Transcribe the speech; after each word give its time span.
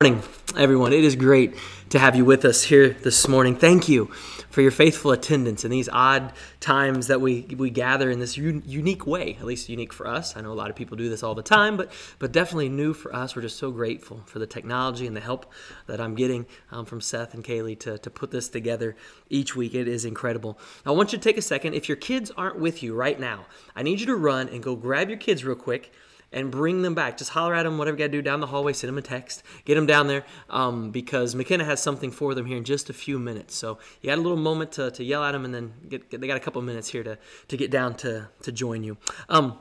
morning, 0.00 0.22
everyone. 0.56 0.92
It 0.92 1.02
is 1.02 1.16
great 1.16 1.56
to 1.88 1.98
have 1.98 2.14
you 2.14 2.24
with 2.24 2.44
us 2.44 2.62
here 2.62 2.90
this 2.90 3.26
morning. 3.26 3.56
Thank 3.56 3.88
you 3.88 4.04
for 4.48 4.62
your 4.62 4.70
faithful 4.70 5.10
attendance 5.10 5.64
in 5.64 5.72
these 5.72 5.88
odd 5.88 6.32
times 6.60 7.08
that 7.08 7.20
we, 7.20 7.40
we 7.58 7.68
gather 7.70 8.08
in 8.08 8.20
this 8.20 8.38
un- 8.38 8.62
unique 8.64 9.08
way, 9.08 9.36
at 9.40 9.44
least 9.44 9.68
unique 9.68 9.92
for 9.92 10.06
us. 10.06 10.36
I 10.36 10.40
know 10.40 10.52
a 10.52 10.54
lot 10.54 10.70
of 10.70 10.76
people 10.76 10.96
do 10.96 11.08
this 11.08 11.24
all 11.24 11.34
the 11.34 11.42
time, 11.42 11.76
but, 11.76 11.90
but 12.20 12.30
definitely 12.30 12.68
new 12.68 12.94
for 12.94 13.12
us. 13.12 13.34
We're 13.34 13.42
just 13.42 13.58
so 13.58 13.72
grateful 13.72 14.22
for 14.26 14.38
the 14.38 14.46
technology 14.46 15.04
and 15.04 15.16
the 15.16 15.20
help 15.20 15.52
that 15.88 16.00
I'm 16.00 16.14
getting 16.14 16.46
um, 16.70 16.84
from 16.84 17.00
Seth 17.00 17.34
and 17.34 17.42
Kaylee 17.42 17.80
to, 17.80 17.98
to 17.98 18.08
put 18.08 18.30
this 18.30 18.48
together 18.48 18.94
each 19.30 19.56
week. 19.56 19.74
It 19.74 19.88
is 19.88 20.04
incredible. 20.04 20.60
Now, 20.86 20.92
I 20.92 20.96
want 20.96 21.10
you 21.10 21.18
to 21.18 21.24
take 21.24 21.38
a 21.38 21.42
second. 21.42 21.74
If 21.74 21.88
your 21.88 21.96
kids 21.96 22.30
aren't 22.36 22.60
with 22.60 22.84
you 22.84 22.94
right 22.94 23.18
now, 23.18 23.46
I 23.74 23.82
need 23.82 23.98
you 23.98 24.06
to 24.06 24.14
run 24.14 24.48
and 24.48 24.62
go 24.62 24.76
grab 24.76 25.08
your 25.08 25.18
kids 25.18 25.44
real 25.44 25.56
quick 25.56 25.90
and 26.32 26.50
bring 26.50 26.82
them 26.82 26.94
back. 26.94 27.16
Just 27.16 27.30
holler 27.30 27.54
at 27.54 27.62
them, 27.62 27.78
whatever 27.78 27.96
you 27.96 27.98
got 27.98 28.06
to 28.06 28.12
do 28.12 28.22
down 28.22 28.40
the 28.40 28.46
hallway, 28.46 28.72
send 28.72 28.88
them 28.88 28.98
a 28.98 29.02
text, 29.02 29.42
get 29.64 29.74
them 29.74 29.86
down 29.86 30.06
there 30.06 30.24
um, 30.50 30.90
because 30.90 31.34
McKenna 31.34 31.64
has 31.64 31.82
something 31.82 32.10
for 32.10 32.34
them 32.34 32.46
here 32.46 32.56
in 32.56 32.64
just 32.64 32.90
a 32.90 32.92
few 32.92 33.18
minutes. 33.18 33.54
So 33.54 33.78
you 34.02 34.10
had 34.10 34.18
a 34.18 34.22
little 34.22 34.38
moment 34.38 34.72
to, 34.72 34.90
to 34.90 35.04
yell 35.04 35.24
at 35.24 35.32
them 35.32 35.44
and 35.44 35.54
then 35.54 35.74
get, 35.88 36.10
they 36.10 36.26
got 36.26 36.36
a 36.36 36.40
couple 36.40 36.60
minutes 36.62 36.88
here 36.88 37.02
to, 37.02 37.18
to 37.48 37.56
get 37.56 37.70
down 37.70 37.94
to, 37.96 38.28
to 38.42 38.52
join 38.52 38.84
you. 38.84 38.96
Um, 39.28 39.58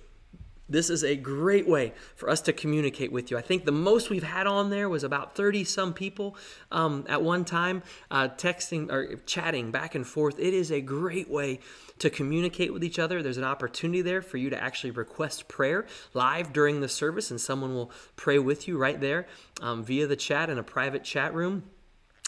this 0.70 0.90
is 0.90 1.04
a 1.04 1.16
great 1.16 1.68
way 1.68 1.94
for 2.16 2.30
us 2.30 2.42
to 2.42 2.54
communicate 2.54 3.12
with 3.12 3.32
you. 3.32 3.38
I 3.38 3.42
think 3.42 3.66
the 3.66 3.72
most 3.72 4.10
we've 4.10 4.24
had 4.24 4.48
on 4.48 4.70
there 4.70 4.88
was 4.88 5.04
about 5.04 5.36
30 5.36 5.64
some 5.64 5.94
people 5.94 6.36
um, 6.72 7.06
at 7.10 7.22
one 7.22 7.44
time, 7.46 7.84
uh, 8.12 8.30
texting 8.30 8.92
or 8.92 9.16
chatting 9.26 9.72
back 9.72 9.96
and 9.96 10.06
forth. 10.06 10.40
It 10.40 10.54
is 10.54 10.72
a 10.72 10.82
great 10.82 11.30
way 11.30 11.60
to 12.00 12.10
communicate 12.10 12.72
with 12.72 12.84
each 12.84 13.00
other. 13.00 13.22
There's 13.22 13.38
an 13.38 13.44
opportunity 13.44 14.02
there 14.02 14.22
for 14.22 14.38
you 14.38 14.50
to 14.50 14.62
actually 14.62 14.92
request 14.92 15.48
prayer 15.48 15.86
live 16.14 16.54
during 16.54 16.82
the 16.82 16.88
service, 16.88 17.32
and 17.32 17.42
someone 17.42 17.74
will 17.74 17.92
pray 18.16 18.40
with 18.40 18.68
you 18.68 18.78
right 18.78 19.00
there 19.00 19.28
um, 19.62 19.84
via 19.84 20.08
the 20.08 20.16
chat 20.16 20.50
in 20.50 20.58
a 20.58 20.64
private 20.64 21.04
chat 21.04 21.34
room. 21.34 21.64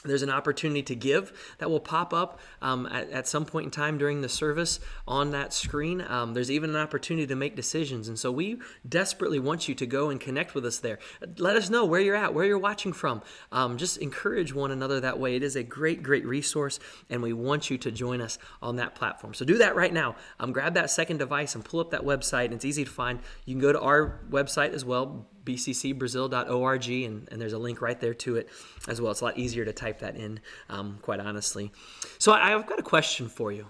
There's 0.03 0.23
an 0.23 0.31
opportunity 0.31 0.81
to 0.83 0.95
give 0.95 1.55
that 1.59 1.69
will 1.69 1.79
pop 1.79 2.11
up 2.13 2.39
um, 2.61 2.87
at, 2.87 3.09
at, 3.11 3.27
some 3.27 3.45
point 3.45 3.65
in 3.65 3.71
time 3.71 3.99
during 3.99 4.21
the 4.21 4.29
service 4.29 4.79
on 5.07 5.31
that 5.31 5.53
screen. 5.53 6.03
Um, 6.07 6.33
there's 6.33 6.49
even 6.49 6.71
an 6.71 6.75
opportunity 6.75 7.27
to 7.27 7.35
make 7.35 7.55
decisions. 7.55 8.07
And 8.07 8.17
so 8.17 8.31
we 8.31 8.59
desperately 8.87 9.37
want 9.37 9.69
you 9.69 9.75
to 9.75 9.85
go 9.85 10.09
and 10.09 10.19
connect 10.19 10.55
with 10.55 10.65
us 10.65 10.79
there. 10.79 10.97
Let 11.37 11.55
us 11.55 11.69
know 11.69 11.85
where 11.85 12.01
you're 12.01 12.15
at, 12.15 12.33
where 12.33 12.45
you're 12.45 12.57
watching 12.57 12.93
from. 12.93 13.21
Um, 13.51 13.77
just 13.77 13.97
encourage 13.97 14.53
one 14.55 14.71
another 14.71 14.99
that 15.01 15.19
way. 15.19 15.35
It 15.35 15.43
is 15.43 15.55
a 15.55 15.63
great, 15.63 16.01
great 16.01 16.25
resource, 16.25 16.79
and 17.09 17.21
we 17.21 17.33
want 17.33 17.69
you 17.69 17.77
to 17.77 17.91
join 17.91 18.21
us 18.21 18.39
on 18.61 18.77
that 18.77 18.95
platform. 18.95 19.35
So 19.35 19.45
do 19.45 19.59
that 19.59 19.75
right 19.75 19.93
now. 19.93 20.15
Um, 20.39 20.51
grab 20.51 20.73
that 20.73 20.89
second 20.89 21.17
device 21.17 21.53
and 21.53 21.63
pull 21.63 21.79
up 21.79 21.91
that 21.91 22.01
website. 22.01 22.51
It's 22.51 22.65
easy 22.65 22.85
to 22.85 22.91
find. 22.91 23.19
You 23.45 23.53
can 23.53 23.61
go 23.61 23.71
to 23.71 23.79
our 23.79 24.19
website 24.31 24.73
as 24.73 24.83
well, 24.83 25.27
bccbrazil.org, 25.43 26.89
and, 26.89 27.27
and 27.31 27.41
there's 27.41 27.53
a 27.53 27.59
link 27.59 27.81
right 27.81 27.99
there 27.99 28.13
to 28.13 28.35
it 28.37 28.49
as 28.87 29.01
well. 29.01 29.11
It's 29.11 29.21
a 29.21 29.25
lot 29.25 29.37
easier 29.37 29.65
to 29.65 29.73
type 29.73 29.99
that 29.99 30.15
in, 30.15 30.39
um, 30.69 30.99
quite 31.01 31.19
honestly. 31.19 31.71
So 32.17 32.31
I, 32.31 32.55
I've 32.55 32.67
got 32.67 32.79
a 32.79 32.83
question 32.83 33.27
for 33.27 33.51
you. 33.51 33.67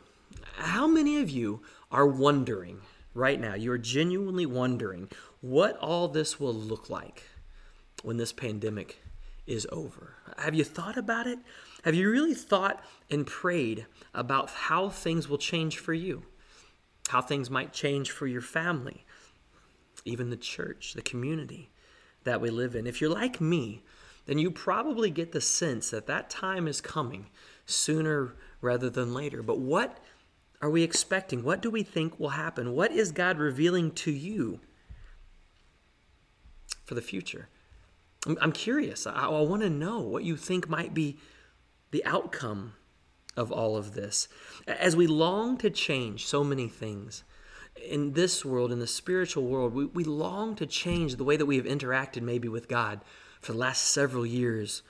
How 0.55 0.87
many 0.87 1.19
of 1.19 1.29
you 1.29 1.61
are 1.91 2.07
wondering 2.07 2.81
right 3.13 3.39
now, 3.39 3.55
you 3.55 3.71
are 3.71 3.77
genuinely 3.77 4.45
wondering 4.45 5.09
what 5.41 5.77
all 5.77 6.07
this 6.07 6.39
will 6.39 6.53
look 6.53 6.89
like 6.89 7.23
when 8.03 8.17
this 8.17 8.31
pandemic 8.31 9.01
is 9.45 9.67
over? 9.71 10.15
Have 10.37 10.55
you 10.55 10.63
thought 10.63 10.97
about 10.97 11.27
it? 11.27 11.39
Have 11.83 11.95
you 11.95 12.09
really 12.09 12.35
thought 12.35 12.83
and 13.09 13.25
prayed 13.25 13.85
about 14.13 14.49
how 14.49 14.89
things 14.89 15.27
will 15.27 15.37
change 15.37 15.77
for 15.77 15.93
you? 15.93 16.23
How 17.09 17.21
things 17.21 17.49
might 17.49 17.73
change 17.73 18.11
for 18.11 18.27
your 18.27 18.41
family? 18.41 19.05
Even 20.05 20.29
the 20.29 20.37
church, 20.37 20.93
the 20.93 21.01
community 21.01 21.71
that 22.23 22.41
we 22.41 22.49
live 22.49 22.75
in. 22.75 22.87
If 22.87 23.01
you're 23.01 23.09
like 23.09 23.41
me, 23.41 23.83
then 24.25 24.37
you 24.37 24.51
probably 24.51 25.09
get 25.09 25.31
the 25.31 25.41
sense 25.41 25.89
that 25.89 26.07
that 26.07 26.29
time 26.29 26.67
is 26.67 26.81
coming 26.81 27.27
sooner 27.65 28.35
rather 28.61 28.89
than 28.89 29.13
later. 29.13 29.41
But 29.41 29.59
what 29.59 29.97
are 30.61 30.69
we 30.69 30.83
expecting? 30.83 31.43
What 31.43 31.61
do 31.61 31.69
we 31.69 31.83
think 31.83 32.19
will 32.19 32.29
happen? 32.29 32.73
What 32.73 32.91
is 32.91 33.11
God 33.11 33.39
revealing 33.39 33.91
to 33.91 34.11
you 34.11 34.59
for 36.85 36.93
the 36.93 37.01
future? 37.01 37.49
I'm, 38.39 38.51
curious. 38.51 39.07
I, 39.07 39.13
I 39.13 39.41
want 39.41 39.63
to 39.63 39.69
know 39.69 39.99
what 39.99 40.23
you 40.23 40.37
think 40.37 40.69
might 40.69 40.93
be 40.93 41.17
the 41.89 42.05
outcome 42.05 42.73
of 43.35 43.51
all 43.51 43.75
of 43.75 43.93
this. 43.95 44.27
As 44.67 44.95
we 44.95 45.07
long 45.07 45.57
to 45.57 45.71
change 45.71 46.27
so 46.27 46.43
many 46.43 46.67
things, 46.67 47.23
in 47.75 48.13
this 48.13 48.45
world, 48.45 48.71
in 48.71 48.79
the 48.79 48.87
spiritual 48.87 49.45
world, 49.45 49.73
we, 49.73 49.85
we 49.85 50.03
long 50.03 50.55
to 50.55 50.65
change 50.65 51.15
the 51.15 51.23
way 51.23 51.37
that 51.37 51.45
we 51.45 51.57
have 51.57 51.65
interacted 51.65 52.21
maybe 52.21 52.47
with 52.47 52.67
God 52.67 53.01
for 53.41 53.53
the 53.53 53.57
last 53.57 53.81
several 53.83 54.25
years 54.25 54.83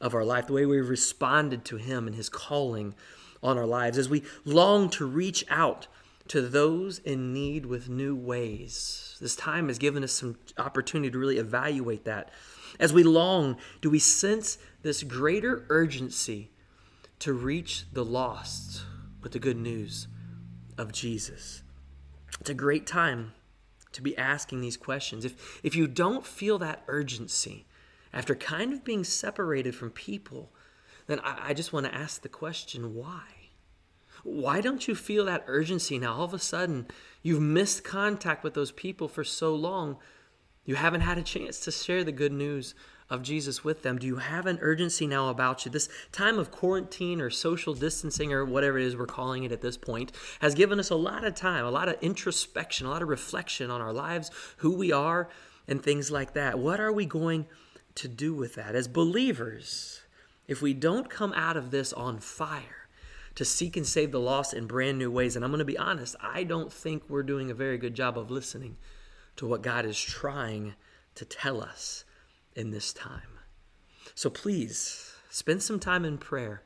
of 0.00 0.14
our 0.14 0.24
life, 0.24 0.46
the 0.46 0.52
way 0.52 0.66
we've 0.66 0.88
responded 0.88 1.64
to 1.66 1.76
Him 1.76 2.06
and 2.06 2.16
His 2.16 2.28
calling 2.28 2.94
on 3.42 3.58
our 3.58 3.66
lives, 3.66 3.98
as 3.98 4.08
we 4.08 4.22
long 4.44 4.88
to 4.90 5.06
reach 5.06 5.44
out 5.50 5.88
to 6.28 6.40
those 6.40 6.98
in 7.00 7.32
need 7.32 7.66
with 7.66 7.88
new 7.88 8.14
ways. 8.14 9.16
This 9.20 9.36
time 9.36 9.68
has 9.68 9.78
given 9.78 10.04
us 10.04 10.12
some 10.12 10.36
opportunity 10.56 11.10
to 11.10 11.18
really 11.18 11.38
evaluate 11.38 12.04
that. 12.04 12.30
As 12.78 12.92
we 12.92 13.02
long, 13.02 13.56
do 13.80 13.90
we 13.90 13.98
sense 13.98 14.58
this 14.82 15.02
greater 15.02 15.66
urgency 15.68 16.50
to 17.18 17.32
reach 17.32 17.84
the 17.92 18.04
lost 18.04 18.82
with 19.22 19.32
the 19.32 19.38
good 19.38 19.56
news 19.56 20.08
of 20.78 20.92
Jesus? 20.92 21.61
It's 22.42 22.50
a 22.50 22.54
great 22.54 22.88
time 22.88 23.34
to 23.92 24.02
be 24.02 24.18
asking 24.18 24.62
these 24.62 24.76
questions. 24.76 25.24
If, 25.24 25.60
if 25.62 25.76
you 25.76 25.86
don't 25.86 26.26
feel 26.26 26.58
that 26.58 26.82
urgency 26.88 27.66
after 28.12 28.34
kind 28.34 28.72
of 28.72 28.82
being 28.82 29.04
separated 29.04 29.76
from 29.76 29.90
people, 29.90 30.50
then 31.06 31.20
I, 31.20 31.50
I 31.50 31.54
just 31.54 31.72
want 31.72 31.86
to 31.86 31.94
ask 31.94 32.20
the 32.20 32.28
question 32.28 32.96
why? 32.96 33.22
Why 34.24 34.60
don't 34.60 34.88
you 34.88 34.96
feel 34.96 35.26
that 35.26 35.44
urgency 35.46 36.00
now? 36.00 36.14
All 36.14 36.24
of 36.24 36.34
a 36.34 36.40
sudden, 36.40 36.88
you've 37.22 37.40
missed 37.40 37.84
contact 37.84 38.42
with 38.42 38.54
those 38.54 38.72
people 38.72 39.06
for 39.06 39.22
so 39.22 39.54
long, 39.54 39.98
you 40.64 40.74
haven't 40.74 41.02
had 41.02 41.18
a 41.18 41.22
chance 41.22 41.60
to 41.60 41.70
share 41.70 42.02
the 42.02 42.10
good 42.10 42.32
news 42.32 42.74
of 43.12 43.22
Jesus 43.22 43.62
with 43.62 43.82
them? 43.82 43.98
Do 43.98 44.06
you 44.06 44.16
have 44.16 44.46
an 44.46 44.58
urgency 44.62 45.06
now 45.06 45.28
about 45.28 45.64
you? 45.64 45.70
This 45.70 45.90
time 46.10 46.38
of 46.38 46.50
quarantine 46.50 47.20
or 47.20 47.28
social 47.28 47.74
distancing 47.74 48.32
or 48.32 48.44
whatever 48.44 48.78
it 48.78 48.86
is 48.86 48.96
we're 48.96 49.06
calling 49.06 49.44
it 49.44 49.52
at 49.52 49.60
this 49.60 49.76
point 49.76 50.12
has 50.40 50.54
given 50.54 50.80
us 50.80 50.88
a 50.88 50.96
lot 50.96 51.22
of 51.22 51.34
time, 51.34 51.64
a 51.64 51.70
lot 51.70 51.88
of 51.88 51.96
introspection, 52.00 52.86
a 52.86 52.90
lot 52.90 53.02
of 53.02 53.08
reflection 53.08 53.70
on 53.70 53.82
our 53.82 53.92
lives, 53.92 54.30
who 54.56 54.74
we 54.74 54.90
are, 54.90 55.28
and 55.68 55.82
things 55.82 56.10
like 56.10 56.32
that. 56.32 56.58
What 56.58 56.80
are 56.80 56.90
we 56.90 57.04
going 57.04 57.46
to 57.96 58.08
do 58.08 58.32
with 58.32 58.54
that? 58.54 58.74
As 58.74 58.88
believers, 58.88 60.00
if 60.48 60.62
we 60.62 60.72
don't 60.72 61.10
come 61.10 61.34
out 61.34 61.58
of 61.58 61.70
this 61.70 61.92
on 61.92 62.18
fire, 62.18 62.88
to 63.34 63.44
seek 63.44 63.76
and 63.76 63.86
save 63.86 64.12
the 64.12 64.20
lost 64.20 64.52
in 64.52 64.66
brand 64.66 64.98
new 64.98 65.10
ways. 65.10 65.36
And 65.36 65.44
I'm 65.44 65.50
going 65.50 65.60
to 65.60 65.64
be 65.64 65.78
honest, 65.78 66.16
I 66.20 66.44
don't 66.44 66.72
think 66.72 67.02
we're 67.08 67.22
doing 67.22 67.50
a 67.50 67.54
very 67.54 67.78
good 67.78 67.94
job 67.94 68.18
of 68.18 68.30
listening 68.30 68.76
to 69.36 69.46
what 69.46 69.62
God 69.62 69.86
is 69.86 69.98
trying 69.98 70.74
to 71.14 71.24
tell 71.24 71.62
us 71.62 72.04
in 72.54 72.70
this 72.70 72.92
time. 72.92 73.38
So 74.14 74.30
please 74.30 75.14
spend 75.30 75.62
some 75.62 75.80
time 75.80 76.04
in 76.04 76.18
prayer 76.18 76.62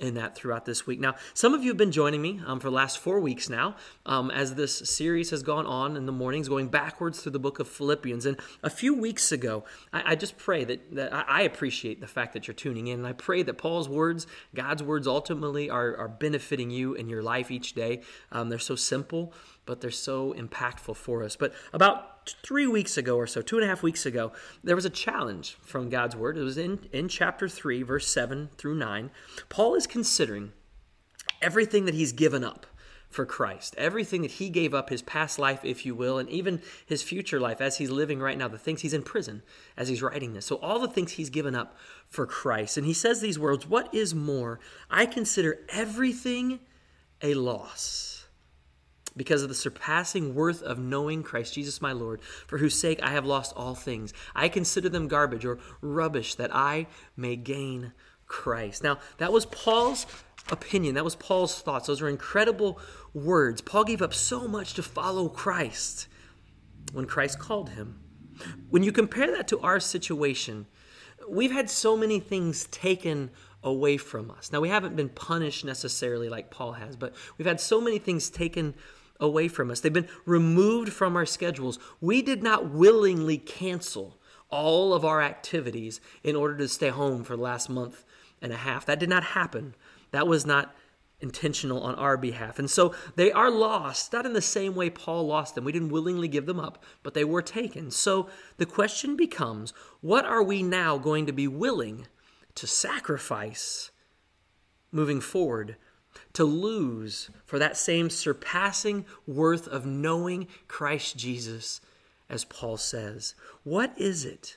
in 0.00 0.14
that 0.14 0.34
throughout 0.34 0.64
this 0.64 0.86
week. 0.86 0.98
Now, 0.98 1.14
some 1.34 1.54
of 1.54 1.62
you 1.62 1.68
have 1.68 1.76
been 1.76 1.92
joining 1.92 2.20
me 2.20 2.40
um, 2.46 2.58
for 2.58 2.68
the 2.68 2.74
last 2.74 2.98
four 2.98 3.20
weeks 3.20 3.48
now 3.48 3.76
um, 4.04 4.30
as 4.30 4.54
this 4.54 4.74
series 4.74 5.30
has 5.30 5.42
gone 5.42 5.66
on 5.66 5.96
in 5.96 6.06
the 6.06 6.12
mornings, 6.12 6.48
going 6.48 6.68
backwards 6.68 7.20
through 7.20 7.32
the 7.32 7.38
book 7.38 7.60
of 7.60 7.68
Philippians. 7.68 8.26
And 8.26 8.38
a 8.62 8.70
few 8.70 8.94
weeks 8.94 9.30
ago, 9.30 9.64
I, 9.92 10.12
I 10.12 10.14
just 10.16 10.38
pray 10.38 10.64
that, 10.64 10.94
that 10.94 11.12
I, 11.12 11.42
appreciate 11.42 12.00
the 12.00 12.06
fact 12.06 12.32
that 12.32 12.46
you're 12.46 12.54
tuning 12.54 12.88
in. 12.88 13.00
And 13.00 13.06
I 13.06 13.12
pray 13.12 13.42
that 13.42 13.58
Paul's 13.58 13.88
words, 13.88 14.26
God's 14.54 14.82
words, 14.82 15.06
ultimately 15.06 15.70
are, 15.70 15.96
are 15.96 16.08
benefiting 16.08 16.70
you 16.70 16.94
in 16.94 17.08
your 17.08 17.22
life 17.22 17.50
each 17.50 17.74
day. 17.74 18.02
Um, 18.32 18.48
they're 18.48 18.58
so 18.58 18.76
simple, 18.76 19.32
but 19.66 19.80
they're 19.80 19.90
so 19.90 20.32
impactful 20.34 20.96
for 20.96 21.22
us. 21.22 21.36
But 21.36 21.52
about 21.72 22.11
three 22.42 22.66
weeks 22.66 22.96
ago 22.96 23.16
or 23.16 23.26
so, 23.26 23.42
two 23.42 23.56
and 23.56 23.64
a 23.64 23.68
half 23.68 23.82
weeks 23.82 24.06
ago, 24.06 24.32
there 24.62 24.76
was 24.76 24.84
a 24.84 24.90
challenge 24.90 25.56
from 25.62 25.88
God's 25.88 26.16
Word. 26.16 26.36
It 26.36 26.42
was 26.42 26.58
in, 26.58 26.88
in 26.92 27.08
chapter 27.08 27.48
3, 27.48 27.82
verse 27.82 28.08
7 28.08 28.50
through 28.56 28.76
9. 28.76 29.10
Paul 29.48 29.74
is 29.74 29.86
considering 29.86 30.52
everything 31.40 31.84
that 31.86 31.94
he's 31.94 32.12
given 32.12 32.44
up 32.44 32.66
for 33.08 33.26
Christ, 33.26 33.74
everything 33.76 34.22
that 34.22 34.32
he 34.32 34.48
gave 34.48 34.72
up, 34.72 34.88
his 34.88 35.02
past 35.02 35.38
life, 35.38 35.64
if 35.64 35.84
you 35.84 35.94
will, 35.94 36.18
and 36.18 36.28
even 36.30 36.62
his 36.86 37.02
future 37.02 37.38
life 37.38 37.60
as 37.60 37.76
he's 37.76 37.90
living 37.90 38.20
right 38.20 38.38
now, 38.38 38.48
the 38.48 38.58
things 38.58 38.80
he's 38.80 38.94
in 38.94 39.02
prison 39.02 39.42
as 39.76 39.88
he's 39.88 40.02
writing 40.02 40.32
this. 40.32 40.46
So, 40.46 40.56
all 40.56 40.78
the 40.78 40.88
things 40.88 41.12
he's 41.12 41.28
given 41.28 41.54
up 41.54 41.76
for 42.08 42.26
Christ. 42.26 42.78
And 42.78 42.86
he 42.86 42.94
says 42.94 43.20
these 43.20 43.38
words 43.38 43.68
What 43.68 43.94
is 43.94 44.14
more? 44.14 44.60
I 44.90 45.04
consider 45.04 45.60
everything 45.68 46.60
a 47.20 47.34
loss 47.34 48.11
because 49.16 49.42
of 49.42 49.48
the 49.48 49.54
surpassing 49.54 50.34
worth 50.34 50.62
of 50.62 50.78
knowing 50.78 51.22
Christ 51.22 51.54
Jesus 51.54 51.82
my 51.82 51.92
Lord, 51.92 52.22
for 52.46 52.58
whose 52.58 52.78
sake 52.78 53.00
I 53.02 53.10
have 53.10 53.26
lost 53.26 53.52
all 53.56 53.74
things. 53.74 54.12
I 54.34 54.48
consider 54.48 54.88
them 54.88 55.08
garbage 55.08 55.44
or 55.44 55.58
rubbish 55.80 56.34
that 56.36 56.54
I 56.54 56.86
may 57.16 57.36
gain 57.36 57.92
Christ. 58.26 58.82
Now, 58.82 58.98
that 59.18 59.32
was 59.32 59.46
Paul's 59.46 60.06
opinion. 60.50 60.94
That 60.94 61.04
was 61.04 61.14
Paul's 61.14 61.60
thoughts. 61.60 61.86
Those 61.86 62.02
are 62.02 62.08
incredible 62.08 62.80
words. 63.14 63.60
Paul 63.60 63.84
gave 63.84 64.02
up 64.02 64.14
so 64.14 64.48
much 64.48 64.74
to 64.74 64.82
follow 64.82 65.28
Christ 65.28 66.08
when 66.92 67.06
Christ 67.06 67.38
called 67.38 67.70
him. 67.70 68.00
When 68.70 68.82
you 68.82 68.92
compare 68.92 69.30
that 69.30 69.48
to 69.48 69.60
our 69.60 69.78
situation, 69.78 70.66
we've 71.28 71.52
had 71.52 71.70
so 71.70 71.96
many 71.96 72.18
things 72.18 72.64
taken 72.64 73.30
away 73.62 73.96
from 73.96 74.30
us. 74.30 74.50
Now, 74.50 74.60
we 74.60 74.68
haven't 74.68 74.96
been 74.96 75.08
punished 75.08 75.64
necessarily 75.64 76.28
like 76.28 76.50
Paul 76.50 76.72
has, 76.72 76.96
but 76.96 77.14
we've 77.38 77.46
had 77.46 77.60
so 77.60 77.80
many 77.80 77.98
things 77.98 78.30
taken 78.30 78.74
away 79.20 79.48
from 79.48 79.70
us. 79.70 79.80
They've 79.80 79.92
been 79.92 80.08
removed 80.24 80.92
from 80.92 81.16
our 81.16 81.26
schedules. 81.26 81.78
We 82.00 82.22
did 82.22 82.42
not 82.42 82.70
willingly 82.70 83.38
cancel 83.38 84.18
all 84.50 84.92
of 84.92 85.04
our 85.04 85.22
activities 85.22 86.00
in 86.22 86.36
order 86.36 86.56
to 86.58 86.68
stay 86.68 86.88
home 86.90 87.24
for 87.24 87.36
the 87.36 87.42
last 87.42 87.70
month 87.70 88.04
and 88.40 88.52
a 88.52 88.56
half. 88.56 88.84
That 88.86 89.00
did 89.00 89.08
not 89.08 89.24
happen. 89.24 89.74
That 90.10 90.26
was 90.26 90.44
not 90.44 90.74
intentional 91.20 91.80
on 91.82 91.94
our 91.94 92.16
behalf. 92.16 92.58
And 92.58 92.68
so 92.68 92.94
they 93.14 93.30
are 93.30 93.50
lost, 93.50 94.12
not 94.12 94.26
in 94.26 94.32
the 94.32 94.42
same 94.42 94.74
way 94.74 94.90
Paul 94.90 95.26
lost 95.26 95.54
them. 95.54 95.64
We 95.64 95.72
didn't 95.72 95.90
willingly 95.90 96.28
give 96.28 96.46
them 96.46 96.58
up, 96.58 96.82
but 97.02 97.14
they 97.14 97.24
were 97.24 97.42
taken. 97.42 97.90
So 97.90 98.28
the 98.56 98.66
question 98.66 99.16
becomes 99.16 99.72
what 100.00 100.24
are 100.24 100.42
we 100.42 100.62
now 100.62 100.98
going 100.98 101.26
to 101.26 101.32
be 101.32 101.46
willing 101.46 102.08
to 102.56 102.66
sacrifice 102.66 103.90
moving 104.90 105.20
forward, 105.20 105.76
to 106.34 106.44
lose 106.44 107.30
for 107.44 107.58
that 107.58 107.76
same 107.76 108.10
surpassing 108.10 109.04
worth 109.26 109.68
of 109.68 109.84
knowing 109.84 110.48
Christ 110.68 111.16
Jesus, 111.16 111.80
as 112.28 112.44
Paul 112.44 112.76
says. 112.76 113.34
What 113.64 113.92
is 113.98 114.24
it? 114.24 114.56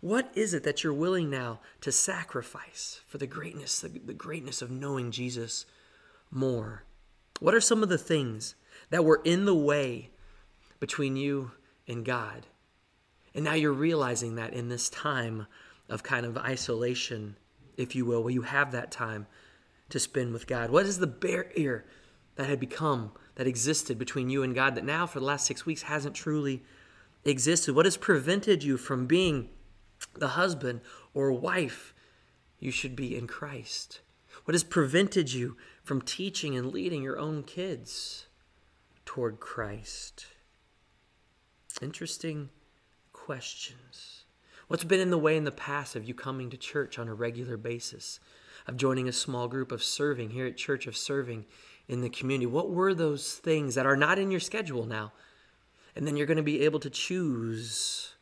What 0.00 0.30
is 0.34 0.54
it 0.54 0.62
that 0.64 0.84
you're 0.84 0.92
willing 0.92 1.30
now 1.30 1.60
to 1.80 1.90
sacrifice 1.90 3.00
for 3.06 3.18
the 3.18 3.26
greatness, 3.26 3.80
the, 3.80 3.88
the 3.88 4.14
greatness 4.14 4.62
of 4.62 4.70
knowing 4.70 5.10
Jesus 5.10 5.66
more? 6.30 6.84
What 7.40 7.54
are 7.54 7.60
some 7.60 7.82
of 7.82 7.88
the 7.88 7.98
things 7.98 8.54
that 8.90 9.04
were 9.04 9.20
in 9.24 9.44
the 9.44 9.54
way 9.54 10.10
between 10.78 11.16
you 11.16 11.52
and 11.86 12.04
God? 12.04 12.46
And 13.34 13.44
now 13.44 13.54
you're 13.54 13.72
realizing 13.72 14.36
that 14.36 14.52
in 14.52 14.68
this 14.68 14.88
time 14.90 15.46
of 15.88 16.02
kind 16.02 16.26
of 16.26 16.36
isolation, 16.36 17.36
if 17.76 17.94
you 17.94 18.04
will, 18.04 18.22
where 18.22 18.32
you 18.32 18.42
have 18.42 18.72
that 18.72 18.90
time 18.90 19.26
to 19.90 19.98
spend 19.98 20.32
with 20.32 20.46
God? 20.46 20.70
What 20.70 20.86
is 20.86 20.98
the 20.98 21.06
barrier 21.06 21.84
that 22.36 22.48
had 22.48 22.60
become, 22.60 23.12
that 23.34 23.46
existed 23.46 23.98
between 23.98 24.30
you 24.30 24.42
and 24.42 24.54
God 24.54 24.74
that 24.74 24.84
now 24.84 25.06
for 25.06 25.20
the 25.20 25.26
last 25.26 25.46
six 25.46 25.66
weeks 25.66 25.82
hasn't 25.82 26.14
truly 26.14 26.62
existed? 27.24 27.74
What 27.74 27.86
has 27.86 27.96
prevented 27.96 28.62
you 28.62 28.76
from 28.76 29.06
being 29.06 29.50
the 30.14 30.28
husband 30.28 30.80
or 31.14 31.32
wife 31.32 31.94
you 32.58 32.70
should 32.70 32.96
be 32.96 33.16
in 33.16 33.26
Christ? 33.26 34.00
What 34.44 34.54
has 34.54 34.64
prevented 34.64 35.32
you 35.32 35.56
from 35.82 36.00
teaching 36.00 36.56
and 36.56 36.72
leading 36.72 37.02
your 37.02 37.18
own 37.18 37.42
kids 37.42 38.26
toward 39.04 39.40
Christ? 39.40 40.26
Interesting 41.82 42.50
questions. 43.12 44.24
What's 44.68 44.84
been 44.84 45.00
in 45.00 45.10
the 45.10 45.18
way 45.18 45.36
in 45.36 45.44
the 45.44 45.50
past 45.50 45.96
of 45.96 46.04
you 46.04 46.14
coming 46.14 46.50
to 46.50 46.56
church 46.56 46.98
on 46.98 47.08
a 47.08 47.14
regular 47.14 47.56
basis, 47.56 48.20
of 48.68 48.76
joining 48.76 49.08
a 49.08 49.12
small 49.12 49.48
group, 49.48 49.72
of 49.72 49.82
serving 49.82 50.30
here 50.30 50.46
at 50.46 50.58
church, 50.58 50.86
of 50.86 50.96
serving 50.96 51.46
in 51.88 52.02
the 52.02 52.10
community? 52.10 52.46
What 52.46 52.70
were 52.70 52.94
those 52.94 53.32
things 53.32 53.74
that 53.74 53.86
are 53.86 53.96
not 53.96 54.18
in 54.18 54.30
your 54.30 54.40
schedule 54.40 54.84
now? 54.84 55.12
And 55.96 56.06
then 56.06 56.16
you're 56.16 56.26
going 56.26 56.36
to 56.36 56.42
be 56.42 56.60
able 56.60 56.78
to 56.80 56.90
choose. 56.90 58.12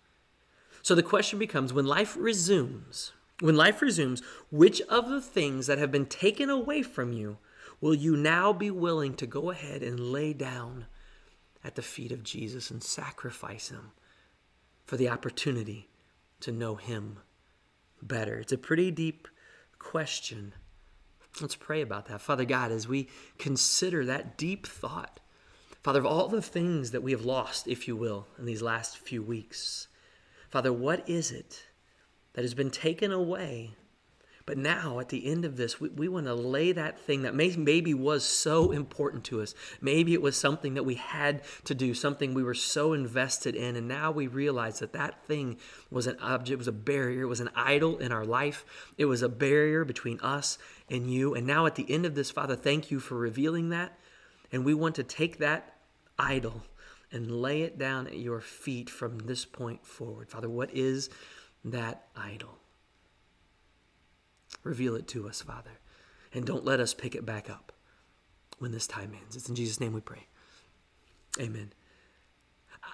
So 0.83 0.95
the 0.95 1.03
question 1.03 1.39
becomes 1.39 1.73
when 1.73 1.85
life 1.85 2.17
resumes, 2.17 3.13
when 3.41 3.57
life 3.57 3.83
resumes, 3.83 4.23
which 4.51 4.81
of 4.83 5.09
the 5.09 5.21
things 5.21 5.67
that 5.67 5.79
have 5.79 5.91
been 5.91 6.07
taken 6.07 6.49
away 6.49 6.83
from 6.83 7.13
you 7.13 7.39
will 7.81 7.95
you 7.95 8.17
now 8.17 8.53
be 8.53 8.71
willing 8.71 9.15
to 9.15 9.27
go 9.27 9.51
ahead 9.51 9.83
and 9.83 9.99
lay 9.99 10.33
down 10.33 10.87
at 11.65 11.75
the 11.75 11.83
feet 11.83 12.13
of 12.13 12.23
Jesus 12.23 12.71
and 12.71 12.83
sacrifice 12.83 13.69
Him 13.69 13.91
for 14.85 14.97
the 14.97 15.09
opportunity 15.09 15.89
to 16.41 16.53
know 16.53 16.77
Him 16.77 17.19
better? 18.01 18.39
It's 18.39 18.53
a 18.53 18.59
pretty 18.59 18.93
deep 18.93 19.27
question. 19.87 20.53
Let's 21.41 21.55
pray 21.55 21.81
about 21.81 22.07
that. 22.07 22.21
Father 22.21 22.45
God, 22.45 22.73
as 22.73 22.89
we 22.89 23.09
consider 23.39 24.05
that 24.05 24.37
deep 24.37 24.67
thought, 24.67 25.21
Father, 25.85 26.01
of 26.01 26.07
all 26.07 26.27
the 26.27 26.43
things 26.43 26.91
that 26.91 27.05
we 27.05 27.13
have 27.13 27.25
lost, 27.25 27.69
if 27.69 27.87
you 27.87 27.95
will, 27.95 28.27
in 28.37 28.47
these 28.47 28.63
last 28.63 28.99
few 28.99 29.23
weeks, 29.23 29.87
Father, 30.51 30.73
what 30.73 31.09
is 31.09 31.31
it 31.31 31.67
that 32.33 32.43
has 32.43 32.53
been 32.53 32.71
taken 32.71 33.13
away 33.13 33.77
but 34.47 34.57
now, 34.57 35.01
at 35.01 35.09
the 35.09 35.27
end 35.27 35.45
of 35.45 35.57
this, 35.57 35.81
we, 35.81 35.89
we 35.89 36.07
want 36.07 36.27
to 36.27 36.35
lay 36.35 36.71
that 36.71 37.01
thing 37.01 37.23
that 37.23 37.35
may, 37.35 37.57
maybe 37.57 37.93
was 37.95 38.25
so 38.25 38.71
important 38.71 39.25
to 39.25 39.43
us. 39.43 39.57
Maybe 39.81 40.15
it 40.15 40.23
was 40.23 40.37
something 40.37 40.75
that 40.75 40.85
we 40.85 40.95
had 40.95 41.43
to 41.65 41.75
do, 41.75 41.95
something 41.95 42.33
we 42.33 42.45
were 42.45 42.55
so 42.55 42.93
invested 42.93 43.57
in. 43.57 43.75
And 43.75 43.89
now 43.89 44.13
we 44.13 44.29
realize 44.29 44.79
that 44.79 44.93
that 44.93 45.25
thing 45.27 45.57
was 45.91 46.07
an 46.07 46.17
object, 46.21 46.53
it 46.53 46.59
was 46.59 46.69
a 46.69 46.73
barrier, 46.73 47.23
it 47.23 47.27
was 47.27 47.41
an 47.41 47.51
idol 47.57 47.99
in 47.99 48.13
our 48.13 48.25
life. 48.25 48.65
It 48.97 49.07
was 49.07 49.21
a 49.21 49.29
barrier 49.29 49.85
between 49.85 50.21
us 50.21 50.59
and 50.89 51.11
you. 51.13 51.35
And 51.35 51.45
now, 51.45 51.67
at 51.67 51.75
the 51.75 51.91
end 51.91 52.07
of 52.07 52.15
this, 52.15 52.31
Father, 52.31 52.55
thank 52.55 52.89
you 52.93 53.01
for 53.01 53.17
revealing 53.17 53.71
that. 53.71 53.99
And 54.53 54.65
we 54.65 54.75
want 54.75 54.95
to 54.95 55.03
take 55.03 55.39
that 55.39 55.75
idol 56.21 56.63
and 57.11 57.33
lay 57.33 57.63
it 57.63 57.79
down 57.79 58.07
at 58.07 58.19
your 58.19 58.41
feet 58.41 58.91
from 58.91 59.19
this 59.19 59.45
point 59.45 59.85
forward. 59.85 60.31
Father, 60.31 60.49
what 60.49 60.71
is 60.73 61.11
that 61.65 62.07
idol? 62.15 62.61
Reveal 64.67 64.97
it 64.97 65.07
to 65.09 65.29
us, 65.29 65.41
Father. 65.43 65.79
And 66.35 66.45
don't 66.45 66.65
let 66.65 66.81
us 66.81 66.93
pick 66.93 67.15
it 67.15 67.25
back 67.25 67.49
up 67.49 67.73
when 68.59 68.73
this 68.73 68.89
time 68.89 69.13
ends. 69.23 69.37
It's 69.37 69.49
in 69.49 69.55
Jesus' 69.55 69.81
name 69.81 69.93
we 69.93 70.01
pray. 70.01 70.27
Amen. 71.41 71.73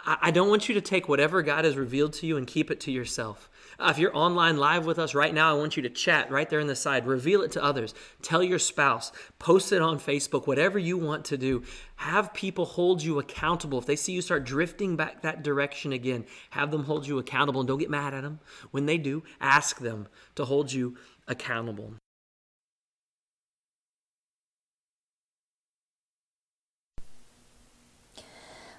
I 0.04 0.32
don't 0.32 0.48
want 0.48 0.68
you 0.68 0.74
to 0.74 0.80
take 0.80 1.08
whatever 1.08 1.42
God 1.42 1.64
has 1.64 1.76
revealed 1.76 2.12
to 2.14 2.26
you 2.26 2.36
and 2.36 2.44
keep 2.44 2.72
it 2.72 2.80
to 2.80 2.90
yourself. 2.90 3.48
Uh, 3.78 3.88
if 3.90 3.98
you're 3.98 4.16
online 4.16 4.56
live 4.56 4.84
with 4.84 4.98
us 4.98 5.14
right 5.14 5.32
now, 5.32 5.50
I 5.50 5.58
want 5.58 5.76
you 5.76 5.82
to 5.84 5.90
chat 5.90 6.28
right 6.28 6.48
there 6.48 6.58
in 6.58 6.66
the 6.66 6.74
side. 6.74 7.06
Reveal 7.06 7.42
it 7.42 7.52
to 7.52 7.62
others. 7.62 7.94
Tell 8.20 8.42
your 8.42 8.58
spouse. 8.58 9.12
Post 9.38 9.70
it 9.70 9.80
on 9.80 10.00
Facebook. 10.00 10.48
Whatever 10.48 10.78
you 10.78 10.98
want 10.98 11.24
to 11.26 11.38
do. 11.38 11.62
Have 11.96 12.34
people 12.34 12.64
hold 12.64 13.00
you 13.00 13.20
accountable. 13.20 13.78
If 13.78 13.86
they 13.86 13.94
see 13.94 14.12
you 14.12 14.22
start 14.22 14.44
drifting 14.44 14.96
back 14.96 15.22
that 15.22 15.44
direction 15.44 15.92
again, 15.92 16.24
have 16.50 16.72
them 16.72 16.84
hold 16.84 17.06
you 17.06 17.18
accountable 17.18 17.60
and 17.60 17.68
don't 17.68 17.78
get 17.78 17.90
mad 17.90 18.12
at 18.12 18.22
them. 18.22 18.40
When 18.72 18.86
they 18.86 18.98
do, 18.98 19.22
ask 19.40 19.78
them 19.78 20.08
to 20.34 20.44
hold 20.44 20.72
you 20.72 20.96
accountable. 21.28 21.94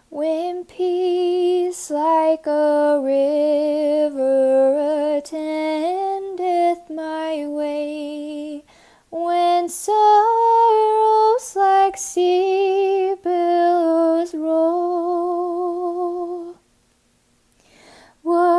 When 0.09 0.65
peace 0.65 1.89
like 1.89 2.45
a 2.45 3.01
river 3.03 5.17
attendeth 5.17 6.89
my 6.89 7.47
way, 7.47 8.63
when 9.09 9.69
sorrows 9.69 11.55
like 11.55 11.97
sea 11.97 13.15
billows 13.23 14.35
roll, 14.35 16.55
whatever 18.21 18.52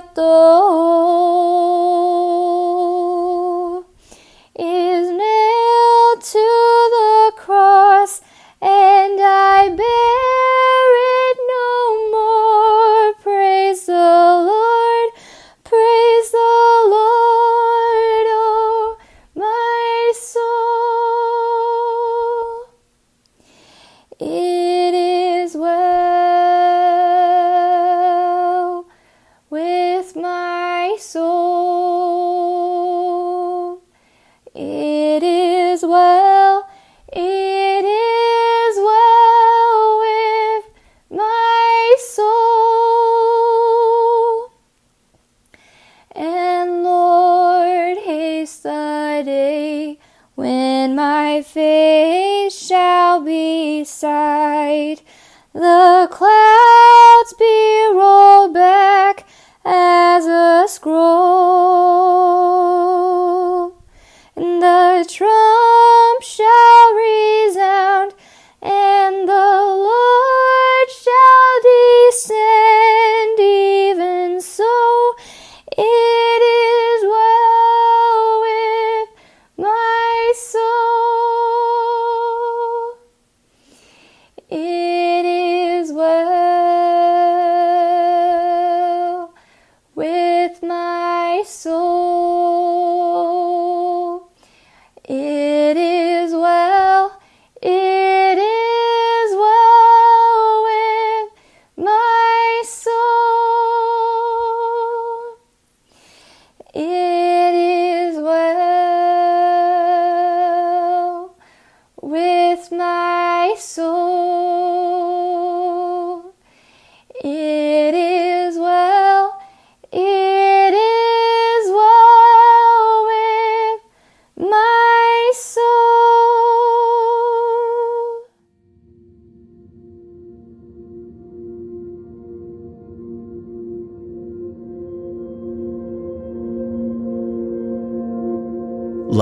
My 0.00 0.06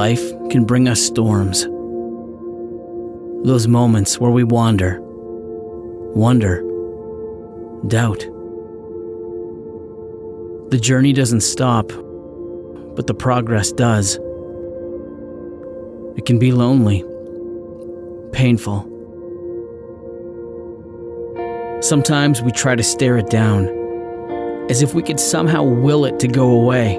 Life 0.08 0.48
can 0.48 0.64
bring 0.64 0.88
us 0.88 1.02
storms. 1.02 1.64
Those 3.46 3.68
moments 3.68 4.18
where 4.18 4.30
we 4.30 4.42
wander, 4.42 5.02
wonder, 6.14 6.62
doubt. 7.88 8.20
The 10.70 10.78
journey 10.80 11.12
doesn't 11.12 11.42
stop, 11.42 11.88
but 12.96 13.06
the 13.06 13.12
progress 13.12 13.70
does. 13.70 14.14
It 16.16 16.24
can 16.24 16.38
be 16.38 16.52
lonely, 16.52 17.04
painful. 18.32 18.80
Sometimes 21.82 22.40
we 22.40 22.50
try 22.52 22.76
to 22.76 22.82
stare 22.82 23.18
it 23.18 23.28
down, 23.28 23.66
as 24.70 24.80
if 24.80 24.94
we 24.94 25.02
could 25.02 25.20
somehow 25.20 25.64
will 25.64 26.06
it 26.06 26.18
to 26.20 26.28
go 26.28 26.48
away 26.50 26.98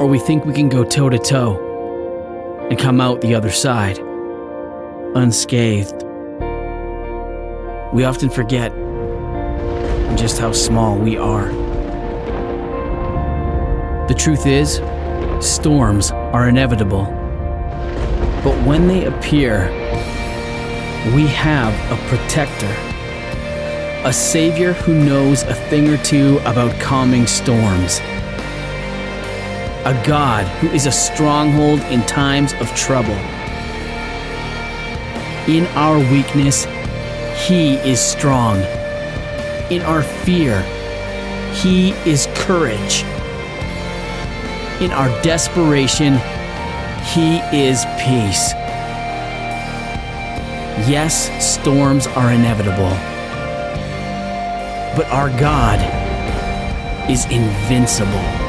or 0.00 0.06
we 0.06 0.18
think 0.18 0.46
we 0.46 0.54
can 0.54 0.70
go 0.70 0.82
toe 0.82 1.10
to 1.10 1.18
toe 1.18 2.66
and 2.70 2.78
come 2.78 3.02
out 3.02 3.20
the 3.20 3.34
other 3.34 3.50
side 3.50 3.98
unscathed. 5.14 6.04
We 7.92 8.04
often 8.04 8.30
forget 8.30 8.72
just 10.16 10.38
how 10.38 10.52
small 10.52 10.96
we 10.96 11.18
are. 11.18 11.48
The 14.08 14.14
truth 14.16 14.46
is, 14.46 14.80
storms 15.46 16.12
are 16.12 16.48
inevitable. 16.48 17.04
But 18.42 18.56
when 18.64 18.88
they 18.88 19.04
appear, 19.04 19.68
we 21.14 21.26
have 21.26 21.74
a 21.92 22.08
protector, 22.08 22.74
a 24.08 24.12
savior 24.14 24.72
who 24.72 24.94
knows 24.94 25.42
a 25.42 25.54
thing 25.54 25.88
or 25.90 25.98
two 25.98 26.38
about 26.46 26.80
calming 26.80 27.26
storms 27.26 28.00
a 29.86 29.94
God 30.06 30.46
who 30.58 30.68
is 30.68 30.84
a 30.84 30.92
stronghold 30.92 31.80
in 31.84 32.02
times 32.02 32.52
of 32.54 32.68
trouble. 32.76 33.16
In 35.48 35.66
our 35.68 35.98
weakness, 35.98 36.66
He 37.46 37.76
is 37.76 37.98
strong. 37.98 38.58
In 39.70 39.80
our 39.82 40.02
fear, 40.02 40.60
He 41.54 41.92
is 42.04 42.28
courage. 42.34 43.04
In 44.82 44.92
our 44.92 45.08
desperation, 45.22 46.18
He 47.14 47.38
is 47.50 47.86
peace. 47.98 48.52
Yes, 50.86 51.30
storms 51.42 52.06
are 52.08 52.32
inevitable. 52.32 52.90
But 54.94 55.06
our 55.10 55.30
God 55.40 55.80
is 57.10 57.24
invincible. 57.26 58.39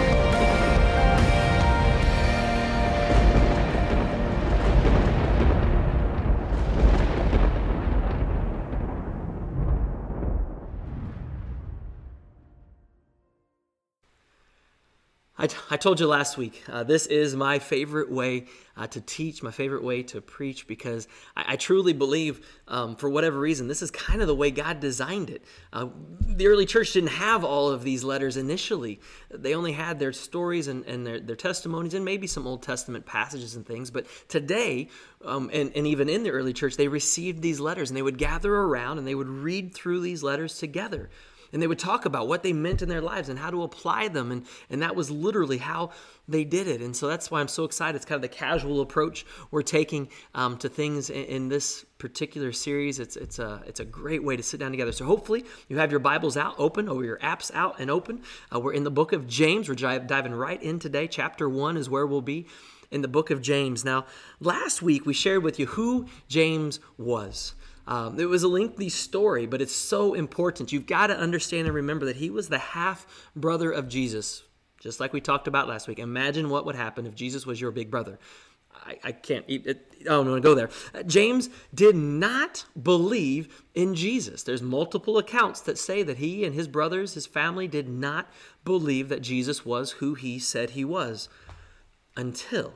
Told 15.81 15.99
you 15.99 16.05
last 16.05 16.37
week, 16.37 16.63
uh, 16.69 16.83
this 16.83 17.07
is 17.07 17.35
my 17.35 17.57
favorite 17.57 18.11
way 18.11 18.45
uh, 18.77 18.85
to 18.85 19.01
teach, 19.01 19.41
my 19.41 19.49
favorite 19.49 19.83
way 19.83 20.03
to 20.03 20.21
preach, 20.21 20.67
because 20.67 21.07
I, 21.35 21.53
I 21.53 21.55
truly 21.55 21.91
believe, 21.91 22.45
um, 22.67 22.95
for 22.95 23.09
whatever 23.09 23.39
reason, 23.39 23.67
this 23.67 23.81
is 23.81 23.89
kind 23.89 24.21
of 24.21 24.27
the 24.27 24.35
way 24.35 24.51
God 24.51 24.79
designed 24.79 25.31
it. 25.31 25.43
Uh, 25.73 25.87
the 26.21 26.45
early 26.45 26.67
church 26.67 26.93
didn't 26.93 27.09
have 27.09 27.43
all 27.43 27.69
of 27.69 27.83
these 27.83 28.03
letters 28.03 28.37
initially, 28.37 28.99
they 29.31 29.55
only 29.55 29.71
had 29.71 29.97
their 29.97 30.13
stories 30.13 30.67
and, 30.67 30.85
and 30.85 31.05
their, 31.05 31.19
their 31.19 31.35
testimonies 31.35 31.95
and 31.95 32.05
maybe 32.05 32.27
some 32.27 32.45
Old 32.45 32.61
Testament 32.61 33.07
passages 33.07 33.55
and 33.55 33.65
things. 33.65 33.89
But 33.89 34.05
today, 34.27 34.87
um, 35.25 35.49
and, 35.51 35.71
and 35.75 35.87
even 35.87 36.09
in 36.09 36.21
the 36.21 36.29
early 36.29 36.53
church, 36.53 36.77
they 36.77 36.89
received 36.89 37.41
these 37.41 37.59
letters 37.59 37.89
and 37.89 37.97
they 37.97 38.03
would 38.03 38.19
gather 38.19 38.53
around 38.55 38.99
and 38.99 39.07
they 39.07 39.15
would 39.15 39.29
read 39.29 39.73
through 39.73 40.01
these 40.01 40.21
letters 40.21 40.59
together 40.59 41.09
and 41.53 41.61
they 41.61 41.67
would 41.67 41.79
talk 41.79 42.05
about 42.05 42.27
what 42.27 42.43
they 42.43 42.53
meant 42.53 42.81
in 42.81 42.89
their 42.89 43.01
lives 43.01 43.29
and 43.29 43.37
how 43.39 43.49
to 43.49 43.63
apply 43.63 44.07
them. 44.07 44.31
And 44.31 44.45
and 44.69 44.81
that 44.81 44.95
was 44.95 45.11
literally 45.11 45.57
how 45.57 45.91
they 46.27 46.43
did 46.43 46.67
it. 46.67 46.81
And 46.81 46.95
so 46.95 47.07
that's 47.07 47.29
why 47.29 47.41
i'm 47.41 47.47
so 47.47 47.63
excited. 47.63 47.95
It's 47.95 48.05
kind 48.05 48.17
of 48.17 48.21
the 48.21 48.35
casual 48.35 48.81
approach 48.81 49.25
we're 49.51 49.61
taking 49.61 50.09
um, 50.33 50.57
to 50.59 50.69
things 50.69 51.09
in, 51.09 51.25
in, 51.25 51.49
this 51.49 51.85
particular 51.97 52.51
series. 52.51 52.99
It's 52.99 53.15
it's 53.15 53.39
a 53.39 53.61
it's 53.65 53.79
a 53.79 53.85
great 53.85 54.23
way 54.23 54.35
to 54.35 54.43
sit 54.43 54.59
down 54.59 54.71
together. 54.71 54.91
So 54.91 55.05
hopefully 55.05 55.45
you 55.67 55.77
have 55.77 55.91
your 55.91 55.99
bibles 55.99 56.37
out 56.37 56.55
open 56.57 56.87
or 56.87 57.03
your 57.03 57.19
apps 57.19 57.51
out 57.53 57.79
and 57.79 57.89
open. 57.89 58.21
Uh, 58.53 58.59
we're 58.59 58.73
in 58.73 58.83
the 58.83 58.91
book 58.91 59.13
of 59.13 59.27
james. 59.27 59.67
We're 59.69 59.75
diving 59.75 60.33
right 60.33 60.61
in 60.61 60.79
today. 60.79 61.07
Chapter 61.07 61.49
one 61.49 61.77
is 61.77 61.89
where 61.89 62.05
we'll 62.05 62.21
be 62.21 62.47
in 62.89 63.01
the 63.01 63.07
book 63.07 63.29
of 63.29 63.41
james. 63.41 63.83
Now 63.83 64.05
last 64.39 64.81
week 64.81 65.05
we 65.05 65.13
shared 65.13 65.43
with 65.43 65.59
you 65.59 65.65
who 65.65 66.07
james 66.27 66.79
was 66.97 67.53
Um, 67.87 68.19
it 68.19 68.29
was 68.29 68.43
a 68.43 68.47
lengthy 68.47 68.89
story, 68.89 69.45
but 69.45 69.61
it's 69.61 69.75
so 69.75 70.13
important. 70.13 70.71
You've 70.71 70.85
got 70.85 71.07
to 71.07 71.17
understand 71.17 71.67
and 71.67 71.75
remember 71.75 72.05
that 72.05 72.17
he 72.17 72.29
was 72.29 72.49
the 72.49 72.59
half 72.59 73.29
brother 73.35 73.71
of 73.71 73.89
Jesus, 73.89 74.43
just 74.79 74.99
like 74.99 75.13
we 75.13 75.21
talked 75.21 75.47
about 75.47 75.67
last 75.67 75.87
week. 75.87 75.99
Imagine 75.99 76.49
what 76.49 76.65
would 76.65 76.75
happen 76.75 77.05
if 77.05 77.15
Jesus 77.15 77.45
was 77.45 77.59
your 77.59 77.71
big 77.71 77.89
brother. 77.89 78.19
I, 78.73 78.97
I 79.03 79.11
can't. 79.11 79.45
It, 79.47 79.65
it, 79.67 79.93
I 80.01 80.03
don't 80.05 80.29
want 80.29 80.41
to 80.41 80.47
go 80.47 80.55
there. 80.55 80.69
Uh, 80.93 81.03
James 81.03 81.49
did 81.73 81.95
not 81.95 82.65
believe 82.81 83.63
in 83.75 83.95
Jesus. 83.95 84.43
There's 84.43 84.61
multiple 84.61 85.17
accounts 85.17 85.61
that 85.61 85.77
say 85.77 86.03
that 86.03 86.17
he 86.17 86.45
and 86.45 86.55
his 86.55 86.67
brothers, 86.67 87.13
his 87.13 87.27
family, 87.27 87.67
did 87.67 87.89
not 87.89 88.31
believe 88.63 89.09
that 89.09 89.21
Jesus 89.21 89.65
was 89.65 89.91
who 89.93 90.15
he 90.15 90.39
said 90.39 90.71
he 90.71 90.85
was 90.85 91.29
until 92.15 92.73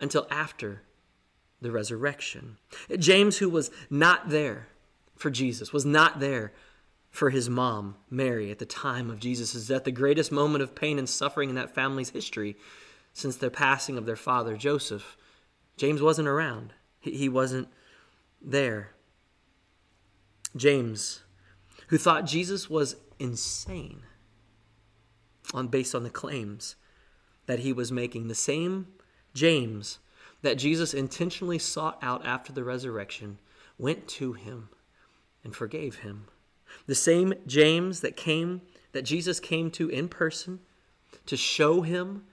until 0.00 0.26
after 0.30 0.82
the 1.66 1.72
resurrection. 1.72 2.56
James, 2.96 3.38
who 3.38 3.50
was 3.50 3.70
not 3.90 4.30
there 4.30 4.68
for 5.16 5.30
Jesus, 5.30 5.72
was 5.72 5.84
not 5.84 6.20
there 6.20 6.52
for 7.10 7.30
his 7.30 7.50
mom, 7.50 7.96
Mary, 8.08 8.50
at 8.50 8.58
the 8.58 8.66
time 8.66 9.10
of 9.10 9.18
Jesus' 9.18 9.66
death, 9.66 9.84
the 9.84 9.90
greatest 9.90 10.30
moment 10.30 10.62
of 10.62 10.74
pain 10.74 10.98
and 10.98 11.08
suffering 11.08 11.48
in 11.48 11.56
that 11.56 11.74
family's 11.74 12.10
history 12.10 12.56
since 13.12 13.36
the 13.36 13.50
passing 13.50 13.98
of 13.98 14.06
their 14.06 14.16
father, 14.16 14.56
Joseph. 14.56 15.16
James 15.76 16.00
wasn't 16.00 16.28
around, 16.28 16.72
he 17.00 17.28
wasn't 17.28 17.68
there. 18.40 18.92
James, 20.54 21.22
who 21.88 21.98
thought 21.98 22.26
Jesus 22.26 22.70
was 22.70 22.96
insane 23.18 24.02
on 25.52 25.68
based 25.68 25.94
on 25.94 26.04
the 26.04 26.10
claims 26.10 26.76
that 27.46 27.60
he 27.60 27.72
was 27.72 27.90
making, 27.90 28.28
the 28.28 28.34
same 28.34 28.88
James 29.34 29.98
that 30.42 30.56
Jesus 30.56 30.94
intentionally 30.94 31.58
sought 31.58 31.98
out 32.02 32.24
after 32.24 32.52
the 32.52 32.64
resurrection 32.64 33.38
went 33.78 34.08
to 34.08 34.32
him 34.32 34.68
and 35.44 35.54
forgave 35.54 35.96
him. 35.96 36.26
The 36.86 36.94
same 36.94 37.34
James 37.46 38.00
that 38.00 38.16
came 38.16 38.62
that 38.92 39.02
Jesus 39.02 39.40
came 39.40 39.70
to 39.72 39.88
in 39.88 40.08
person 40.08 40.60
to 41.26 41.36
show 41.36 41.82
him 41.82 42.24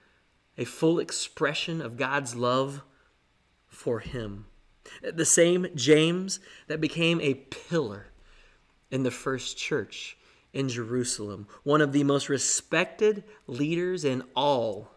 a 0.56 0.64
full 0.64 0.98
expression 0.98 1.80
of 1.82 1.96
God's 1.96 2.34
love 2.34 2.82
for 3.66 4.00
him. 4.00 4.46
The 5.02 5.24
same 5.24 5.66
James 5.74 6.40
that 6.68 6.80
became 6.80 7.20
a 7.20 7.34
pillar 7.34 8.06
in 8.90 9.02
the 9.02 9.10
first 9.10 9.58
church 9.58 10.16
in 10.52 10.68
Jerusalem, 10.68 11.48
one 11.64 11.80
of 11.80 11.92
the 11.92 12.04
most 12.04 12.28
respected 12.28 13.24
leaders 13.46 14.04
in 14.04 14.22
all 14.34 14.92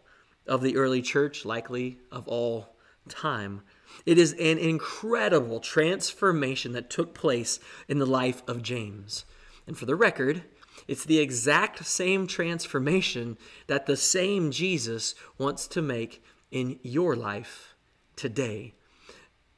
of 0.46 0.62
the 0.62 0.76
early 0.76 1.02
church, 1.02 1.44
likely 1.44 1.98
of 2.12 2.28
all 2.28 2.76
time. 3.08 3.62
It 4.06 4.18
is 4.18 4.32
an 4.34 4.58
incredible 4.58 5.60
transformation 5.60 6.72
that 6.72 6.90
took 6.90 7.14
place 7.14 7.58
in 7.88 7.98
the 7.98 8.06
life 8.06 8.42
of 8.46 8.62
James. 8.62 9.24
And 9.66 9.76
for 9.76 9.86
the 9.86 9.96
record, 9.96 10.42
it's 10.86 11.04
the 11.04 11.18
exact 11.18 11.84
same 11.84 12.26
transformation 12.26 13.36
that 13.66 13.86
the 13.86 13.96
same 13.96 14.50
Jesus 14.50 15.14
wants 15.36 15.66
to 15.68 15.82
make 15.82 16.22
in 16.50 16.78
your 16.82 17.14
life 17.14 17.74
today. 18.16 18.74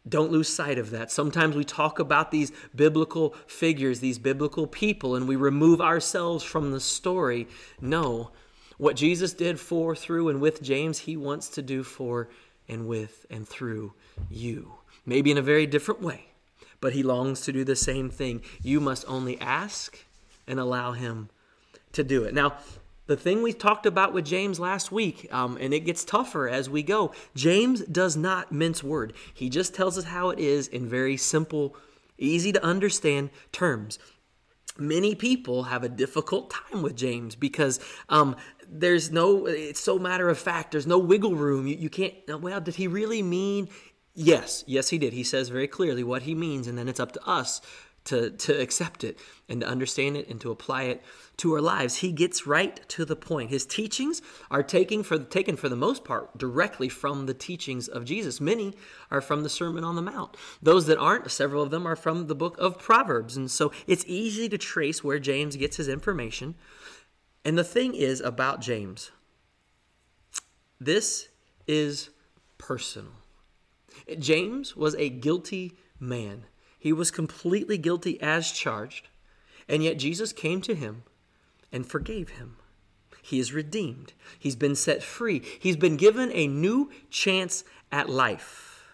Don't 0.08 0.32
lose 0.32 0.48
sight 0.48 0.78
of 0.78 0.90
that. 0.90 1.10
Sometimes 1.10 1.54
we 1.54 1.64
talk 1.64 1.98
about 1.98 2.30
these 2.30 2.52
biblical 2.74 3.34
figures, 3.46 4.00
these 4.00 4.18
biblical 4.18 4.66
people, 4.66 5.14
and 5.14 5.28
we 5.28 5.36
remove 5.36 5.80
ourselves 5.80 6.42
from 6.42 6.72
the 6.72 6.80
story. 6.80 7.46
No, 7.80 8.32
what 8.78 8.96
Jesus 8.96 9.34
did 9.34 9.60
for, 9.60 9.94
through, 9.94 10.30
and 10.30 10.40
with 10.40 10.62
James, 10.62 11.00
he 11.00 11.16
wants 11.16 11.48
to 11.50 11.62
do 11.62 11.82
for 11.82 12.30
and 12.70 12.86
with 12.86 13.26
and 13.28 13.46
through 13.46 13.92
you. 14.30 14.72
Maybe 15.04 15.30
in 15.30 15.36
a 15.36 15.42
very 15.42 15.66
different 15.66 16.00
way, 16.00 16.26
but 16.80 16.92
he 16.92 17.02
longs 17.02 17.42
to 17.42 17.52
do 17.52 17.64
the 17.64 17.76
same 17.76 18.08
thing. 18.08 18.42
You 18.62 18.80
must 18.80 19.04
only 19.08 19.38
ask 19.40 19.98
and 20.46 20.58
allow 20.58 20.92
him 20.92 21.28
to 21.92 22.04
do 22.04 22.24
it. 22.24 22.32
Now, 22.32 22.54
the 23.06 23.16
thing 23.16 23.42
we 23.42 23.52
talked 23.52 23.86
about 23.86 24.12
with 24.12 24.24
James 24.24 24.60
last 24.60 24.92
week, 24.92 25.26
um, 25.32 25.58
and 25.60 25.74
it 25.74 25.80
gets 25.80 26.04
tougher 26.04 26.48
as 26.48 26.70
we 26.70 26.84
go, 26.84 27.12
James 27.34 27.80
does 27.80 28.16
not 28.16 28.52
mince 28.52 28.84
word. 28.84 29.12
He 29.34 29.50
just 29.50 29.74
tells 29.74 29.98
us 29.98 30.04
how 30.04 30.30
it 30.30 30.38
is 30.38 30.68
in 30.68 30.86
very 30.86 31.16
simple, 31.16 31.74
easy 32.18 32.52
to 32.52 32.64
understand 32.64 33.30
terms. 33.50 33.98
Many 34.78 35.16
people 35.16 35.64
have 35.64 35.82
a 35.82 35.88
difficult 35.88 36.50
time 36.50 36.82
with 36.82 36.94
James 36.94 37.34
because 37.34 37.80
um, 38.08 38.36
there's 38.70 39.10
no, 39.10 39.46
it's 39.46 39.80
so 39.80 39.98
matter 39.98 40.28
of 40.28 40.38
fact, 40.38 40.72
there's 40.72 40.86
no 40.86 40.98
wiggle 40.98 41.34
room. 41.34 41.66
You, 41.66 41.76
you 41.76 41.90
can't, 41.90 42.14
well, 42.40 42.60
did 42.60 42.76
he 42.76 42.86
really 42.86 43.22
mean? 43.22 43.68
Yes, 44.14 44.64
yes, 44.66 44.90
he 44.90 44.98
did. 44.98 45.12
He 45.12 45.24
says 45.24 45.48
very 45.48 45.68
clearly 45.68 46.04
what 46.04 46.22
he 46.22 46.34
means, 46.34 46.66
and 46.66 46.78
then 46.78 46.88
it's 46.88 47.00
up 47.00 47.12
to 47.12 47.26
us 47.26 47.60
to, 48.04 48.30
to 48.30 48.60
accept 48.60 49.04
it 49.04 49.18
and 49.48 49.60
to 49.60 49.66
understand 49.66 50.16
it 50.16 50.28
and 50.28 50.40
to 50.40 50.50
apply 50.50 50.84
it 50.84 51.02
to 51.36 51.52
our 51.54 51.60
lives. 51.60 51.96
He 51.96 52.12
gets 52.12 52.46
right 52.46 52.80
to 52.88 53.04
the 53.04 53.16
point. 53.16 53.50
His 53.50 53.66
teachings 53.66 54.22
are 54.50 54.62
taken 54.62 55.02
for, 55.02 55.18
taken 55.18 55.56
for 55.56 55.68
the 55.68 55.76
most 55.76 56.04
part 56.04 56.36
directly 56.38 56.88
from 56.88 57.26
the 57.26 57.34
teachings 57.34 57.88
of 57.88 58.04
Jesus. 58.04 58.40
Many 58.40 58.74
are 59.10 59.20
from 59.20 59.42
the 59.42 59.48
Sermon 59.48 59.84
on 59.84 59.96
the 59.96 60.02
Mount. 60.02 60.36
Those 60.62 60.86
that 60.86 60.98
aren't, 60.98 61.30
several 61.30 61.62
of 61.62 61.70
them 61.70 61.86
are 61.86 61.96
from 61.96 62.26
the 62.26 62.34
book 62.34 62.56
of 62.58 62.78
Proverbs. 62.78 63.36
And 63.36 63.50
so 63.50 63.72
it's 63.86 64.04
easy 64.06 64.48
to 64.48 64.58
trace 64.58 65.04
where 65.04 65.18
James 65.18 65.56
gets 65.56 65.76
his 65.76 65.88
information. 65.88 66.54
And 67.44 67.56
the 67.56 67.64
thing 67.64 67.94
is 67.94 68.20
about 68.20 68.60
James, 68.60 69.10
this 70.78 71.28
is 71.66 72.10
personal. 72.58 73.12
James 74.18 74.76
was 74.76 74.94
a 74.96 75.08
guilty 75.08 75.72
man. 75.98 76.44
He 76.78 76.92
was 76.92 77.10
completely 77.10 77.76
guilty 77.76 78.20
as 78.22 78.50
charged, 78.52 79.08
and 79.68 79.82
yet 79.82 79.98
Jesus 79.98 80.32
came 80.32 80.60
to 80.62 80.74
him 80.74 81.02
and 81.70 81.86
forgave 81.86 82.30
him. 82.30 82.56
He 83.22 83.38
is 83.38 83.52
redeemed. 83.52 84.14
He's 84.38 84.56
been 84.56 84.74
set 84.74 85.02
free. 85.02 85.42
He's 85.60 85.76
been 85.76 85.96
given 85.96 86.30
a 86.32 86.46
new 86.46 86.90
chance 87.10 87.64
at 87.92 88.08
life 88.08 88.86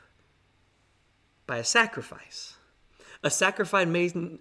by 1.47 1.59
a 1.59 1.65
sacrifice. 1.65 2.57
A 3.23 3.31
sacrifice 3.31 3.87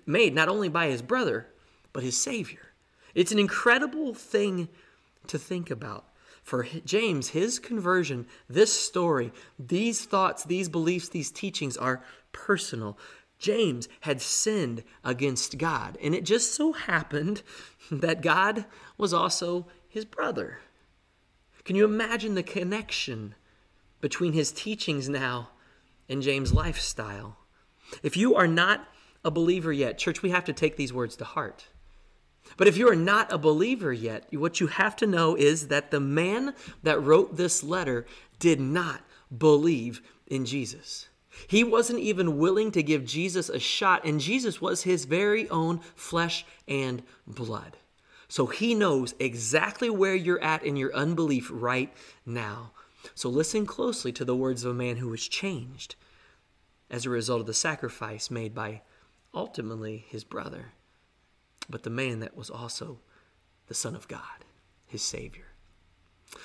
made, 0.06 0.34
not 0.34 0.50
only 0.50 0.70
by 0.70 0.88
his 0.88 1.02
brother, 1.04 1.48
but 1.94 2.04
his 2.04 2.20
Savior. 2.20 2.65
It's 3.16 3.32
an 3.32 3.40
incredible 3.40 4.14
thing 4.14 4.70
to 5.28 5.40
think 5.40 5.72
about. 5.72 6.06
For 6.44 6.68
James, 6.86 7.30
his 7.30 7.58
conversion, 7.58 8.28
this 8.48 8.72
story, 8.72 9.32
these 9.58 10.06
thoughts, 10.06 10.44
these 10.44 10.70
beliefs, 10.70 11.10
these 11.10 11.32
teachings 11.32 11.76
are 11.76 12.04
personal. 12.34 13.00
James 13.40 13.90
had 14.02 14.22
sinned 14.22 14.84
against 15.04 15.58
God, 15.58 15.98
and 16.04 16.14
it 16.14 16.24
just 16.24 16.54
so 16.54 16.74
happened 16.74 17.42
that 17.92 18.22
God 18.22 18.66
was 18.98 19.14
also 19.14 19.66
his 19.88 20.06
brother. 20.06 20.60
Can 21.64 21.76
you 21.76 21.86
imagine 21.86 22.36
the 22.36 22.44
connection 22.44 23.34
between 24.00 24.34
his 24.34 24.52
teachings 24.52 25.10
now 25.10 25.50
and 26.08 26.22
James' 26.22 26.54
lifestyle? 26.54 27.38
If 28.04 28.16
you 28.16 28.36
are 28.36 28.48
not 28.48 28.88
a 29.24 29.32
believer 29.32 29.74
yet, 29.74 29.98
church, 29.98 30.22
we 30.22 30.30
have 30.30 30.46
to 30.46 30.54
take 30.54 30.76
these 30.76 30.94
words 30.94 31.16
to 31.16 31.24
heart. 31.26 31.70
But 32.58 32.68
if 32.68 32.78
you 32.78 32.90
are 32.90 32.96
not 32.96 33.32
a 33.32 33.38
believer 33.38 33.92
yet, 33.92 34.28
what 34.32 34.60
you 34.60 34.68
have 34.68 34.96
to 34.98 35.08
know 35.08 35.36
is 35.36 35.68
that 35.68 35.92
the 35.92 36.00
man 36.00 36.54
that 36.84 37.02
wrote 37.02 37.36
this 37.36 37.64
letter 37.64 38.06
did 38.40 38.60
not 38.60 39.02
believe 39.36 40.02
in 40.28 40.46
Jesus. 40.46 41.10
He 41.48 41.64
wasn't 41.64 42.00
even 42.00 42.38
willing 42.38 42.72
to 42.72 42.84
give 42.84 43.06
Jesus 43.06 43.50
a 43.50 43.60
shot, 43.60 44.06
and 44.06 44.22
Jesus 44.22 44.62
was 44.62 44.84
his 44.84 45.06
very 45.06 45.50
own 45.50 45.80
flesh 45.96 46.46
and 46.68 47.04
blood. 47.28 47.78
So 48.28 48.46
he 48.48 48.74
knows 48.74 49.14
exactly 49.20 49.90
where 49.90 50.16
you're 50.16 50.42
at 50.42 50.64
in 50.64 50.78
your 50.78 50.96
unbelief 50.96 51.50
right 51.52 51.94
now. 52.26 52.72
So 53.14 53.30
listen 53.30 53.66
closely 53.66 54.12
to 54.14 54.26
the 54.26 54.36
words 54.36 54.64
of 54.64 54.72
a 54.72 54.76
man 54.76 54.98
who 54.98 55.10
was 55.10 55.28
changed 55.28 55.96
as 56.90 57.06
a 57.06 57.10
result 57.10 57.42
of 57.42 57.48
the 57.48 57.54
sacrifice 57.54 58.32
made 58.32 58.56
by 58.56 58.82
ultimately 59.34 60.06
his 60.08 60.24
brother 60.24 60.72
but 61.70 61.84
the 61.84 61.90
man 61.90 62.20
that 62.20 62.36
was 62.36 62.50
also 62.50 63.00
the 63.68 63.74
Son 63.74 63.96
of 63.96 64.08
God, 64.08 64.46
his 64.86 65.02
Savior. 65.02 65.46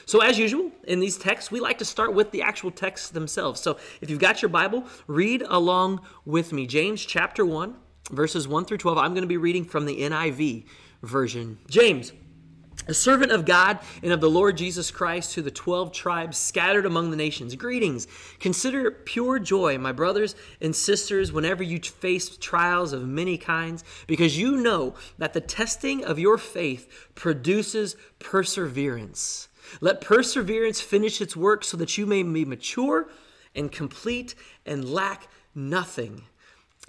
So, 0.06 0.20
as 0.20 0.38
usual, 0.38 0.70
in 0.84 1.00
these 1.00 1.16
texts, 1.16 1.50
we 1.50 1.60
like 1.60 1.78
to 1.78 1.84
start 1.84 2.14
with 2.14 2.30
the 2.30 2.42
actual 2.42 2.70
texts 2.70 3.10
themselves. 3.10 3.60
So, 3.60 3.78
if 4.00 4.10
you've 4.10 4.18
got 4.20 4.42
your 4.42 4.48
Bible, 4.48 4.84
read 5.06 5.42
along 5.42 6.00
with 6.24 6.52
me. 6.52 6.66
James 6.66 7.04
chapter 7.04 7.44
1, 7.44 7.74
verses 8.10 8.46
1 8.46 8.64
through 8.66 8.78
12. 8.78 8.98
I'm 8.98 9.12
going 9.12 9.22
to 9.22 9.28
be 9.28 9.36
reading 9.36 9.64
from 9.64 9.86
the 9.86 10.00
NIV 10.02 10.66
version. 11.02 11.58
James, 11.68 12.12
a 12.90 12.94
servant 12.94 13.30
of 13.30 13.44
God 13.44 13.78
and 14.02 14.12
of 14.12 14.20
the 14.20 14.28
Lord 14.28 14.56
Jesus 14.56 14.90
Christ 14.90 15.32
to 15.32 15.42
the 15.42 15.50
12 15.50 15.92
tribes 15.92 16.36
scattered 16.36 16.84
among 16.84 17.10
the 17.10 17.16
nations. 17.16 17.54
Greetings. 17.54 18.08
Consider 18.40 18.88
it 18.88 19.06
pure 19.06 19.38
joy, 19.38 19.78
my 19.78 19.92
brothers 19.92 20.34
and 20.60 20.74
sisters, 20.74 21.32
whenever 21.32 21.62
you 21.62 21.78
face 21.78 22.36
trials 22.36 22.92
of 22.92 23.06
many 23.06 23.38
kinds, 23.38 23.84
because 24.08 24.36
you 24.36 24.56
know 24.56 24.94
that 25.18 25.34
the 25.34 25.40
testing 25.40 26.04
of 26.04 26.18
your 26.18 26.36
faith 26.36 27.08
produces 27.14 27.94
perseverance. 28.18 29.48
Let 29.80 30.00
perseverance 30.00 30.80
finish 30.80 31.20
its 31.20 31.36
work 31.36 31.62
so 31.62 31.76
that 31.76 31.96
you 31.96 32.06
may 32.06 32.24
be 32.24 32.44
mature 32.44 33.08
and 33.54 33.70
complete 33.70 34.34
and 34.66 34.84
lack 34.84 35.28
nothing. 35.54 36.24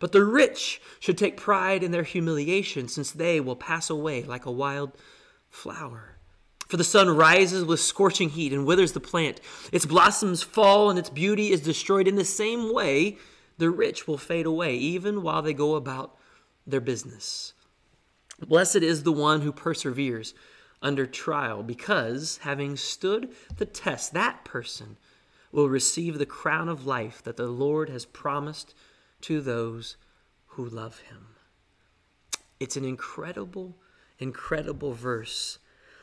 But 0.00 0.12
the 0.12 0.24
rich 0.24 0.80
should 1.00 1.18
take 1.18 1.36
pride 1.36 1.82
in 1.82 1.90
their 1.90 2.02
humiliation, 2.02 2.88
since 2.88 3.10
they 3.10 3.40
will 3.40 3.56
pass 3.56 3.90
away 3.90 4.22
like 4.22 4.46
a 4.46 4.50
wild 4.50 4.92
flower. 5.48 6.18
For 6.68 6.76
the 6.76 6.84
sun 6.84 7.08
rises 7.10 7.64
with 7.64 7.80
scorching 7.80 8.30
heat 8.30 8.52
and 8.52 8.66
withers 8.66 8.92
the 8.92 9.00
plant. 9.00 9.40
Its 9.70 9.86
blossoms 9.86 10.42
fall 10.42 10.90
and 10.90 10.98
its 10.98 11.10
beauty 11.10 11.52
is 11.52 11.60
destroyed. 11.60 12.08
In 12.08 12.16
the 12.16 12.24
same 12.24 12.72
way, 12.72 13.18
the 13.58 13.70
rich 13.70 14.08
will 14.08 14.18
fade 14.18 14.46
away, 14.46 14.74
even 14.74 15.22
while 15.22 15.42
they 15.42 15.54
go 15.54 15.74
about 15.76 16.16
their 16.66 16.80
business. 16.80 17.52
Blessed 18.40 18.76
is 18.76 19.02
the 19.02 19.12
one 19.12 19.42
who 19.42 19.52
perseveres 19.52 20.34
under 20.82 21.06
trial, 21.06 21.62
because 21.62 22.38
having 22.42 22.76
stood 22.76 23.32
the 23.56 23.66
test, 23.66 24.12
that 24.12 24.44
person 24.44 24.96
will 25.52 25.68
receive 25.68 26.18
the 26.18 26.26
crown 26.26 26.68
of 26.68 26.86
life 26.86 27.22
that 27.22 27.36
the 27.36 27.46
Lord 27.46 27.88
has 27.88 28.04
promised 28.04 28.74
to 29.24 29.40
those 29.40 29.96
who 30.48 30.66
love 30.66 31.00
him. 31.00 31.28
It's 32.60 32.76
an 32.76 32.84
incredible, 32.84 33.74
incredible 34.18 34.92
verse. 34.92 35.58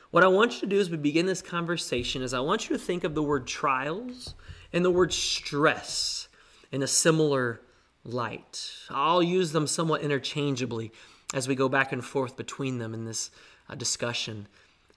What 0.10 0.24
I 0.24 0.28
want 0.28 0.56
you 0.56 0.60
to 0.62 0.66
do 0.66 0.80
as 0.80 0.90
we 0.90 0.98
begin 0.98 1.28
this 1.28 1.42
conversation 1.42 2.24
is 2.24 2.34
I 2.34 2.40
want 2.40 2.68
you 2.68 2.76
to 2.76 2.84
think 2.84 3.04
of 3.04 3.14
the 3.14 3.22
word 3.24 3.46
trials 3.46 4.34
and 4.74 4.84
the 4.84 4.90
word 4.90 5.14
stress 5.14 6.30
in 6.72 6.82
a 6.82 6.88
similar 6.88 7.62
light. 8.04 8.72
I'll 8.90 9.22
use 9.22 9.52
them 9.52 9.68
somewhat 9.68 10.02
interchangeably 10.02 10.92
as 11.34 11.48
we 11.48 11.54
go 11.54 11.70
back 11.70 11.92
and 11.92 12.04
forth 12.04 12.36
between 12.36 12.80
them 12.80 12.94
in 12.94 13.06
this 13.06 13.30
uh, 13.70 13.76
discussion 13.76 14.48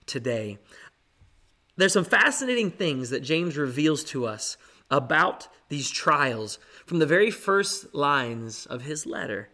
today. 0.07 0.57
There's 1.77 1.93
some 1.93 2.05
fascinating 2.05 2.71
things 2.71 3.11
that 3.11 3.21
James 3.21 3.55
reveals 3.55 4.03
to 4.05 4.25
us 4.25 4.57
about 4.89 5.47
these 5.69 5.89
trials 5.89 6.59
from 6.85 6.99
the 6.99 7.05
very 7.05 7.31
first 7.31 7.93
lines 7.93 8.65
of 8.65 8.83
his 8.83 9.05
letter. 9.05 9.49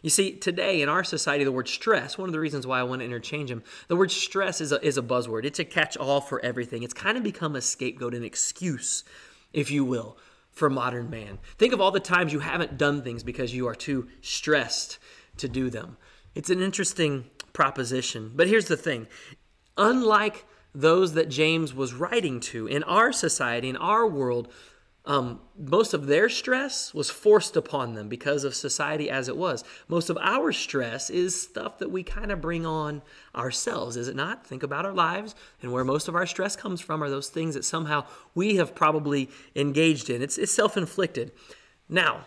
You 0.00 0.10
see, 0.10 0.32
today 0.32 0.80
in 0.80 0.88
our 0.88 1.04
society, 1.04 1.44
the 1.44 1.52
word 1.52 1.68
stress, 1.68 2.16
one 2.16 2.28
of 2.28 2.32
the 2.32 2.40
reasons 2.40 2.66
why 2.66 2.80
I 2.80 2.82
want 2.84 3.00
to 3.00 3.04
interchange 3.04 3.50
them, 3.50 3.62
the 3.88 3.96
word 3.96 4.10
stress 4.10 4.60
is 4.60 4.72
a, 4.72 4.84
is 4.84 4.96
a 4.96 5.02
buzzword. 5.02 5.44
It's 5.44 5.58
a 5.58 5.64
catch 5.64 5.96
all 5.96 6.20
for 6.20 6.44
everything. 6.44 6.82
It's 6.82 6.94
kind 6.94 7.16
of 7.16 7.22
become 7.22 7.54
a 7.54 7.60
scapegoat, 7.60 8.14
an 8.14 8.24
excuse, 8.24 9.04
if 9.52 9.70
you 9.70 9.84
will, 9.84 10.16
for 10.50 10.70
modern 10.70 11.10
man. 11.10 11.38
Think 11.58 11.72
of 11.72 11.80
all 11.80 11.90
the 11.90 12.00
times 12.00 12.32
you 12.32 12.40
haven't 12.40 12.78
done 12.78 13.02
things 13.02 13.22
because 13.22 13.54
you 13.54 13.66
are 13.68 13.74
too 13.74 14.08
stressed 14.20 14.98
to 15.38 15.48
do 15.48 15.70
them. 15.70 15.96
It's 16.34 16.50
an 16.50 16.62
interesting 16.62 17.26
proposition. 17.52 18.32
But 18.34 18.48
here's 18.48 18.68
the 18.68 18.76
thing 18.76 19.06
unlike 19.76 20.46
those 20.74 21.14
that 21.14 21.28
James 21.28 21.74
was 21.74 21.92
writing 21.92 22.40
to 22.40 22.66
in 22.66 22.82
our 22.84 23.12
society, 23.12 23.68
in 23.68 23.76
our 23.76 24.06
world, 24.06 24.48
um, 25.04 25.40
most 25.58 25.94
of 25.94 26.06
their 26.06 26.28
stress 26.28 26.94
was 26.94 27.10
forced 27.10 27.56
upon 27.56 27.94
them 27.94 28.08
because 28.08 28.44
of 28.44 28.54
society 28.54 29.10
as 29.10 29.28
it 29.28 29.36
was. 29.36 29.64
Most 29.88 30.10
of 30.10 30.18
our 30.18 30.52
stress 30.52 31.10
is 31.10 31.40
stuff 31.40 31.78
that 31.78 31.90
we 31.90 32.04
kind 32.04 32.30
of 32.30 32.40
bring 32.40 32.64
on 32.64 33.02
ourselves, 33.34 33.96
is 33.96 34.06
it 34.06 34.14
not? 34.14 34.46
Think 34.46 34.62
about 34.62 34.86
our 34.86 34.92
lives 34.92 35.34
and 35.60 35.72
where 35.72 35.84
most 35.84 36.06
of 36.06 36.14
our 36.14 36.26
stress 36.26 36.54
comes 36.54 36.80
from 36.80 37.02
are 37.02 37.10
those 37.10 37.28
things 37.28 37.54
that 37.54 37.64
somehow 37.64 38.04
we 38.36 38.56
have 38.56 38.76
probably 38.76 39.28
engaged 39.56 40.08
in. 40.08 40.22
It's, 40.22 40.38
it's 40.38 40.52
self 40.52 40.76
inflicted. 40.76 41.32
Now, 41.88 42.26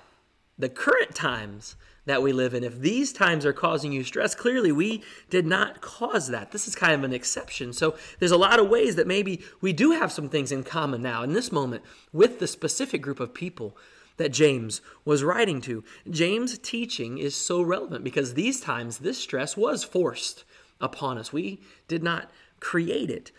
the 0.57 0.69
current 0.69 1.15
times 1.15 1.77
that 2.05 2.21
we 2.21 2.31
live 2.31 2.53
in. 2.53 2.63
If 2.63 2.79
these 2.79 3.11
times 3.11 3.45
are 3.45 3.53
causing 3.53 3.91
you 3.91 4.03
stress, 4.03 4.35
clearly 4.35 4.71
we 4.71 5.03
did 5.29 5.45
not 5.45 5.81
cause 5.81 6.27
that. 6.27 6.51
This 6.51 6.67
is 6.67 6.75
kind 6.75 6.93
of 6.93 7.03
an 7.03 7.13
exception. 7.13 7.73
So 7.73 7.95
there's 8.19 8.31
a 8.31 8.37
lot 8.37 8.59
of 8.59 8.69
ways 8.69 8.95
that 8.95 9.07
maybe 9.07 9.43
we 9.61 9.73
do 9.73 9.91
have 9.91 10.11
some 10.11 10.29
things 10.29 10.51
in 10.51 10.63
common 10.63 11.01
now 11.01 11.23
in 11.23 11.33
this 11.33 11.51
moment 11.51 11.83
with 12.13 12.39
the 12.39 12.47
specific 12.47 13.01
group 13.01 13.19
of 13.19 13.33
people 13.33 13.75
that 14.17 14.29
James 14.29 14.81
was 15.03 15.23
writing 15.23 15.61
to. 15.61 15.83
James' 16.09 16.57
teaching 16.57 17.17
is 17.17 17.35
so 17.35 17.61
relevant 17.61 18.03
because 18.03 18.33
these 18.33 18.61
times 18.61 18.99
this 18.99 19.17
stress 19.17 19.57
was 19.57 19.83
forced 19.83 20.45
upon 20.79 21.17
us. 21.17 21.33
We 21.33 21.59
did 21.87 22.03
not 22.03 22.29
create 22.59 23.09
it. 23.09 23.31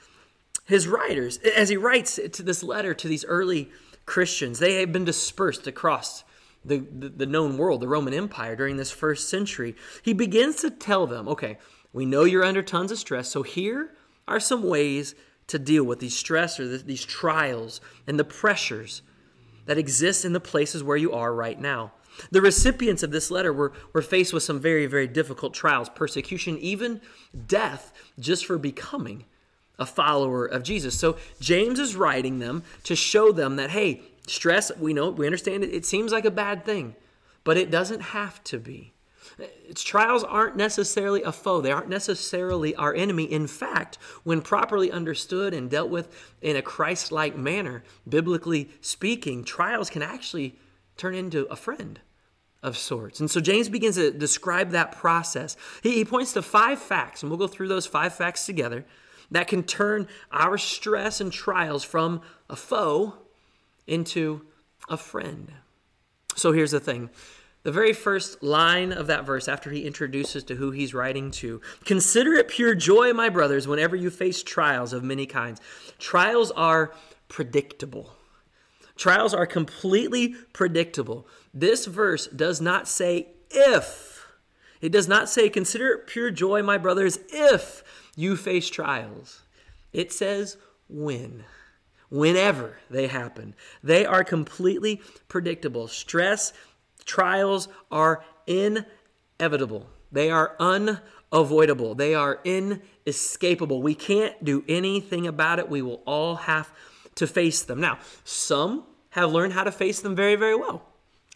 His 0.66 0.88
writers, 0.88 1.38
as 1.38 1.68
he 1.68 1.76
writes 1.76 2.18
to 2.32 2.42
this 2.42 2.62
letter 2.62 2.92
to 2.94 3.08
these 3.08 3.24
early 3.24 3.70
Christians, 4.04 4.58
they 4.58 4.80
had 4.80 4.92
been 4.92 5.04
dispersed 5.04 5.66
across 5.66 6.24
the, 6.66 6.78
the, 6.78 7.08
the 7.08 7.26
known 7.26 7.56
world, 7.56 7.80
the 7.80 7.88
Roman 7.88 8.14
Empire, 8.14 8.56
during 8.56 8.76
this 8.76 8.90
first 8.90 9.28
century, 9.28 9.74
he 10.02 10.12
begins 10.12 10.56
to 10.56 10.70
tell 10.70 11.06
them, 11.06 11.28
okay, 11.28 11.58
we 11.92 12.04
know 12.04 12.24
you're 12.24 12.44
under 12.44 12.62
tons 12.62 12.92
of 12.92 12.98
stress, 12.98 13.28
so 13.28 13.42
here 13.42 13.94
are 14.28 14.40
some 14.40 14.64
ways 14.64 15.14
to 15.46 15.58
deal 15.58 15.84
with 15.84 16.00
these 16.00 16.16
stress 16.16 16.58
or 16.58 16.76
these 16.78 17.04
trials 17.04 17.80
and 18.06 18.18
the 18.18 18.24
pressures 18.24 19.02
that 19.66 19.78
exist 19.78 20.24
in 20.24 20.32
the 20.32 20.40
places 20.40 20.82
where 20.82 20.96
you 20.96 21.12
are 21.12 21.32
right 21.34 21.60
now. 21.60 21.92
The 22.30 22.40
recipients 22.40 23.02
of 23.02 23.10
this 23.10 23.30
letter 23.30 23.52
were, 23.52 23.72
were 23.92 24.02
faced 24.02 24.32
with 24.32 24.42
some 24.42 24.58
very, 24.58 24.86
very 24.86 25.06
difficult 25.06 25.54
trials, 25.54 25.88
persecution, 25.88 26.58
even 26.58 27.00
death, 27.46 27.92
just 28.18 28.46
for 28.46 28.58
becoming 28.58 29.24
a 29.78 29.86
follower 29.86 30.46
of 30.46 30.62
Jesus. 30.62 30.98
So 30.98 31.16
James 31.40 31.78
is 31.78 31.94
writing 31.96 32.38
them 32.38 32.62
to 32.84 32.96
show 32.96 33.32
them 33.32 33.56
that, 33.56 33.70
hey, 33.70 34.00
Stress, 34.26 34.72
we 34.78 34.92
know, 34.92 35.10
we 35.10 35.26
understand 35.26 35.64
it, 35.64 35.74
it 35.74 35.86
seems 35.86 36.12
like 36.12 36.24
a 36.24 36.30
bad 36.30 36.64
thing, 36.64 36.96
but 37.44 37.56
it 37.56 37.70
doesn't 37.70 38.00
have 38.00 38.42
to 38.44 38.58
be. 38.58 38.92
Its 39.38 39.82
trials 39.82 40.24
aren't 40.24 40.56
necessarily 40.56 41.22
a 41.22 41.32
foe. 41.32 41.60
They 41.60 41.72
aren't 41.72 41.88
necessarily 41.88 42.74
our 42.76 42.94
enemy. 42.94 43.24
In 43.24 43.46
fact, 43.46 43.98
when 44.22 44.40
properly 44.40 44.90
understood 44.90 45.52
and 45.52 45.68
dealt 45.68 45.90
with 45.90 46.08
in 46.40 46.56
a 46.56 46.62
Christ 46.62 47.12
like 47.12 47.36
manner, 47.36 47.82
biblically 48.08 48.70
speaking, 48.80 49.44
trials 49.44 49.90
can 49.90 50.02
actually 50.02 50.58
turn 50.96 51.14
into 51.14 51.44
a 51.46 51.56
friend 51.56 52.00
of 52.62 52.78
sorts. 52.78 53.20
And 53.20 53.30
so 53.30 53.40
James 53.40 53.68
begins 53.68 53.96
to 53.96 54.10
describe 54.10 54.70
that 54.70 54.92
process. 54.92 55.56
He, 55.82 55.92
he 55.96 56.04
points 56.04 56.32
to 56.32 56.42
five 56.42 56.80
facts, 56.80 57.22
and 57.22 57.30
we'll 57.30 57.38
go 57.38 57.46
through 57.46 57.68
those 57.68 57.86
five 57.86 58.14
facts 58.14 58.46
together, 58.46 58.86
that 59.30 59.48
can 59.48 59.64
turn 59.64 60.08
our 60.30 60.56
stress 60.56 61.20
and 61.20 61.32
trials 61.32 61.84
from 61.84 62.22
a 62.48 62.56
foe 62.56 63.14
into 63.86 64.46
a 64.88 64.96
friend. 64.96 65.52
So 66.34 66.52
here's 66.52 66.70
the 66.70 66.80
thing. 66.80 67.10
The 67.62 67.72
very 67.72 67.92
first 67.92 68.44
line 68.44 68.92
of 68.92 69.08
that 69.08 69.26
verse, 69.26 69.48
after 69.48 69.72
he 69.72 69.86
introduces 69.86 70.44
to 70.44 70.54
who 70.54 70.70
he's 70.70 70.94
writing 70.94 71.32
to, 71.32 71.60
consider 71.84 72.34
it 72.34 72.46
pure 72.46 72.76
joy, 72.76 73.12
my 73.12 73.28
brothers, 73.28 73.66
whenever 73.66 73.96
you 73.96 74.08
face 74.08 74.42
trials 74.44 74.92
of 74.92 75.02
many 75.02 75.26
kinds. 75.26 75.60
Trials 75.98 76.52
are 76.52 76.94
predictable. 77.26 78.12
Trials 78.94 79.34
are 79.34 79.46
completely 79.46 80.36
predictable. 80.52 81.26
This 81.52 81.86
verse 81.86 82.28
does 82.28 82.60
not 82.60 82.86
say 82.86 83.28
if. 83.50 84.28
It 84.80 84.92
does 84.92 85.08
not 85.08 85.28
say, 85.28 85.48
consider 85.48 85.88
it 85.88 86.06
pure 86.06 86.30
joy, 86.30 86.62
my 86.62 86.78
brothers, 86.78 87.18
if 87.30 87.82
you 88.14 88.36
face 88.36 88.70
trials. 88.70 89.42
It 89.92 90.12
says 90.12 90.56
when 90.88 91.44
whenever 92.08 92.78
they 92.90 93.06
happen. 93.06 93.54
They 93.82 94.06
are 94.06 94.24
completely 94.24 95.00
predictable. 95.28 95.88
Stress, 95.88 96.52
trials 97.04 97.68
are 97.90 98.24
inevitable, 98.46 99.88
they 100.12 100.30
are 100.30 100.56
unavoidable, 100.60 101.94
they 101.94 102.14
are 102.14 102.40
inescapable. 102.44 103.82
We 103.82 103.94
can't 103.94 104.44
do 104.44 104.64
anything 104.68 105.26
about 105.26 105.58
it. 105.58 105.68
We 105.68 105.82
will 105.82 106.02
all 106.06 106.36
have 106.36 106.72
to 107.16 107.26
face 107.26 107.62
them. 107.62 107.80
Now, 107.80 107.98
some 108.24 108.84
have 109.10 109.32
learned 109.32 109.54
how 109.54 109.64
to 109.64 109.72
face 109.72 110.00
them 110.00 110.14
very, 110.14 110.36
very 110.36 110.54
well. 110.54 110.82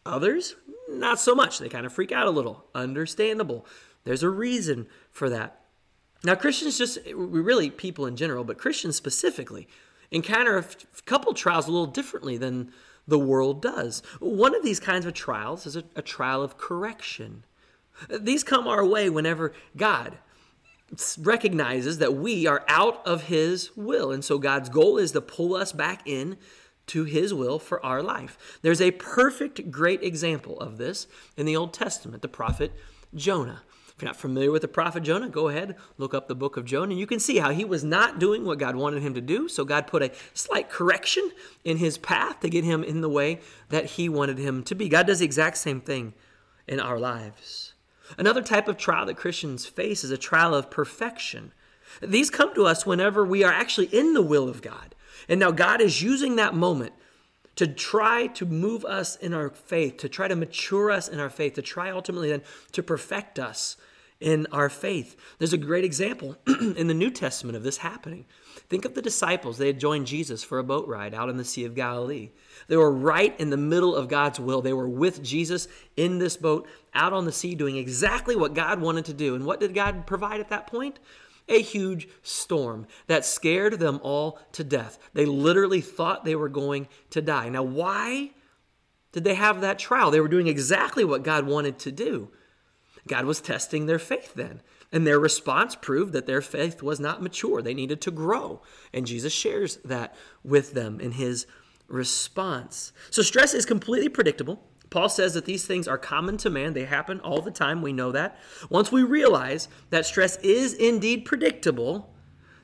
Others, 0.07 0.57
not 0.89 1.19
so 1.19 1.35
much. 1.35 1.59
They 1.59 1.69
kind 1.69 1.87
of 1.87 1.93
freak 1.93 2.13
out 2.13 2.27
a 2.27 2.31
little. 2.31 2.65
Understandable. 2.75 3.67
There's 4.05 4.23
a 4.23 4.31
reason 4.31 4.87
for 5.11 5.29
that. 5.31 5.61
Now, 6.23 6.35
Christians 6.35 6.77
just, 6.77 6.99
we 7.07 7.41
really 7.41 7.71
people 7.71 8.07
in 8.07 8.17
general, 8.17 8.45
but 8.45 8.59
Christians 8.59 8.97
specifically, 8.97 9.69
encounter 10.11 10.59
a 10.59 10.65
couple 11.05 11.33
trials 11.35 11.69
a 11.69 11.71
little 11.71 11.87
differently 11.87 12.37
than 12.37 12.73
the 13.07 13.19
world 13.19 13.63
does. 13.63 14.03
One 14.21 14.55
of 14.55 14.63
these 14.63 14.81
kinds 14.81 15.07
of 15.07 15.15
trials 15.15 15.67
is 15.67 15.77
a, 15.77 15.85
a 15.97 16.03
trial 16.03 16.43
of 16.43 16.59
correction. 16.59 17.45
These 18.09 18.45
come 18.45 18.67
our 18.67 18.85
way 18.85 19.11
whenever 19.11 19.53
God 19.77 20.19
recognizes 21.19 21.99
that 21.99 22.15
we 22.15 22.47
are 22.47 22.65
out 22.69 23.07
of 23.07 23.25
his 23.25 23.77
will. 23.77 24.11
And 24.11 24.25
so 24.25 24.39
God's 24.39 24.69
goal 24.69 24.99
is 24.99 25.13
to 25.13 25.21
pull 25.21 25.55
us 25.55 25.73
back 25.73 26.03
in 26.05 26.37
to 26.87 27.05
his 27.05 27.33
will 27.33 27.59
for 27.59 27.85
our 27.85 28.03
life. 28.03 28.59
There's 28.63 28.81
a 28.81 28.91
perfect, 28.93 29.71
great 29.71 30.03
example 30.03 30.59
of 30.59 30.79
this 30.79 31.07
in 31.37 31.47
the 31.47 31.57
Old 31.57 31.73
Testament, 31.73 32.23
the 32.23 32.29
prophet 32.29 32.73
Jonah. 33.15 33.63
If 34.01 34.05
you're 34.05 34.09
not 34.09 34.17
familiar 34.17 34.51
with 34.51 34.63
the 34.63 34.69
prophet 34.69 35.03
Jonah, 35.03 35.29
go 35.29 35.49
ahead, 35.49 35.77
look 35.99 36.15
up 36.15 36.27
the 36.27 36.35
book 36.35 36.57
of 36.57 36.65
Jonah, 36.65 36.93
and 36.93 36.99
you 36.99 37.07
can 37.07 37.21
see 37.21 37.37
how 37.37 37.51
he 37.51 37.67
was 37.67 37.85
not 37.85 38.19
doing 38.19 38.47
what 38.47 38.59
God 38.59 38.75
wanted 38.75 39.03
him 39.03 39.13
to 39.13 39.21
do. 39.21 39.47
So 39.47 39.63
God 39.63 39.87
put 39.87 40.03
a 40.03 40.11
slight 40.33 40.71
correction 40.71 41.31
in 41.65 41.77
his 41.77 41.99
path 41.99 42.41
to 42.41 42.49
get 42.49 42.65
him 42.65 42.83
in 42.83 43.03
the 43.03 43.11
way 43.11 43.41
that 43.69 43.85
he 43.85 44.09
wanted 44.09 44.39
him 44.39 44.63
to 44.63 44.75
be. 44.75 44.89
God 44.89 45.07
does 45.07 45.19
the 45.19 45.27
exact 45.27 45.59
same 45.59 45.83
thing 45.83 46.15
in 46.67 46.81
our 46.81 46.99
lives. 46.99 47.75
Another 48.17 48.41
type 48.41 48.69
of 48.69 48.79
trial 48.79 49.05
that 49.05 49.19
Christians 49.19 49.67
face 49.67 50.03
is 50.03 50.11
a 50.11 50.17
trial 50.17 50.55
of 50.55 50.71
perfection. 50.71 51.53
These 52.01 52.31
come 52.31 52.55
to 52.55 52.65
us 52.65 52.87
whenever 52.87 53.23
we 53.23 53.45
are 53.45 53.53
actually 53.53 53.89
in 53.89 54.15
the 54.15 54.23
will 54.23 54.49
of 54.49 54.63
God. 54.63 54.95
And 55.29 55.39
now 55.39 55.51
God 55.51 55.83
is 55.83 56.01
using 56.01 56.37
that 56.37 56.55
moment 56.55 56.95
to 57.57 57.67
try 57.67 58.29
to 58.29 58.47
move 58.47 58.83
us 58.87 59.17
in 59.17 59.35
our 59.35 59.51
faith, 59.51 59.99
to 59.99 60.09
try 60.09 60.27
to 60.27 60.37
mature 60.37 60.91
us 60.91 61.07
in 61.07 61.21
our 61.21 61.29
faith, 61.29 61.53
to 61.53 61.61
try 61.61 61.91
ultimately 61.91 62.31
then 62.31 62.41
to 62.73 62.83
perfect 62.83 63.39
us 63.39 63.77
in 64.21 64.47
our 64.53 64.69
faith. 64.69 65.17
There's 65.39 65.55
a 65.55 65.59
great 65.59 65.85
example 65.85 66.37
in 66.47 66.87
the 66.87 66.95
New 66.95 67.11
Testament 67.11 67.57
of 67.57 67.63
this 67.63 67.79
happening. 67.79 68.27
Think 68.69 68.85
of 68.85 68.95
the 68.95 69.03
disciples. 69.03 69.57
They 69.57 69.67
had 69.67 69.81
joined 69.81 70.07
Jesus 70.07 70.45
for 70.45 70.59
a 70.59 70.65
boat 70.65 70.87
ride 70.87 71.15
out 71.15 71.31
in 71.31 71.39
the 71.39 71.45
Sea 71.45 71.65
of 71.65 71.75
Galilee. 71.75 72.31
They 72.69 72.77
were 72.77 72.93
right 72.93 73.39
in 73.41 73.51
the 73.51 73.57
middle 73.57 73.97
of 73.97 74.09
God's 74.09 74.39
will. 74.39 74.61
They 74.61 74.75
were 74.75 74.89
with 74.89 75.23
Jesus 75.23 75.69
in 75.97 76.19
this 76.19 76.37
boat 76.37 76.69
out 76.95 77.13
on 77.13 77.25
the 77.25 77.33
sea 77.33 77.55
doing 77.55 77.77
exactly 77.77 78.37
what 78.37 78.55
God 78.55 78.81
wanted 78.81 79.07
to 79.07 79.15
do. 79.15 79.35
And 79.35 79.47
what 79.47 79.61
did 79.61 79.75
God 79.75 80.07
provide 80.07 80.41
at 80.41 80.51
that 80.51 80.67
point? 80.67 80.99
A 81.49 81.63
huge 81.63 82.09
storm 82.23 82.87
that 83.07 83.25
scared 83.25 83.81
them 83.81 83.99
all 84.03 84.39
to 84.53 84.63
death. 84.63 84.99
They 85.15 85.25
literally 85.25 85.81
thought 85.81 86.25
they 86.25 86.37
were 86.37 86.49
going 86.49 86.89
to 87.11 87.23
die. 87.23 87.49
Now, 87.49 87.63
why 87.63 88.31
did 89.13 89.25
they 89.25 89.35
have 89.35 89.63
that 89.63 89.79
trial? 89.79 90.11
They 90.11 90.21
were 90.21 90.29
doing 90.29 90.47
exactly 90.47 91.05
what 91.05 91.25
God 91.25 91.47
wanted 91.47 91.79
to 91.81 91.91
do. 91.91 92.31
God 93.09 93.25
was 93.25 93.41
testing 93.41 93.87
their 93.87 93.99
faith 93.99 94.35
then. 94.35 94.63
And 94.93 95.07
their 95.07 95.21
response 95.21 95.77
proved 95.77 96.13
that 96.13 96.27
their 96.27 96.41
faith 96.41 96.83
was 96.83 96.99
not 96.99 97.23
mature. 97.23 97.63
They 97.63 97.75
needed 97.75 98.01
to 98.03 98.11
grow. 98.11 98.63
And 98.93 99.07
Jesus 99.07 99.33
shares 99.33 99.77
that 99.85 100.15
with 100.43 100.75
them 100.75 101.01
in 101.01 101.13
his 101.13 101.47
response. 101.87 102.93
So 103.11 103.23
stress 103.23 103.55
is 103.55 103.65
completely 103.65 104.09
predictable. 104.09 104.65
Paul 104.91 105.09
says 105.09 105.35
that 105.35 105.45
these 105.45 105.67
things 105.67 105.87
are 105.87 105.99
common 105.99 106.37
to 106.39 106.51
man. 106.51 106.73
They 106.73 106.85
happen 106.85 107.21
all 107.21 107.41
the 107.41 107.53
time. 107.53 107.81
We 107.81 107.93
know 107.93 108.11
that. 108.11 108.39
Once 108.69 108.91
we 108.91 109.05
realize 109.05 109.69
that 109.91 110.07
stress 110.07 110.37
is 110.39 110.75
indeed 110.75 111.25
predictable, 111.25 112.13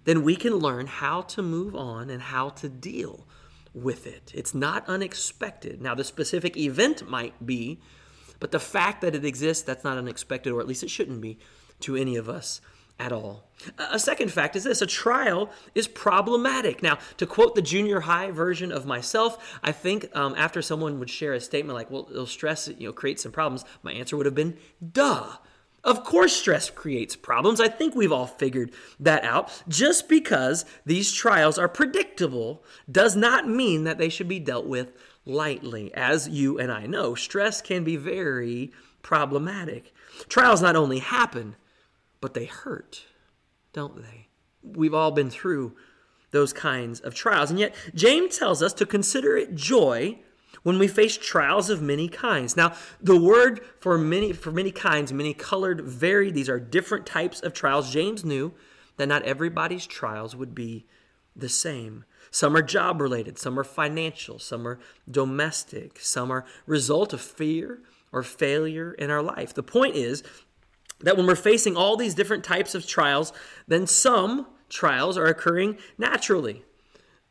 then 0.05 0.22
we 0.22 0.35
can 0.35 0.57
learn 0.57 0.87
how 0.88 1.22
to 1.22 1.42
move 1.42 1.77
on 1.77 2.11
and 2.11 2.22
how 2.22 2.49
to 2.51 2.68
deal 2.68 3.27
with 3.72 4.07
it. 4.07 4.33
It's 4.35 4.55
not 4.55 4.88
unexpected. 4.88 5.81
Now, 5.81 5.94
the 5.94 6.03
specific 6.03 6.57
event 6.57 7.09
might 7.09 7.46
be 7.46 7.81
but 8.40 8.53
the 8.53 8.61
fact 8.61 9.01
that 9.01 9.14
it 9.14 9.25
exists, 9.25 9.62
that's 9.62 9.85
not 9.85 9.99
unexpected, 9.99 10.53
or 10.53 10.61
at 10.61 10.66
least 10.66 10.83
it 10.83 10.90
shouldn't 10.90 11.20
be 11.20 11.38
to 11.81 11.96
any 11.96 12.16
of 12.16 12.29
us 12.29 12.61
at 12.99 13.12
all. 13.12 13.49
A 13.79 13.99
second 13.99 14.31
fact 14.31 14.57
is 14.57 14.64
this 14.64 14.83
a 14.83 14.87
trial 14.87 15.51
is 15.75 15.87
problematic. 15.87 16.83
Now, 16.83 16.99
to 17.18 17.27
quote 17.27 17.55
the 17.55 17.62
junior 17.62 18.01
high 18.01 18.31
version 18.31 18.72
of 18.72 18.87
myself, 18.87 19.59
I 19.62 19.72
think 19.72 20.09
um, 20.14 20.35
after 20.37 20.62
someone 20.62 20.99
would 20.99 21.11
share 21.11 21.35
a 21.35 21.40
statement 21.40 21.75
like, 21.75 21.90
well, 21.90 22.09
it'll 22.11 22.27
stress, 22.27 22.68
you 22.68 22.87
know, 22.87 22.92
create 22.92 23.20
some 23.20 23.33
problems, 23.33 23.64
my 23.83 23.92
answer 23.92 24.16
would 24.16 24.27
have 24.27 24.35
been, 24.35 24.57
duh. 24.92 25.37
Of 25.85 26.03
course, 26.03 26.33
stress 26.33 26.68
creates 26.68 27.14
problems. 27.14 27.61
I 27.61 27.68
think 27.68 27.94
we've 27.94 28.11
all 28.11 28.27
figured 28.27 28.72
that 28.99 29.22
out. 29.22 29.62
Just 29.68 30.09
because 30.09 30.64
these 30.85 31.12
trials 31.12 31.59
are 31.59 31.68
predictable 31.68 32.64
does 32.90 33.14
not 33.14 33.49
mean 33.49 33.85
that 33.85 33.96
they 33.96 34.09
should 34.09 34.27
be 34.27 34.40
dealt 34.40 34.66
with 34.66 34.92
lightly. 35.27 35.93
As 35.93 36.29
you 36.29 36.59
and 36.59 36.73
I 36.73 36.87
know, 36.87 37.15
stress 37.15 37.61
can 37.61 37.85
be 37.85 37.97
very 37.97 38.73
problematic. 39.03 39.93
Trials 40.29 40.62
not 40.62 40.77
only 40.77 41.01
happen, 41.01 41.57
but 42.21 42.33
they 42.33 42.47
hurt, 42.47 43.05
don't 43.73 44.03
they? 44.03 44.29
We've 44.62 44.95
all 44.95 45.11
been 45.11 45.31
through 45.31 45.77
those 46.31 46.53
kinds 46.53 47.01
of 47.01 47.15
trials. 47.15 47.51
And 47.51 47.59
yet, 47.59 47.75
James 47.95 48.39
tells 48.39 48.62
us 48.62 48.73
to 48.75 48.87
consider 48.87 49.37
it 49.37 49.55
joy 49.55 50.19
when 50.62 50.79
we 50.79 50.89
face 50.89 51.17
trials 51.17 51.71
of 51.71 51.83
many 51.83 52.09
kinds. 52.09 52.57
Now, 52.57 52.75
the 53.01 53.21
word 53.21 53.61
for 53.79 53.97
many 53.99 54.33
for 54.33 54.51
many 54.51 54.73
kinds, 54.73 55.12
many 55.12 55.35
colored, 55.35 55.83
varied, 55.83 56.35
these 56.35 56.49
are 56.49 56.59
different 56.59 57.07
types 57.07 57.41
of 57.41 57.53
trials. 57.53 57.93
James 57.93 58.25
knew 58.25 58.53
that 58.97 59.07
not 59.07 59.23
everybody's 59.23 59.87
trials 59.87 60.35
would 60.35 60.55
be 60.55 60.87
the 61.35 61.49
same. 61.49 62.05
Some 62.31 62.57
are 62.57 62.62
job 62.62 63.01
related, 63.01 63.39
some 63.39 63.59
are 63.59 63.65
financial, 63.65 64.39
some 64.39 64.67
are 64.67 64.79
domestic, 65.11 65.99
some 66.01 66.31
are 66.31 66.45
result 66.67 67.12
of 67.12 67.21
fear 67.21 67.81
or 68.12 68.23
failure 68.23 68.93
in 68.93 69.11
our 69.11 69.23
life. 69.23 69.55
The 69.55 69.62
point 69.62 69.97
is 69.97 70.23
that 71.01 71.17
when 71.17 71.27
we're 71.27 71.37
facing 71.37 71.77
all 71.77 71.97
these 71.97 72.15
different 72.15 72.45
types 72.45 72.75
of 72.75 72.87
trials, 72.87 73.33
then 73.69 73.87
some 73.87 74.47
trials 74.69 75.17
are 75.17 75.27
occurring 75.27 75.79
naturally. 75.99 76.62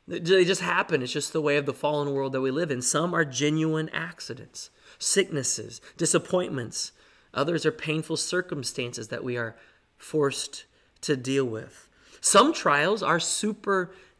They 0.08 0.46
just 0.46 0.62
happen. 0.62 1.02
It's 1.02 1.12
just 1.12 1.34
the 1.34 1.42
way 1.42 1.58
of 1.58 1.66
the 1.66 1.74
fallen 1.74 2.14
world 2.14 2.34
that 2.34 2.42
we 2.42 2.52
live 2.52 2.70
in. 2.70 2.82
Some 2.82 3.14
are 3.14 3.26
genuine 3.26 3.90
accidents, 3.90 4.70
sicknesses, 5.00 5.82
disappointments. 5.98 6.92
Others 7.34 7.66
are 7.66 7.72
painful 7.72 8.18
circumstances 8.18 9.08
that 9.08 9.24
we 9.24 9.36
are 9.36 9.56
forced 9.98 10.66
to 11.02 11.18
deal 11.18 11.46
with. 11.46 11.88
Some 12.22 12.54
trials 12.54 13.02
are 13.02 13.20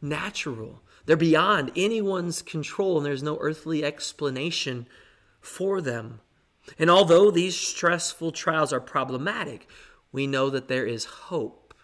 supernatural. 0.00 0.82
They're 1.04 1.16
beyond 1.16 1.72
anyone's 1.76 2.42
control, 2.42 2.96
and 2.96 3.06
there's 3.06 3.22
no 3.22 3.38
earthly 3.40 3.84
explanation 3.84 4.88
for 5.40 5.80
them. 5.80 6.20
And 6.78 6.90
although 6.90 7.30
these 7.30 7.56
stressful 7.56 8.32
trials 8.32 8.72
are 8.72 8.80
problematic, 8.80 9.68
we 10.10 10.26
know 10.26 10.50
that 10.50 10.68
there 10.68 10.86
is 10.86 11.04
hope 11.04 11.74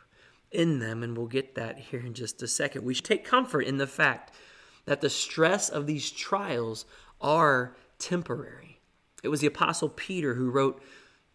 in 0.51 0.81
them, 0.81 1.03
and 1.03 1.16
we'll 1.16 1.27
get 1.27 1.55
that 1.55 1.79
here 1.79 2.01
in 2.01 2.14
just 2.14 2.42
a 2.42 2.48
second. 2.48 2.85
We 2.85 2.94
should 2.94 3.05
take 3.05 3.25
comfort 3.25 3.62
in 3.62 3.79
the 3.79 3.87
fact 3.87 4.33
that 4.85 5.01
the 5.01 5.11
stress 5.11 5.68
of 5.68 5.87
these 5.87 6.11
trials 6.11 6.85
are 7.20 7.77
temporary. 7.98 8.81
It 9.22 9.29
was 9.29 9.40
the 9.40 9.46
Apostle 9.46 9.88
Peter 9.88 10.35
who 10.35 10.51
wrote 10.51 10.83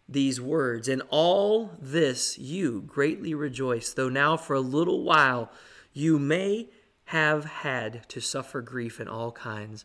these 0.06 0.40
words 0.40 0.88
In 0.88 1.00
all 1.08 1.72
this 1.80 2.38
you 2.38 2.82
greatly 2.86 3.32
rejoice, 3.32 3.92
though 3.92 4.10
now 4.10 4.36
for 4.36 4.54
a 4.54 4.60
little 4.60 5.02
while 5.02 5.50
you 5.98 6.18
may 6.18 6.68
have 7.06 7.44
had 7.44 8.08
to 8.08 8.20
suffer 8.20 8.60
grief 8.60 9.00
in 9.00 9.08
all 9.08 9.32
kinds 9.32 9.84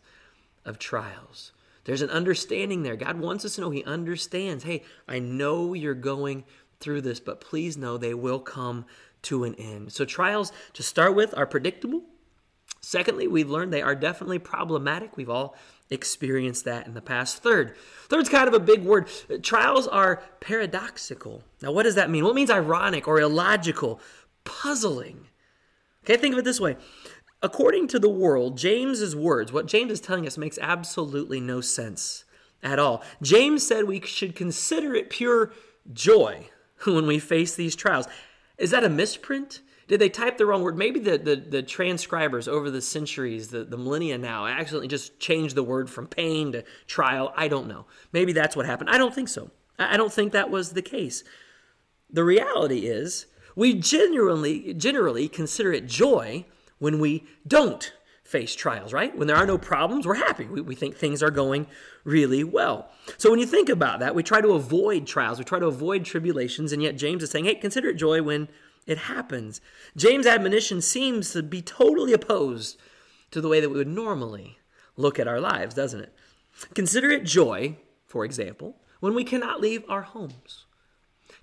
of 0.64 0.78
trials. 0.78 1.50
There's 1.84 2.02
an 2.02 2.10
understanding 2.10 2.82
there. 2.82 2.96
God 2.96 3.18
wants 3.18 3.44
us 3.44 3.56
to 3.56 3.62
know 3.62 3.70
He 3.70 3.82
understands. 3.84 4.62
Hey, 4.62 4.84
I 5.08 5.18
know 5.18 5.74
you're 5.74 5.94
going 5.94 6.44
through 6.78 7.00
this, 7.00 7.18
but 7.18 7.40
please 7.40 7.76
know 7.76 7.96
they 7.96 8.14
will 8.14 8.38
come 8.38 8.86
to 9.22 9.42
an 9.42 9.56
end. 9.56 9.92
So, 9.92 10.04
trials, 10.04 10.52
to 10.74 10.82
start 10.82 11.16
with, 11.16 11.36
are 11.36 11.46
predictable. 11.46 12.02
Secondly, 12.80 13.26
we've 13.26 13.50
learned 13.50 13.72
they 13.72 13.82
are 13.82 13.94
definitely 13.94 14.38
problematic. 14.38 15.16
We've 15.16 15.30
all 15.30 15.56
experienced 15.90 16.64
that 16.66 16.86
in 16.86 16.94
the 16.94 17.00
past. 17.00 17.42
Third, 17.42 17.76
third's 18.08 18.28
kind 18.28 18.46
of 18.46 18.54
a 18.54 18.60
big 18.60 18.84
word. 18.84 19.08
Trials 19.42 19.88
are 19.88 20.22
paradoxical. 20.40 21.42
Now, 21.60 21.72
what 21.72 21.82
does 21.82 21.96
that 21.96 22.10
mean? 22.10 22.22
What 22.22 22.30
well, 22.30 22.34
means 22.34 22.50
ironic 22.50 23.08
or 23.08 23.18
illogical? 23.18 24.00
Puzzling. 24.44 25.26
Okay, 26.04 26.18
think 26.18 26.34
of 26.34 26.38
it 26.38 26.44
this 26.44 26.60
way. 26.60 26.76
According 27.42 27.88
to 27.88 27.98
the 27.98 28.10
world, 28.10 28.58
James's 28.58 29.16
words, 29.16 29.52
what 29.52 29.66
James 29.66 29.90
is 29.90 30.00
telling 30.00 30.26
us 30.26 30.36
makes 30.36 30.58
absolutely 30.60 31.40
no 31.40 31.60
sense 31.60 32.24
at 32.62 32.78
all. 32.78 33.02
James 33.22 33.66
said 33.66 33.84
we 33.84 34.00
should 34.00 34.36
consider 34.36 34.94
it 34.94 35.08
pure 35.08 35.52
joy 35.92 36.48
when 36.84 37.06
we 37.06 37.18
face 37.18 37.54
these 37.54 37.74
trials. 37.74 38.06
Is 38.58 38.70
that 38.70 38.84
a 38.84 38.88
misprint? 38.88 39.60
Did 39.88 40.00
they 40.00 40.08
type 40.08 40.38
the 40.38 40.46
wrong 40.46 40.62
word? 40.62 40.78
Maybe 40.78 41.00
the, 41.00 41.18
the, 41.18 41.36
the, 41.36 41.62
transcribers 41.62 42.48
over 42.48 42.70
the 42.70 42.80
centuries, 42.80 43.48
the, 43.48 43.64
the 43.64 43.76
millennia 43.76 44.16
now, 44.16 44.46
accidentally 44.46 44.88
just 44.88 45.18
changed 45.20 45.54
the 45.54 45.62
word 45.62 45.90
from 45.90 46.06
pain 46.06 46.52
to 46.52 46.64
trial. 46.86 47.32
I 47.36 47.48
don't 47.48 47.66
know. 47.66 47.84
Maybe 48.12 48.32
that's 48.32 48.56
what 48.56 48.64
happened. 48.64 48.88
I 48.88 48.96
don't 48.96 49.14
think 49.14 49.28
so. 49.28 49.50
I 49.78 49.96
don't 49.96 50.12
think 50.12 50.32
that 50.32 50.50
was 50.50 50.72
the 50.72 50.82
case. 50.82 51.24
The 52.08 52.24
reality 52.24 52.86
is, 52.86 53.26
we 53.56 53.74
generally, 53.74 54.74
generally 54.74 55.28
consider 55.28 55.72
it 55.72 55.86
joy 55.86 56.44
when 56.78 56.98
we 56.98 57.24
don't 57.46 57.92
face 58.24 58.54
trials, 58.54 58.92
right? 58.92 59.16
When 59.16 59.28
there 59.28 59.36
are 59.36 59.46
no 59.46 59.58
problems, 59.58 60.06
we're 60.06 60.14
happy. 60.14 60.46
We, 60.46 60.60
we 60.60 60.74
think 60.74 60.96
things 60.96 61.22
are 61.22 61.30
going 61.30 61.66
really 62.04 62.42
well. 62.42 62.90
So 63.18 63.30
when 63.30 63.38
you 63.38 63.46
think 63.46 63.68
about 63.68 64.00
that, 64.00 64.14
we 64.14 64.22
try 64.22 64.40
to 64.40 64.52
avoid 64.52 65.06
trials, 65.06 65.38
we 65.38 65.44
try 65.44 65.58
to 65.58 65.66
avoid 65.66 66.04
tribulations, 66.04 66.72
and 66.72 66.82
yet 66.82 66.96
James 66.96 67.22
is 67.22 67.30
saying, 67.30 67.44
hey, 67.44 67.54
consider 67.54 67.88
it 67.90 67.96
joy 67.96 68.22
when 68.22 68.48
it 68.86 68.98
happens. 68.98 69.60
James' 69.96 70.26
admonition 70.26 70.80
seems 70.80 71.32
to 71.32 71.42
be 71.42 71.62
totally 71.62 72.12
opposed 72.12 72.78
to 73.30 73.40
the 73.40 73.48
way 73.48 73.60
that 73.60 73.68
we 73.68 73.78
would 73.78 73.88
normally 73.88 74.58
look 74.96 75.18
at 75.18 75.28
our 75.28 75.40
lives, 75.40 75.74
doesn't 75.74 76.00
it? 76.00 76.14
Consider 76.74 77.10
it 77.10 77.24
joy, 77.24 77.76
for 78.06 78.24
example, 78.24 78.76
when 79.00 79.14
we 79.14 79.24
cannot 79.24 79.60
leave 79.60 79.84
our 79.88 80.02
homes. 80.02 80.64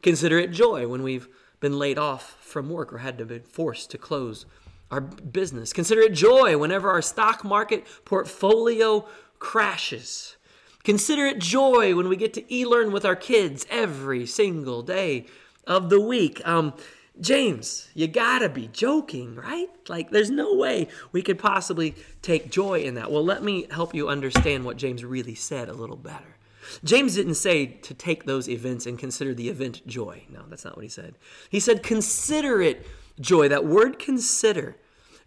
Consider 0.01 0.39
it 0.39 0.51
joy 0.51 0.87
when 0.87 1.03
we've 1.03 1.27
been 1.61 1.79
laid 1.79 1.97
off 1.97 2.35
from 2.41 2.69
work 2.69 2.91
or 2.91 2.97
had 2.97 3.17
to 3.19 3.25
be 3.25 3.39
forced 3.39 3.89
to 3.91 3.97
close 3.97 4.45
our 4.91 4.99
business. 4.99 5.71
Consider 5.71 6.01
it 6.01 6.11
joy 6.13 6.57
whenever 6.57 6.89
our 6.89 7.01
stock 7.01 7.45
market 7.45 7.87
portfolio 8.03 9.07
crashes. 9.39 10.35
Consider 10.83 11.25
it 11.27 11.39
joy 11.39 11.95
when 11.95 12.09
we 12.09 12.17
get 12.17 12.33
to 12.33 12.53
e 12.53 12.65
learn 12.65 12.91
with 12.91 13.05
our 13.05 13.15
kids 13.15 13.65
every 13.69 14.25
single 14.25 14.81
day 14.81 15.27
of 15.65 15.89
the 15.89 16.01
week. 16.01 16.45
Um, 16.45 16.73
James, 17.19 17.89
you 17.93 18.07
gotta 18.07 18.49
be 18.49 18.67
joking, 18.67 19.35
right? 19.35 19.69
Like, 19.87 20.09
there's 20.09 20.31
no 20.31 20.55
way 20.55 20.87
we 21.11 21.21
could 21.21 21.37
possibly 21.37 21.93
take 22.21 22.49
joy 22.49 22.81
in 22.81 22.95
that. 22.95 23.11
Well, 23.11 23.23
let 23.23 23.43
me 23.43 23.67
help 23.69 23.93
you 23.93 24.09
understand 24.09 24.65
what 24.65 24.77
James 24.77 25.05
really 25.05 25.35
said 25.35 25.69
a 25.69 25.73
little 25.73 25.97
better. 25.97 26.37
James 26.83 27.15
didn't 27.15 27.35
say 27.35 27.65
to 27.65 27.93
take 27.93 28.25
those 28.25 28.49
events 28.49 28.85
and 28.85 28.97
consider 28.97 29.33
the 29.33 29.49
event 29.49 29.85
joy. 29.87 30.23
No, 30.29 30.43
that's 30.47 30.65
not 30.65 30.75
what 30.75 30.83
he 30.83 30.89
said. 30.89 31.15
He 31.49 31.59
said, 31.59 31.83
consider 31.83 32.61
it 32.61 32.85
joy. 33.19 33.47
That 33.47 33.65
word 33.65 33.99
consider 33.99 34.77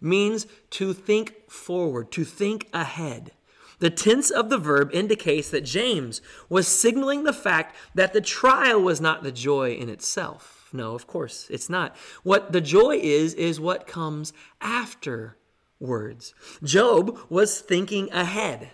means 0.01 0.45
to 0.71 0.93
think 0.93 1.49
forward, 1.49 2.11
to 2.11 2.23
think 2.23 2.67
ahead. 2.73 3.31
The 3.79 3.89
tense 3.89 4.29
of 4.29 4.49
the 4.49 4.57
verb 4.57 4.89
indicates 4.93 5.49
that 5.49 5.65
James 5.65 6.21
was 6.47 6.67
signaling 6.67 7.23
the 7.23 7.33
fact 7.33 7.75
that 7.93 8.13
the 8.13 8.21
trial 8.21 8.81
was 8.81 9.01
not 9.01 9.23
the 9.23 9.31
joy 9.31 9.73
in 9.73 9.89
itself. 9.89 10.69
No, 10.71 10.95
of 10.95 11.07
course, 11.07 11.47
it's 11.49 11.69
not. 11.69 11.95
What 12.23 12.51
the 12.51 12.61
joy 12.61 12.99
is, 13.01 13.33
is 13.33 13.59
what 13.59 13.87
comes 13.87 14.33
afterwards. 14.61 16.33
Job 16.63 17.17
was 17.29 17.59
thinking 17.59 18.11
ahead 18.11 18.71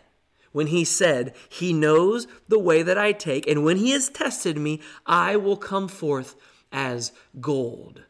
when 0.52 0.68
he 0.68 0.84
said, 0.84 1.36
He 1.50 1.74
knows 1.74 2.28
the 2.48 2.60
way 2.60 2.84
that 2.84 2.98
I 2.98 3.12
take, 3.12 3.48
and 3.48 3.64
when 3.64 3.78
he 3.78 3.92
has 3.92 4.10
tested 4.10 4.58
me, 4.58 4.82
I 5.06 5.36
will 5.36 5.58
come 5.58 5.88
forth 5.88 6.36
as 6.72 7.12
gold. 7.40 8.04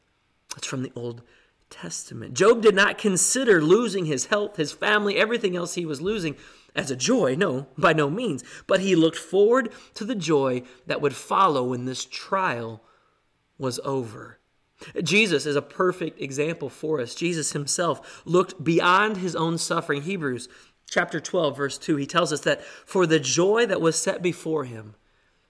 That's 0.56 0.68
from 0.68 0.84
the 0.84 0.92
Old 0.96 1.22
Testament. 1.70 2.34
Job 2.34 2.62
did 2.62 2.76
not 2.76 2.98
consider 2.98 3.62
losing 3.62 4.06
his 4.06 4.28
health, 4.28 4.58
his 4.58 4.72
family, 4.72 5.18
everything 5.18 5.56
else 5.56 5.76
he 5.76 5.86
was 5.86 6.02
losing 6.02 6.36
as 6.76 6.92
a 6.92 6.96
joy. 6.96 7.36
No, 7.36 7.68
by 7.78 7.94
no 7.94 8.10
means. 8.10 8.44
But 8.68 8.82
he 8.82 8.96
looked 8.96 9.18
forward 9.18 9.72
to 9.96 10.06
the 10.06 10.16
joy 10.16 10.64
that 10.88 11.02
would 11.02 11.16
follow 11.16 11.64
when 11.70 11.86
this 11.86 12.06
trial 12.06 12.84
was 13.58 13.80
over. 13.84 14.40
Jesus 15.04 15.46
is 15.46 15.56
a 15.56 15.62
perfect 15.62 16.20
example 16.20 16.70
for 16.70 17.00
us. 17.00 17.14
Jesus 17.14 17.52
himself 17.54 18.24
looked 18.26 18.64
beyond 18.64 19.18
his 19.18 19.36
own 19.36 19.58
suffering. 19.58 20.02
Hebrews 20.02 20.50
chapter 20.92 21.20
12, 21.20 21.58
verse 21.58 21.78
2, 21.78 21.96
he 21.96 22.06
tells 22.06 22.32
us 22.32 22.42
that 22.42 22.64
for 22.64 23.08
the 23.08 23.20
joy 23.20 23.66
that 23.66 23.82
was 23.82 23.96
set 23.96 24.22
before 24.22 24.66
him, 24.66 24.96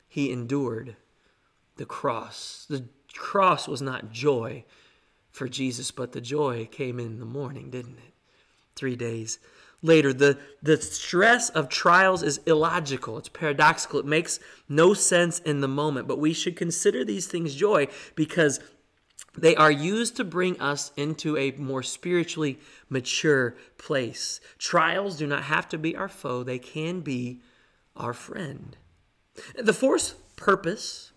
he 0.08 0.32
endured 0.32 0.96
the 1.76 1.86
cross. 1.86 2.66
The 2.70 2.86
cross 3.14 3.68
was 3.68 3.82
not 3.82 4.12
joy 4.12 4.64
for 5.32 5.50
Jesus, 5.50 5.90
but 5.90 6.12
the 6.12 6.22
joy 6.22 6.70
came 6.72 7.00
in 7.00 7.20
the 7.20 7.26
morning, 7.26 7.72
didn't 7.72 7.98
it? 7.98 8.14
Three 8.76 8.96
days 8.96 9.40
later. 9.82 10.14
The, 10.14 10.38
the 10.62 10.78
stress 10.78 11.50
of 11.50 11.70
trials 11.70 12.22
is 12.22 12.40
illogical, 12.46 13.18
it's 13.18 13.30
paradoxical, 13.30 14.00
it 14.00 14.06
makes 14.06 14.40
no 14.70 14.94
sense 14.94 15.40
in 15.40 15.62
the 15.62 15.68
moment, 15.68 16.08
but 16.08 16.20
we 16.20 16.34
should 16.34 16.56
consider 16.56 17.04
these 17.04 17.26
things 17.26 17.56
joy 17.56 17.88
because 18.16 18.60
they 19.38 19.56
are 19.56 19.72
used 19.72 20.18
to 20.18 20.24
bring 20.24 20.60
us 20.60 20.92
into 20.98 21.38
a 21.38 21.52
more 21.52 21.84
spiritually 21.84 22.60
mature 22.90 23.56
place. 23.78 24.42
Trials 24.58 25.18
do 25.18 25.26
not 25.26 25.44
have 25.44 25.70
to 25.70 25.78
be 25.78 25.96
our 25.96 26.10
foe, 26.10 26.44
they 26.44 26.60
can 26.60 27.02
be 27.02 27.42
our 27.96 28.14
friend. 28.14 28.76
The 29.58 29.74
fourth 29.74 30.16
purpose 30.36 31.12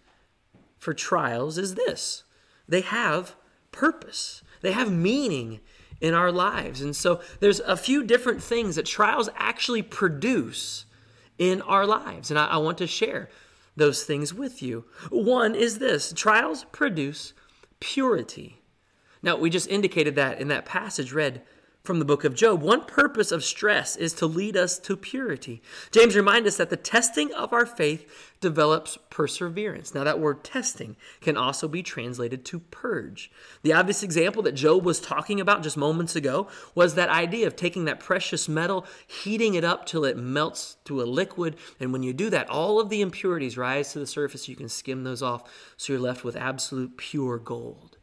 for 0.78 0.94
trials 0.94 1.58
is 1.58 1.74
this 1.74 2.24
they 2.68 2.82
have 2.82 3.34
purpose, 3.72 4.42
they 4.62 4.72
have 4.72 4.92
meaning 4.92 5.60
in 6.00 6.14
our 6.14 6.30
lives. 6.30 6.80
And 6.80 6.94
so 6.94 7.20
there's 7.40 7.60
a 7.60 7.76
few 7.76 8.04
different 8.04 8.42
things 8.42 8.76
that 8.76 8.86
trials 8.86 9.28
actually 9.36 9.82
produce 9.82 10.86
in 11.38 11.62
our 11.62 11.86
lives. 11.86 12.30
And 12.30 12.38
I, 12.38 12.46
I 12.46 12.56
want 12.58 12.78
to 12.78 12.86
share 12.86 13.28
those 13.76 14.04
things 14.04 14.32
with 14.32 14.62
you. 14.62 14.84
One 15.10 15.54
is 15.54 15.78
this 15.78 16.12
trials 16.12 16.64
produce 16.72 17.32
purity. 17.80 18.62
Now, 19.22 19.36
we 19.36 19.50
just 19.50 19.68
indicated 19.68 20.14
that 20.16 20.40
in 20.40 20.48
that 20.48 20.64
passage 20.64 21.12
read 21.12 21.42
from 21.84 21.98
the 21.98 22.04
book 22.06 22.24
of 22.24 22.34
Job. 22.34 22.62
One 22.62 22.82
purpose 22.82 23.30
of 23.30 23.44
stress 23.44 23.94
is 23.94 24.14
to 24.14 24.26
lead 24.26 24.56
us 24.56 24.78
to 24.78 24.96
purity. 24.96 25.60
James 25.90 26.16
reminds 26.16 26.48
us 26.48 26.56
that 26.56 26.70
the 26.70 26.78
testing 26.78 27.30
of 27.34 27.52
our 27.52 27.66
faith 27.66 28.10
develops 28.40 28.96
perseverance. 29.10 29.94
Now, 29.94 30.02
that 30.02 30.18
word 30.18 30.42
testing 30.42 30.96
can 31.20 31.36
also 31.36 31.68
be 31.68 31.82
translated 31.82 32.42
to 32.46 32.60
purge. 32.60 33.30
The 33.62 33.74
obvious 33.74 34.02
example 34.02 34.42
that 34.44 34.52
Job 34.52 34.82
was 34.82 34.98
talking 34.98 35.40
about 35.40 35.62
just 35.62 35.76
moments 35.76 36.16
ago 36.16 36.48
was 36.74 36.94
that 36.94 37.10
idea 37.10 37.46
of 37.46 37.54
taking 37.54 37.84
that 37.84 38.00
precious 38.00 38.48
metal, 38.48 38.86
heating 39.06 39.52
it 39.52 39.64
up 39.64 39.84
till 39.84 40.06
it 40.06 40.16
melts 40.16 40.78
to 40.86 41.02
a 41.02 41.04
liquid. 41.04 41.54
And 41.78 41.92
when 41.92 42.02
you 42.02 42.14
do 42.14 42.30
that, 42.30 42.48
all 42.48 42.80
of 42.80 42.88
the 42.88 43.02
impurities 43.02 43.58
rise 43.58 43.92
to 43.92 43.98
the 43.98 44.06
surface. 44.06 44.48
You 44.48 44.56
can 44.56 44.70
skim 44.70 45.04
those 45.04 45.22
off, 45.22 45.74
so 45.76 45.92
you're 45.92 46.00
left 46.00 46.24
with 46.24 46.34
absolute 46.34 46.96
pure 46.96 47.36
gold. 47.36 47.98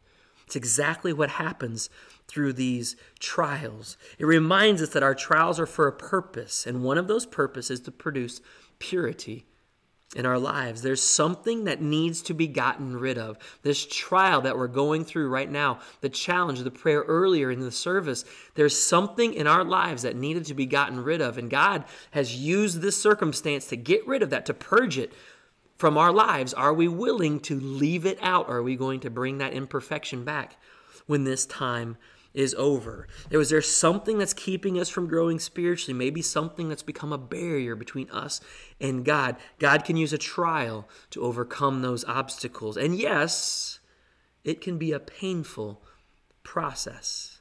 It's 0.46 0.56
exactly 0.56 1.12
what 1.12 1.30
happens 1.30 1.88
through 2.32 2.54
these 2.54 2.96
trials. 3.20 3.98
It 4.18 4.24
reminds 4.24 4.80
us 4.80 4.88
that 4.90 5.02
our 5.02 5.14
trials 5.14 5.60
are 5.60 5.66
for 5.66 5.86
a 5.86 5.92
purpose, 5.92 6.66
and 6.66 6.82
one 6.82 6.96
of 6.96 7.06
those 7.06 7.26
purposes 7.26 7.80
is 7.80 7.84
to 7.84 7.92
produce 7.92 8.40
purity 8.78 9.44
in 10.16 10.26
our 10.26 10.38
lives. 10.38 10.82
There's 10.82 11.02
something 11.02 11.64
that 11.64 11.80
needs 11.80 12.22
to 12.22 12.34
be 12.34 12.46
gotten 12.46 12.96
rid 12.96 13.18
of. 13.18 13.38
This 13.62 13.86
trial 13.86 14.40
that 14.42 14.56
we're 14.56 14.66
going 14.66 15.04
through 15.04 15.28
right 15.28 15.50
now, 15.50 15.80
the 16.00 16.08
challenge, 16.08 16.60
the 16.60 16.70
prayer 16.70 17.02
earlier 17.06 17.50
in 17.50 17.60
the 17.60 17.70
service, 17.70 18.24
there's 18.54 18.80
something 18.80 19.32
in 19.32 19.46
our 19.46 19.64
lives 19.64 20.02
that 20.02 20.16
needed 20.16 20.44
to 20.46 20.54
be 20.54 20.66
gotten 20.66 21.02
rid 21.02 21.20
of. 21.20 21.38
And 21.38 21.50
God 21.50 21.84
has 22.10 22.36
used 22.36 22.80
this 22.80 23.00
circumstance 23.00 23.66
to 23.68 23.76
get 23.76 24.06
rid 24.06 24.22
of 24.22 24.30
that, 24.30 24.46
to 24.46 24.54
purge 24.54 24.98
it 24.98 25.12
from 25.76 25.96
our 25.96 26.12
lives. 26.12 26.52
Are 26.52 26.74
we 26.74 26.88
willing 26.88 27.40
to 27.40 27.58
leave 27.58 28.04
it 28.04 28.18
out? 28.20 28.48
Are 28.48 28.62
we 28.62 28.76
going 28.76 29.00
to 29.00 29.10
bring 29.10 29.38
that 29.38 29.54
imperfection 29.54 30.24
back 30.24 30.56
when 31.06 31.24
this 31.24 31.46
time 31.46 31.96
is 32.34 32.54
over. 32.54 33.06
There 33.28 33.38
was 33.38 33.50
there 33.50 33.62
something 33.62 34.18
that's 34.18 34.32
keeping 34.32 34.78
us 34.78 34.88
from 34.88 35.06
growing 35.06 35.38
spiritually, 35.38 35.96
maybe 35.96 36.22
something 36.22 36.68
that's 36.68 36.82
become 36.82 37.12
a 37.12 37.18
barrier 37.18 37.76
between 37.76 38.10
us 38.10 38.40
and 38.80 39.04
God. 39.04 39.36
God 39.58 39.84
can 39.84 39.96
use 39.96 40.12
a 40.12 40.18
trial 40.18 40.88
to 41.10 41.22
overcome 41.22 41.82
those 41.82 42.04
obstacles. 42.04 42.76
And 42.76 42.96
yes, 42.96 43.80
it 44.44 44.60
can 44.60 44.78
be 44.78 44.92
a 44.92 45.00
painful 45.00 45.82
process. 46.42 47.40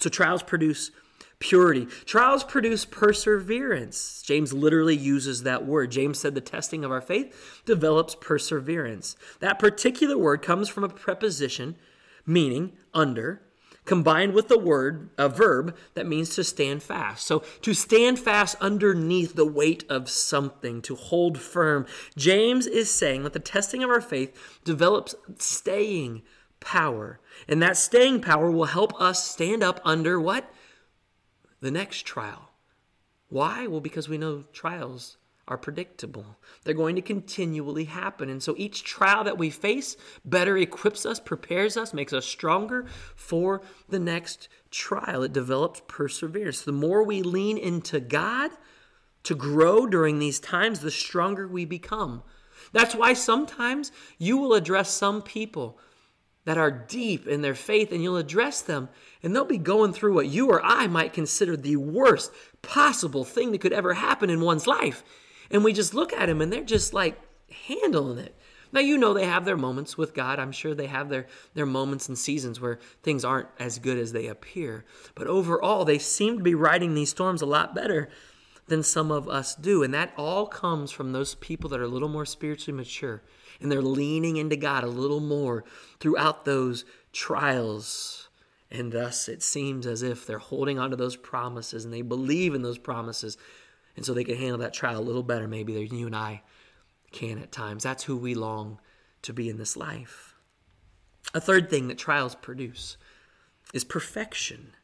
So 0.00 0.10
trials 0.10 0.42
produce 0.42 0.90
purity. 1.38 1.86
Trials 2.04 2.42
produce 2.44 2.84
perseverance. 2.84 4.22
James 4.22 4.52
literally 4.52 4.96
uses 4.96 5.44
that 5.44 5.64
word. 5.64 5.90
James 5.90 6.18
said 6.18 6.34
the 6.34 6.40
testing 6.40 6.84
of 6.84 6.90
our 6.90 7.00
faith 7.00 7.62
develops 7.64 8.14
perseverance. 8.16 9.16
That 9.40 9.58
particular 9.58 10.18
word 10.18 10.42
comes 10.42 10.68
from 10.68 10.84
a 10.84 10.88
preposition 10.88 11.76
meaning 12.26 12.72
under 12.92 13.40
combined 13.88 14.34
with 14.34 14.48
the 14.48 14.58
word, 14.58 15.10
a 15.18 15.28
verb 15.28 15.76
that 15.94 16.06
means 16.06 16.34
to 16.36 16.44
stand 16.44 16.82
fast. 16.82 17.26
So 17.26 17.40
to 17.62 17.74
stand 17.74 18.18
fast 18.18 18.54
underneath 18.60 19.34
the 19.34 19.46
weight 19.46 19.84
of 19.88 20.08
something, 20.08 20.82
to 20.82 20.94
hold 20.94 21.38
firm. 21.38 21.86
James 22.16 22.66
is 22.66 22.92
saying 22.92 23.24
that 23.24 23.32
the 23.32 23.40
testing 23.40 23.82
of 23.82 23.90
our 23.90 24.00
faith 24.00 24.60
develops 24.64 25.14
staying 25.38 26.22
power. 26.60 27.18
And 27.48 27.62
that 27.62 27.76
staying 27.76 28.20
power 28.20 28.50
will 28.50 28.66
help 28.66 28.92
us 29.00 29.24
stand 29.24 29.62
up 29.62 29.80
under 29.84 30.20
what? 30.20 30.52
The 31.60 31.70
next 31.70 32.02
trial. 32.02 32.50
Why? 33.28 33.66
Well, 33.66 33.80
because 33.80 34.08
we 34.08 34.18
know 34.18 34.44
trials 34.52 35.17
are 35.48 35.58
predictable. 35.58 36.36
They're 36.62 36.74
going 36.74 36.94
to 36.96 37.02
continually 37.02 37.84
happen. 37.84 38.28
And 38.28 38.42
so 38.42 38.54
each 38.56 38.84
trial 38.84 39.24
that 39.24 39.38
we 39.38 39.50
face 39.50 39.96
better 40.24 40.56
equips 40.56 41.06
us, 41.06 41.18
prepares 41.18 41.76
us, 41.76 41.94
makes 41.94 42.12
us 42.12 42.26
stronger 42.26 42.86
for 43.16 43.62
the 43.88 43.98
next 43.98 44.48
trial. 44.70 45.22
It 45.22 45.32
develops 45.32 45.82
perseverance. 45.88 46.62
The 46.62 46.72
more 46.72 47.02
we 47.02 47.22
lean 47.22 47.56
into 47.58 47.98
God 47.98 48.50
to 49.24 49.34
grow 49.34 49.86
during 49.86 50.18
these 50.18 50.38
times, 50.38 50.80
the 50.80 50.90
stronger 50.90 51.48
we 51.48 51.64
become. 51.64 52.22
That's 52.72 52.94
why 52.94 53.14
sometimes 53.14 53.90
you 54.18 54.36
will 54.36 54.54
address 54.54 54.90
some 54.90 55.22
people 55.22 55.78
that 56.44 56.58
are 56.58 56.70
deep 56.70 57.26
in 57.26 57.42
their 57.42 57.54
faith 57.54 57.92
and 57.92 58.02
you'll 58.02 58.16
address 58.16 58.62
them 58.62 58.88
and 59.22 59.34
they'll 59.34 59.44
be 59.44 59.58
going 59.58 59.92
through 59.92 60.14
what 60.14 60.28
you 60.28 60.48
or 60.48 60.62
I 60.62 60.86
might 60.86 61.12
consider 61.12 61.56
the 61.56 61.76
worst 61.76 62.32
possible 62.62 63.24
thing 63.24 63.52
that 63.52 63.60
could 63.60 63.72
ever 63.72 63.94
happen 63.94 64.30
in 64.30 64.40
one's 64.40 64.66
life. 64.66 65.04
And 65.50 65.64
we 65.64 65.72
just 65.72 65.94
look 65.94 66.12
at 66.12 66.26
them 66.26 66.40
and 66.40 66.52
they're 66.52 66.64
just 66.64 66.92
like 66.92 67.20
handling 67.68 68.18
it. 68.18 68.34
Now 68.70 68.80
you 68.80 68.98
know 68.98 69.14
they 69.14 69.24
have 69.24 69.46
their 69.46 69.56
moments 69.56 69.96
with 69.96 70.14
God. 70.14 70.38
I'm 70.38 70.52
sure 70.52 70.74
they 70.74 70.86
have 70.86 71.08
their 71.08 71.26
their 71.54 71.66
moments 71.66 72.08
and 72.08 72.18
seasons 72.18 72.60
where 72.60 72.78
things 73.02 73.24
aren't 73.24 73.48
as 73.58 73.78
good 73.78 73.98
as 73.98 74.12
they 74.12 74.26
appear. 74.26 74.84
But 75.14 75.26
overall, 75.26 75.84
they 75.84 75.98
seem 75.98 76.36
to 76.36 76.44
be 76.44 76.54
riding 76.54 76.94
these 76.94 77.10
storms 77.10 77.40
a 77.40 77.46
lot 77.46 77.74
better 77.74 78.10
than 78.66 78.82
some 78.82 79.10
of 79.10 79.28
us 79.28 79.54
do. 79.54 79.82
And 79.82 79.94
that 79.94 80.12
all 80.18 80.46
comes 80.46 80.90
from 80.90 81.12
those 81.12 81.34
people 81.36 81.70
that 81.70 81.80
are 81.80 81.84
a 81.84 81.88
little 81.88 82.08
more 82.08 82.26
spiritually 82.26 82.76
mature 82.76 83.22
and 83.60 83.72
they're 83.72 83.82
leaning 83.82 84.36
into 84.36 84.56
God 84.56 84.84
a 84.84 84.88
little 84.88 85.20
more 85.20 85.64
throughout 86.00 86.44
those 86.44 86.84
trials 87.12 88.28
And 88.70 88.92
thus 88.92 89.28
it 89.28 89.42
seems 89.42 89.86
as 89.86 90.02
if 90.02 90.26
they're 90.26 90.38
holding 90.38 90.78
on 90.78 90.90
to 90.90 90.96
those 90.96 91.16
promises 91.16 91.84
and 91.84 91.92
they 91.92 92.02
believe 92.02 92.54
in 92.54 92.62
those 92.62 92.78
promises. 92.78 93.38
And 93.98 94.06
so 94.06 94.14
they 94.14 94.22
can 94.22 94.36
handle 94.36 94.58
that 94.58 94.72
trial 94.72 95.00
a 95.00 95.02
little 95.02 95.24
better, 95.24 95.48
maybe, 95.48 95.72
than 95.72 95.98
you 95.98 96.06
and 96.06 96.14
I 96.14 96.42
can 97.10 97.40
at 97.40 97.50
times. 97.50 97.82
That's 97.82 98.04
who 98.04 98.16
we 98.16 98.32
long 98.32 98.78
to 99.22 99.32
be 99.32 99.48
in 99.48 99.58
this 99.58 99.76
life. 99.76 100.36
A 101.34 101.40
third 101.40 101.68
thing 101.68 101.88
that 101.88 101.98
trials 101.98 102.36
produce 102.36 102.96
is 103.74 103.82
perfection. 103.82 104.74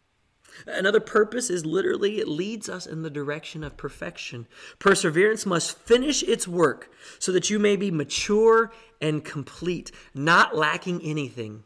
Another 0.66 0.98
purpose 0.98 1.48
is 1.48 1.64
literally 1.64 2.18
it 2.18 2.26
leads 2.26 2.68
us 2.68 2.86
in 2.86 3.02
the 3.02 3.10
direction 3.10 3.62
of 3.62 3.76
perfection. 3.76 4.48
Perseverance 4.80 5.46
must 5.46 5.78
finish 5.78 6.24
its 6.24 6.48
work 6.48 6.90
so 7.20 7.30
that 7.30 7.48
you 7.48 7.60
may 7.60 7.76
be 7.76 7.92
mature 7.92 8.72
and 9.00 9.24
complete, 9.24 9.92
not 10.12 10.56
lacking 10.56 11.00
anything. 11.02 11.62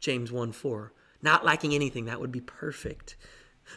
James 0.00 0.32
1 0.32 0.50
4. 0.50 0.92
Not 1.22 1.44
lacking 1.44 1.76
anything, 1.76 2.06
that 2.06 2.20
would 2.20 2.32
be 2.32 2.40
perfect. 2.40 3.14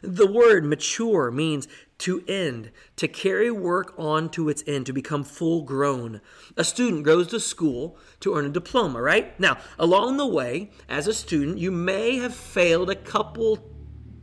The 0.02 0.28
word 0.28 0.66
mature 0.66 1.32
means 1.32 1.68
to 2.00 2.24
end, 2.28 2.72
to 2.96 3.08
carry 3.08 3.52
work 3.52 3.94
on 3.98 4.30
to 4.30 4.50
its 4.50 4.64
end, 4.66 4.88
to 4.88 4.94
become 4.94 5.24
full 5.24 5.62
grown. 5.62 6.22
A 6.58 6.64
student 6.64 7.04
goes 7.04 7.28
to 7.28 7.40
school 7.40 7.98
to 8.22 8.36
earn 8.36 8.46
a 8.46 8.50
diploma, 8.50 9.02
right? 9.02 9.40
Now, 9.40 9.58
along 9.78 10.18
the 10.18 10.26
way, 10.26 10.72
as 10.90 11.08
a 11.08 11.14
student, 11.14 11.60
you 11.60 11.72
may 11.72 12.18
have 12.18 12.34
failed 12.34 12.90
a 12.90 12.96
couple, 12.96 13.60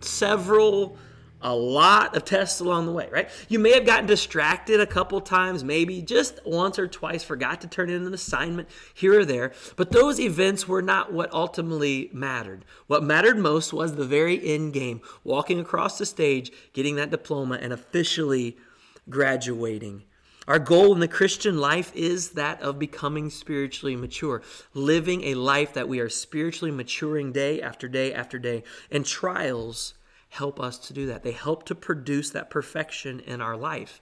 several, 0.00 0.98
a 1.40 1.54
lot 1.54 2.16
of 2.16 2.24
tests 2.24 2.60
along 2.60 2.86
the 2.86 2.92
way, 2.92 3.08
right? 3.10 3.30
You 3.48 3.58
may 3.58 3.72
have 3.72 3.86
gotten 3.86 4.06
distracted 4.06 4.80
a 4.80 4.86
couple 4.86 5.20
times, 5.20 5.62
maybe 5.62 6.02
just 6.02 6.40
once 6.44 6.78
or 6.78 6.88
twice, 6.88 7.22
forgot 7.22 7.60
to 7.60 7.68
turn 7.68 7.90
in 7.90 8.06
an 8.06 8.14
assignment 8.14 8.68
here 8.94 9.20
or 9.20 9.24
there, 9.24 9.52
but 9.76 9.92
those 9.92 10.18
events 10.18 10.66
were 10.66 10.82
not 10.82 11.12
what 11.12 11.32
ultimately 11.32 12.10
mattered. 12.12 12.64
What 12.86 13.04
mattered 13.04 13.38
most 13.38 13.72
was 13.72 13.94
the 13.94 14.06
very 14.06 14.44
end 14.44 14.72
game, 14.72 15.00
walking 15.22 15.60
across 15.60 15.98
the 15.98 16.06
stage, 16.06 16.50
getting 16.72 16.96
that 16.96 17.10
diploma, 17.10 17.58
and 17.60 17.72
officially 17.72 18.56
graduating. 19.08 20.02
Our 20.48 20.58
goal 20.58 20.94
in 20.94 21.00
the 21.00 21.08
Christian 21.08 21.58
life 21.58 21.94
is 21.94 22.30
that 22.30 22.62
of 22.62 22.78
becoming 22.78 23.28
spiritually 23.28 23.96
mature, 23.96 24.40
living 24.72 25.24
a 25.24 25.34
life 25.34 25.74
that 25.74 25.88
we 25.88 26.00
are 26.00 26.08
spiritually 26.08 26.70
maturing 26.70 27.32
day 27.32 27.60
after 27.60 27.86
day 27.86 28.14
after 28.14 28.38
day. 28.38 28.64
And 28.90 29.04
trials 29.04 29.92
help 30.28 30.60
us 30.60 30.78
to 30.78 30.92
do 30.92 31.06
that. 31.06 31.22
They 31.22 31.32
help 31.32 31.64
to 31.64 31.74
produce 31.74 32.30
that 32.30 32.50
perfection 32.50 33.20
in 33.20 33.40
our 33.40 33.56
life. 33.56 34.00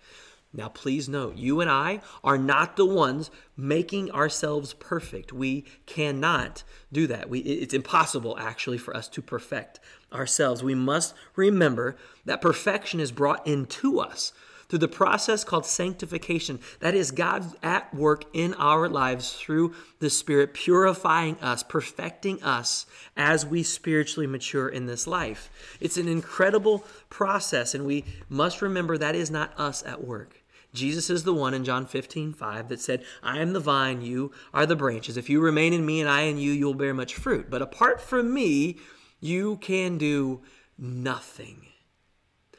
Now, 0.53 0.69
please 0.69 1.09
note, 1.09 1.37
you 1.37 1.61
and 1.61 1.71
I 1.71 2.01
are 2.25 2.39
not 2.39 2.77
the 2.77 2.87
ones 2.87 3.31
making 3.57 4.11
ourselves 4.11 4.73
perfect. 4.73 5.33
We 5.33 5.67
cannot 5.85 6.63
do 6.91 7.07
that. 7.09 7.29
We, 7.29 7.41
it's 7.41 7.75
impossible, 7.75 8.39
actually, 8.39 8.79
for 8.79 8.97
us 8.97 9.07
to 9.09 9.23
perfect 9.23 9.81
ourselves. 10.13 10.63
We 10.63 10.75
must 10.75 11.15
remember 11.35 11.97
that 12.25 12.41
perfection 12.41 13.01
is 13.01 13.13
brought 13.13 13.47
into 13.47 14.01
us 14.01 14.33
through 14.69 14.81
the 14.81 14.89
process 14.89 15.45
called 15.45 15.67
sanctification. 15.67 16.61
That 16.81 16.95
is 16.95 17.11
God 17.11 17.55
at 17.63 17.95
work 17.95 18.25
in 18.33 18.55
our 18.55 18.89
lives 18.89 19.33
through 19.33 19.75
the 19.99 20.11
Spirit, 20.11 20.55
purifying 20.55 21.39
us, 21.41 21.63
perfecting 21.63 22.43
us 22.43 22.87
as 23.17 23.47
we 23.47 23.63
spiritually 23.63 24.27
mature 24.27 24.69
in 24.69 24.87
this 24.87 25.07
life. 25.07 25.51
It's 25.81 25.97
an 25.97 26.09
incredible 26.09 26.85
process, 27.11 27.75
and 27.75 27.87
we 27.87 28.05
must 28.29 28.63
remember 28.63 28.99
that 28.99 29.15
is 29.15 29.31
not 29.31 29.59
us 29.59 29.85
at 29.85 30.05
work. 30.05 30.43
Jesus 30.75 31.09
is 31.09 31.25
the 31.25 31.33
one 31.33 31.55
in 31.55 31.65
John 31.65 31.87
15, 31.87 32.35
5 32.35 32.69
that 32.69 32.81
said, 32.81 33.03
I 33.23 33.39
am 33.39 33.55
the 33.55 33.61
vine, 33.61 34.03
you 34.03 34.33
are 34.53 34.67
the 34.67 34.77
branches. 34.77 35.17
If 35.17 35.31
you 35.31 35.41
remain 35.41 35.73
in 35.73 35.87
me 35.87 36.01
and 36.01 36.11
I 36.11 36.23
in 36.23 36.37
you, 36.37 36.53
you'll 36.53 36.75
bear 36.75 36.93
much 36.93 37.15
fruit. 37.15 37.49
But 37.49 37.63
apart 37.63 38.01
from 38.01 38.35
me, 38.35 38.79
you 39.19 39.57
can 39.57 39.97
do 39.97 40.43
nothing. 40.77 41.67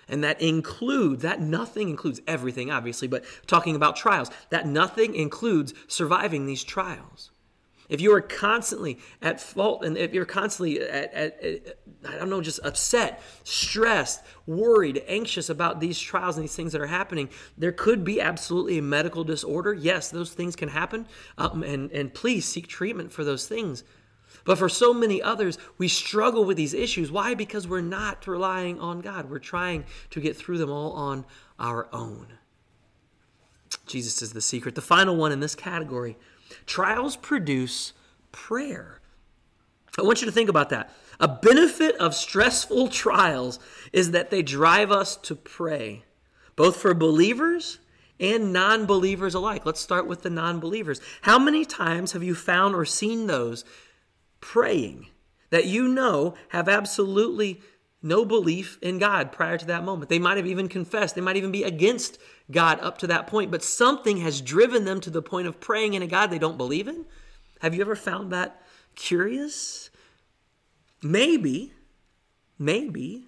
And 0.09 0.23
that 0.23 0.41
includes, 0.41 1.23
that 1.23 1.41
nothing 1.41 1.89
includes 1.89 2.21
everything, 2.27 2.71
obviously, 2.71 3.07
but 3.07 3.25
talking 3.45 3.75
about 3.75 3.95
trials, 3.95 4.31
that 4.49 4.65
nothing 4.65 5.15
includes 5.15 5.73
surviving 5.87 6.45
these 6.45 6.63
trials. 6.63 7.31
If 7.89 8.01
you 8.01 8.13
are 8.13 8.21
constantly 8.21 8.99
at 9.21 9.39
fault 9.39 9.85
and 9.85 9.97
if 9.97 10.13
you're 10.13 10.25
constantly 10.25 10.81
at, 10.81 11.13
at, 11.13 11.43
at, 11.43 11.79
I 12.05 12.17
don't 12.17 12.29
know, 12.29 12.41
just 12.41 12.59
upset, 12.63 13.21
stressed, 13.43 14.23
worried, 14.45 15.03
anxious 15.07 15.49
about 15.49 15.79
these 15.79 15.97
trials 15.97 16.35
and 16.35 16.43
these 16.43 16.55
things 16.55 16.73
that 16.73 16.81
are 16.81 16.87
happening, 16.87 17.29
there 17.57 17.71
could 17.71 18.03
be 18.03 18.19
absolutely 18.19 18.77
a 18.77 18.81
medical 18.81 19.23
disorder. 19.23 19.73
Yes, 19.73 20.09
those 20.09 20.33
things 20.33 20.55
can 20.55 20.69
happen. 20.69 21.07
Um, 21.37 21.63
and, 21.63 21.91
and 21.91 22.13
please 22.13 22.45
seek 22.45 22.67
treatment 22.67 23.11
for 23.11 23.23
those 23.23 23.47
things. 23.47 23.85
But 24.47 24.57
for 24.57 24.69
so 24.69 24.93
many 24.93 25.21
others, 25.21 25.57
we 25.77 25.89
struggle 25.89 26.45
with 26.45 26.55
these 26.55 26.73
issues. 26.73 27.11
Why? 27.11 27.33
Because 27.33 27.67
we're 27.67 27.81
not 27.81 28.25
relying 28.25 28.79
on 28.79 29.01
God. 29.01 29.29
We're 29.29 29.39
trying 29.39 29.83
to 30.11 30.21
get 30.21 30.37
through 30.37 30.57
them 30.57 30.71
all 30.71 30.93
on 30.93 31.25
our 31.59 31.89
own. 31.91 32.27
Jesus 33.85 34.21
is 34.21 34.31
the 34.31 34.41
secret. 34.41 34.75
The 34.75 34.81
final 34.81 35.17
one 35.17 35.33
in 35.33 35.41
this 35.41 35.53
category 35.53 36.15
trials 36.65 37.17
produce 37.17 37.91
prayer. 38.31 39.01
I 39.99 40.03
want 40.03 40.21
you 40.21 40.27
to 40.27 40.31
think 40.31 40.49
about 40.49 40.69
that. 40.69 40.93
A 41.19 41.27
benefit 41.27 41.97
of 41.97 42.15
stressful 42.15 42.87
trials 43.03 43.59
is 43.91 44.11
that 44.11 44.29
they 44.29 44.43
drive 44.43 44.91
us 44.91 45.17
to 45.17 45.35
pray, 45.35 46.05
both 46.55 46.77
for 46.77 46.93
believers 46.93 47.79
and 48.17 48.53
non 48.53 48.85
believers 48.85 49.33
alike. 49.33 49.65
Let's 49.65 49.81
start 49.81 50.07
with 50.07 50.21
the 50.21 50.29
non 50.29 50.61
believers. 50.61 51.01
How 51.23 51.37
many 51.37 51.65
times 51.65 52.13
have 52.13 52.23
you 52.23 52.33
found 52.33 52.75
or 52.75 52.85
seen 52.85 53.27
those 53.27 53.65
praying 54.47 55.05
that 55.49 55.65
you 55.65 55.89
know 55.89 56.33
have 56.49 56.69
absolutely 56.69 57.59
no 58.01 58.23
belief 58.23 58.79
in 58.81 58.97
God 58.97 59.29
prior 59.29 59.57
to 59.57 59.65
that 59.65 59.83
moment. 59.83 60.07
They 60.07 60.19
might 60.19 60.37
have 60.37 60.47
even 60.47 60.69
confessed, 60.69 61.15
they 61.15 61.21
might 61.21 61.35
even 61.35 61.51
be 61.51 61.63
against 61.63 62.17
God 62.49 62.79
up 62.79 62.97
to 62.99 63.07
that 63.07 63.27
point, 63.27 63.51
but 63.51 63.61
something 63.61 64.17
has 64.17 64.39
driven 64.39 64.85
them 64.85 65.01
to 65.01 65.09
the 65.09 65.21
point 65.21 65.47
of 65.47 65.59
praying 65.59 65.95
in 65.95 66.01
a 66.01 66.07
God 66.07 66.27
they 66.27 66.39
don't 66.39 66.57
believe 66.57 66.87
in. 66.87 67.05
Have 67.59 67.75
you 67.75 67.81
ever 67.81 67.95
found 67.95 68.31
that 68.31 68.63
curious? 68.95 69.89
Maybe, 71.03 71.73
maybe 72.57 73.25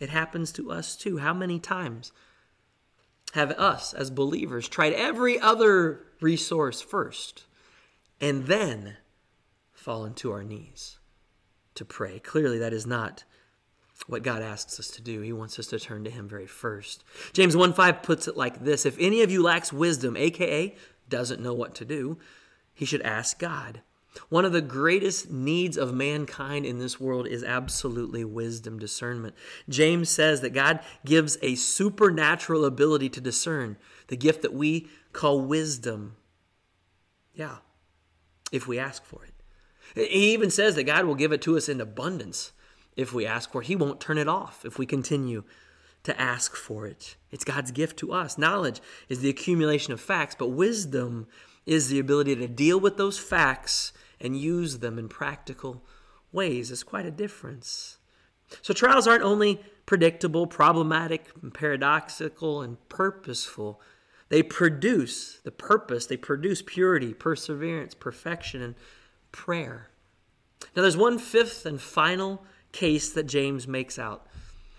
it 0.00 0.08
happens 0.08 0.50
to 0.54 0.72
us 0.72 0.96
too. 0.96 1.18
How 1.18 1.32
many 1.32 1.60
times 1.60 2.10
have 3.34 3.52
us 3.52 3.94
as 3.94 4.10
believers 4.10 4.68
tried 4.68 4.94
every 4.94 5.38
other 5.38 6.06
resource 6.20 6.80
first 6.82 7.44
and 8.20 8.46
then 8.46 8.96
fallen 9.86 10.12
to 10.12 10.32
our 10.32 10.42
knees 10.42 10.98
to 11.76 11.84
pray. 11.84 12.18
Clearly, 12.18 12.58
that 12.58 12.72
is 12.72 12.88
not 12.88 13.22
what 14.08 14.24
God 14.24 14.42
asks 14.42 14.80
us 14.80 14.88
to 14.88 15.00
do. 15.00 15.20
He 15.20 15.32
wants 15.32 15.60
us 15.60 15.68
to 15.68 15.78
turn 15.78 16.02
to 16.02 16.10
Him 16.10 16.28
very 16.28 16.48
first. 16.48 17.04
James 17.32 17.56
1 17.56 17.72
5 17.72 18.02
puts 18.02 18.26
it 18.26 18.36
like 18.36 18.64
this 18.64 18.84
If 18.84 18.96
any 18.98 19.22
of 19.22 19.30
you 19.30 19.44
lacks 19.44 19.72
wisdom, 19.72 20.16
aka 20.16 20.74
doesn't 21.08 21.40
know 21.40 21.54
what 21.54 21.76
to 21.76 21.84
do, 21.84 22.18
he 22.74 22.84
should 22.84 23.02
ask 23.02 23.38
God. 23.38 23.82
One 24.28 24.44
of 24.44 24.50
the 24.50 24.60
greatest 24.60 25.30
needs 25.30 25.76
of 25.76 25.94
mankind 25.94 26.66
in 26.66 26.80
this 26.80 26.98
world 26.98 27.28
is 27.28 27.44
absolutely 27.44 28.24
wisdom, 28.24 28.80
discernment. 28.80 29.36
James 29.68 30.10
says 30.10 30.40
that 30.40 30.50
God 30.50 30.80
gives 31.04 31.38
a 31.42 31.54
supernatural 31.54 32.64
ability 32.64 33.08
to 33.10 33.20
discern, 33.20 33.76
the 34.08 34.16
gift 34.16 34.42
that 34.42 34.52
we 34.52 34.88
call 35.12 35.42
wisdom. 35.42 36.16
Yeah, 37.34 37.58
if 38.50 38.66
we 38.66 38.80
ask 38.80 39.04
for 39.04 39.22
it. 39.22 39.35
He 39.96 40.32
even 40.34 40.50
says 40.50 40.74
that 40.74 40.84
God 40.84 41.06
will 41.06 41.14
give 41.14 41.32
it 41.32 41.40
to 41.42 41.56
us 41.56 41.68
in 41.68 41.80
abundance 41.80 42.52
if 42.96 43.12
we 43.12 43.26
ask 43.26 43.50
for 43.50 43.62
it. 43.62 43.66
He 43.66 43.76
won't 43.76 44.00
turn 44.00 44.18
it 44.18 44.28
off 44.28 44.64
if 44.64 44.78
we 44.78 44.86
continue 44.86 45.42
to 46.04 46.20
ask 46.20 46.54
for 46.54 46.86
it. 46.86 47.16
It's 47.30 47.44
God's 47.44 47.70
gift 47.70 47.98
to 47.98 48.12
us. 48.12 48.38
Knowledge 48.38 48.80
is 49.08 49.20
the 49.20 49.30
accumulation 49.30 49.92
of 49.92 50.00
facts, 50.00 50.36
but 50.38 50.48
wisdom 50.48 51.26
is 51.64 51.88
the 51.88 51.98
ability 51.98 52.36
to 52.36 52.46
deal 52.46 52.78
with 52.78 52.96
those 52.96 53.18
facts 53.18 53.92
and 54.20 54.38
use 54.38 54.78
them 54.78 54.98
in 54.98 55.08
practical 55.08 55.82
ways. 56.30 56.70
It's 56.70 56.82
quite 56.82 57.06
a 57.06 57.10
difference. 57.10 57.98
So, 58.62 58.72
trials 58.72 59.08
aren't 59.08 59.24
only 59.24 59.60
predictable, 59.86 60.46
problematic, 60.46 61.30
paradoxical, 61.54 62.62
and 62.62 62.76
purposeful. 62.88 63.80
They 64.28 64.42
produce 64.42 65.40
the 65.42 65.50
purpose, 65.50 66.06
they 66.06 66.16
produce 66.16 66.62
purity, 66.62 67.14
perseverance, 67.14 67.94
perfection, 67.94 68.62
and 68.62 68.74
prayer. 69.36 69.90
Now, 70.74 70.80
there's 70.82 70.96
one 70.96 71.18
fifth 71.18 71.66
and 71.66 71.78
final 71.78 72.42
case 72.72 73.10
that 73.10 73.24
James 73.24 73.68
makes 73.68 73.98
out 73.98 74.26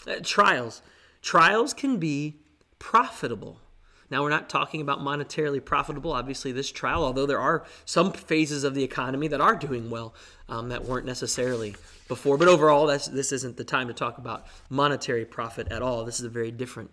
uh, 0.08 0.16
trials. 0.24 0.82
Trials 1.22 1.74
can 1.74 1.98
be 1.98 2.40
profitable. 2.80 3.60
Now, 4.10 4.24
we're 4.24 4.30
not 4.30 4.50
talking 4.50 4.82
about 4.82 5.00
monetarily 5.00 5.64
profitable. 5.64 6.12
Obviously, 6.12 6.52
this 6.52 6.72
trial, 6.72 7.04
although 7.04 7.28
there 7.28 7.40
are 7.40 7.66
some 7.86 8.12
phases 8.12 8.64
of 8.64 8.74
the 8.74 8.84
economy 8.84 9.28
that 9.28 9.42
are 9.42 9.56
doing 9.56 9.92
well 9.92 10.16
um, 10.50 10.70
that 10.70 10.86
weren't 10.86 11.06
necessarily 11.06 11.76
before. 12.08 12.38
But 12.38 12.48
overall, 12.48 12.88
this 12.88 13.32
isn't 13.32 13.58
the 13.58 13.64
time 13.64 13.88
to 13.90 13.94
talk 13.94 14.18
about 14.18 14.48
monetary 14.70 15.26
profit 15.26 15.72
at 15.72 15.84
all. 15.84 16.04
This 16.04 16.20
is 16.20 16.26
a 16.26 16.30
very 16.30 16.52
different 16.52 16.90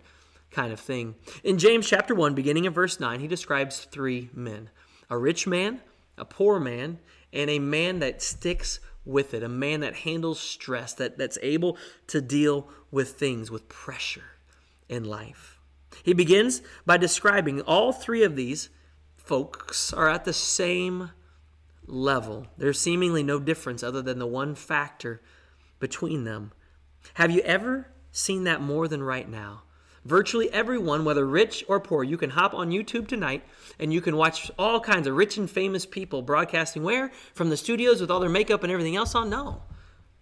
kind 0.51 0.71
of 0.71 0.79
thing. 0.79 1.15
In 1.43 1.57
James 1.57 1.87
chapter 1.89 2.13
1, 2.13 2.35
beginning 2.35 2.65
in 2.65 2.73
verse 2.73 2.99
9, 2.99 3.19
he 3.19 3.27
describes 3.27 3.87
three 3.91 4.29
men 4.33 4.69
a 5.09 5.17
rich 5.17 5.47
man, 5.47 5.81
a 6.17 6.25
poor 6.25 6.59
man, 6.59 6.99
and 7.35 7.49
a 7.49 7.59
man 7.59 7.99
that 7.99 8.21
sticks 8.21 8.79
with 9.05 9.33
it, 9.33 9.43
a 9.43 9.49
man 9.49 9.81
that 9.81 9.97
handles 9.97 10.39
stress, 10.39 10.93
that, 10.93 11.17
that's 11.17 11.37
able 11.41 11.77
to 12.07 12.21
deal 12.21 12.67
with 12.89 13.11
things, 13.11 13.51
with 13.51 13.69
pressure 13.69 14.31
in 14.89 15.03
life. 15.03 15.59
He 16.03 16.13
begins 16.13 16.61
by 16.85 16.97
describing 16.97 17.61
all 17.61 17.91
three 17.91 18.23
of 18.23 18.35
these 18.35 18.69
folks 19.15 19.93
are 19.93 20.09
at 20.09 20.25
the 20.25 20.33
same 20.33 21.11
level. 21.85 22.47
There's 22.57 22.79
seemingly 22.79 23.23
no 23.23 23.39
difference 23.39 23.83
other 23.83 24.01
than 24.01 24.19
the 24.19 24.27
one 24.27 24.55
factor 24.55 25.21
between 25.79 26.23
them. 26.23 26.51
Have 27.15 27.31
you 27.31 27.41
ever 27.41 27.87
seen 28.11 28.43
that 28.45 28.61
more 28.61 28.87
than 28.87 29.03
right 29.03 29.29
now? 29.29 29.63
Virtually 30.05 30.53
everyone, 30.53 31.03
whether 31.03 31.25
rich 31.25 31.65
or 31.67 31.79
poor, 31.79 32.03
you 32.03 32.15
can 32.15 32.29
hop 32.29 32.53
on 32.53 32.69
YouTube 32.69 33.07
tonight 33.07 33.43
and 33.79 33.91
you 33.91 34.01
can 34.01 34.15
watch 34.15 34.51
all 34.59 34.79
kinds 34.79 35.07
of 35.07 35.15
rich 35.15 35.37
and 35.37 35.49
famous 35.49 35.83
people 35.85 36.21
broadcasting 36.21 36.83
where? 36.83 37.11
From 37.33 37.49
the 37.49 37.57
studios 37.57 37.99
with 37.99 38.11
all 38.11 38.19
their 38.19 38.29
makeup 38.29 38.63
and 38.63 38.71
everything 38.71 38.95
else 38.95 39.15
on? 39.15 39.31
No. 39.31 39.63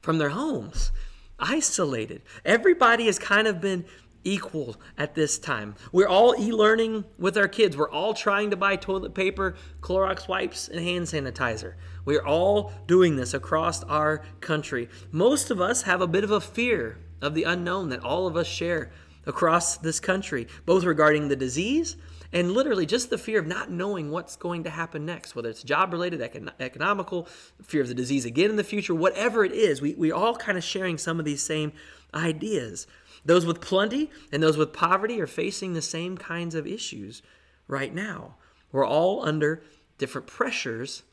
From 0.02 0.20
their 0.20 0.30
homes, 0.30 0.94
isolated. 1.38 2.22
Everybody 2.46 3.08
has 3.08 3.20
kind 3.20 3.46
of 3.46 3.60
been 3.60 3.84
equal 4.24 4.78
at 4.98 5.16
this 5.16 5.38
time. 5.38 5.76
We're 5.92 6.08
all 6.08 6.34
e 6.40 6.54
learning 6.54 7.04
with 7.18 7.38
our 7.38 7.50
kids. 7.50 7.76
We're 7.76 7.92
all 7.92 8.14
trying 8.14 8.52
to 8.52 8.56
buy 8.56 8.78
toilet 8.78 9.14
paper, 9.14 9.56
Clorox 9.82 10.30
wipes, 10.30 10.70
and 10.70 10.80
hand 10.80 11.08
sanitizer. 11.08 11.74
We're 12.06 12.26
all 12.26 12.72
doing 12.88 13.18
this 13.18 13.34
across 13.34 13.84
our 13.84 14.24
country. 14.40 14.90
Most 15.12 15.52
of 15.52 15.60
us 15.60 15.82
have 15.82 16.00
a 16.00 16.08
bit 16.08 16.24
of 16.24 16.32
a 16.32 16.40
fear 16.40 17.00
of 17.22 17.34
the 17.34 17.44
unknown 17.44 17.90
that 17.90 18.04
all 18.04 18.28
of 18.28 18.36
us 18.36 18.48
share 18.48 18.92
across 19.26 19.78
this 19.78 20.00
country, 20.00 20.48
both 20.66 20.84
regarding 20.84 21.28
the 21.28 21.36
disease 21.36 21.96
and 22.34 22.52
literally 22.52 22.86
just 22.86 23.12
the 23.12 23.18
fear 23.18 23.40
of 23.40 23.46
not 23.46 23.70
knowing 23.70 24.10
what's 24.10 24.36
going 24.36 24.64
to 24.64 24.70
happen 24.70 25.06
next, 25.06 25.36
whether 25.36 25.50
it's 25.50 25.62
job 25.62 25.94
related, 25.94 26.20
econ- 26.20 26.52
economical, 26.60 27.28
fear 27.62 27.82
of 27.82 27.88
the 27.88 27.94
disease 27.94 28.26
again 28.26 28.50
in 28.50 28.56
the 28.56 28.64
future, 28.64 28.96
whatever 28.96 29.46
it 29.46 29.52
is. 29.52 29.82
We, 29.82 29.94
we 29.94 30.12
all 30.12 30.36
kind 30.36 30.58
of 30.58 30.64
sharing 30.64 30.98
some 30.98 31.20
of 31.20 31.26
these 31.26 31.44
same 31.44 31.74
ideas. 32.14 32.88
Those 33.24 33.46
with 33.46 33.62
plenty 33.62 34.10
and 34.32 34.42
those 34.42 34.58
with 34.58 34.74
poverty 34.74 35.22
are 35.22 35.28
facing 35.28 35.74
the 35.74 35.82
same 35.82 36.18
kinds 36.18 36.56
of 36.56 36.66
issues 36.66 37.22
right 37.68 37.94
now. 37.94 38.36
We're 38.72 38.86
all 38.86 39.24
under 39.24 39.64
different 40.00 40.28
pressures 40.28 41.04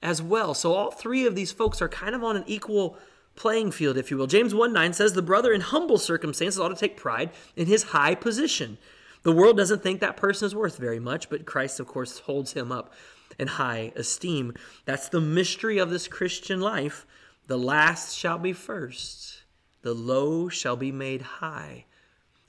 as 0.00 0.22
well. 0.22 0.54
So 0.54 0.72
all 0.72 0.92
three 0.92 1.26
of 1.26 1.34
these 1.34 1.50
folks 1.50 1.82
are 1.82 1.88
kind 1.88 2.14
of 2.14 2.22
on 2.22 2.36
an 2.36 2.44
equal 2.46 2.96
playing 3.38 3.70
field, 3.70 3.96
if 3.96 4.10
you 4.10 4.16
will. 4.16 4.26
James 4.26 4.54
1 4.54 4.72
9 4.72 4.92
says, 4.92 5.12
The 5.12 5.22
brother 5.22 5.52
in 5.52 5.62
humble 5.62 5.96
circumstances 5.96 6.60
ought 6.60 6.68
to 6.68 6.74
take 6.74 6.96
pride 6.96 7.30
in 7.56 7.66
his 7.66 7.84
high 7.84 8.14
position. 8.14 8.76
The 9.22 9.32
world 9.32 9.56
doesn't 9.56 9.82
think 9.82 10.00
that 10.00 10.16
person 10.16 10.46
is 10.46 10.54
worth 10.54 10.76
very 10.76 11.00
much, 11.00 11.30
but 11.30 11.46
Christ, 11.46 11.80
of 11.80 11.86
course, 11.86 12.20
holds 12.20 12.52
him 12.52 12.70
up 12.70 12.92
in 13.38 13.48
high 13.48 13.92
esteem. 13.96 14.54
That's 14.84 15.08
the 15.08 15.20
mystery 15.20 15.78
of 15.78 15.90
this 15.90 16.08
Christian 16.08 16.60
life. 16.60 17.06
The 17.46 17.58
last 17.58 18.16
shall 18.16 18.38
be 18.38 18.52
first, 18.52 19.44
the 19.82 19.94
low 19.94 20.48
shall 20.48 20.76
be 20.76 20.92
made 20.92 21.22
high. 21.22 21.86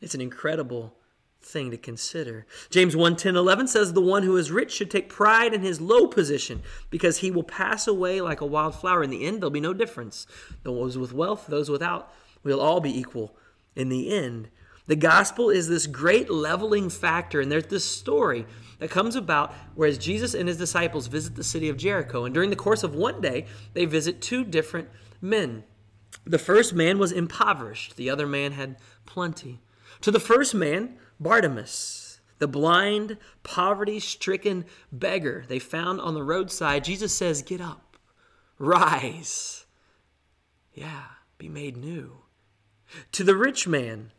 It's 0.01 0.15
an 0.15 0.21
incredible 0.21 0.95
thing 1.51 1.71
to 1.71 1.77
consider. 1.77 2.45
James 2.69 2.95
1 2.95 3.15
10 3.15 3.35
11 3.35 3.67
says, 3.67 3.93
The 3.93 4.01
one 4.01 4.23
who 4.23 4.37
is 4.37 4.51
rich 4.51 4.71
should 4.71 4.91
take 4.91 5.09
pride 5.09 5.53
in 5.53 5.61
his 5.61 5.81
low 5.81 6.07
position, 6.07 6.61
because 6.89 7.17
he 7.17 7.31
will 7.31 7.43
pass 7.43 7.87
away 7.87 8.21
like 8.21 8.41
a 8.41 8.45
wild 8.45 8.75
flower. 8.75 9.03
In 9.03 9.09
the 9.09 9.25
end, 9.25 9.41
there'll 9.41 9.49
be 9.49 9.59
no 9.59 9.73
difference. 9.73 10.27
Those 10.63 10.97
with 10.97 11.13
wealth, 11.13 11.47
those 11.47 11.69
without, 11.69 12.13
we'll 12.43 12.61
all 12.61 12.79
be 12.79 12.97
equal 12.97 13.35
in 13.75 13.89
the 13.89 14.13
end. 14.13 14.49
The 14.87 14.95
gospel 14.95 15.51
is 15.51 15.67
this 15.67 15.85
great 15.85 16.31
leveling 16.31 16.89
factor, 16.89 17.39
and 17.39 17.51
there's 17.51 17.67
this 17.67 17.85
story 17.85 18.47
that 18.79 18.89
comes 18.89 19.15
about 19.15 19.53
whereas 19.75 19.99
Jesus 19.99 20.33
and 20.33 20.47
his 20.47 20.57
disciples 20.57 21.05
visit 21.05 21.35
the 21.35 21.43
city 21.43 21.69
of 21.69 21.77
Jericho, 21.77 22.25
and 22.25 22.33
during 22.33 22.49
the 22.49 22.55
course 22.55 22.83
of 22.83 22.95
one 22.95 23.21
day, 23.21 23.45
they 23.73 23.85
visit 23.85 24.19
two 24.19 24.43
different 24.43 24.89
men. 25.21 25.63
The 26.25 26.39
first 26.39 26.73
man 26.73 26.97
was 26.97 27.11
impoverished, 27.11 27.97
the 27.97 28.09
other 28.09 28.25
man 28.25 28.53
had 28.53 28.77
plenty. 29.05 29.59
To 30.01 30.11
the 30.11 30.19
first 30.19 30.55
man, 30.55 30.97
Bartimaeus, 31.19 32.19
the 32.39 32.47
blind, 32.47 33.17
poverty 33.43 33.99
stricken 33.99 34.65
beggar 34.91 35.45
they 35.47 35.59
found 35.59 35.99
on 35.99 36.13
the 36.13 36.23
roadside, 36.23 36.83
Jesus 36.83 37.13
says, 37.13 37.41
Get 37.41 37.61
up, 37.61 37.97
rise. 38.57 39.65
Yeah, 40.73 41.03
be 41.37 41.49
made 41.49 41.75
new. 41.75 42.19
To 43.13 43.23
the 43.23 43.35
rich 43.35 43.67
man, 43.67 44.11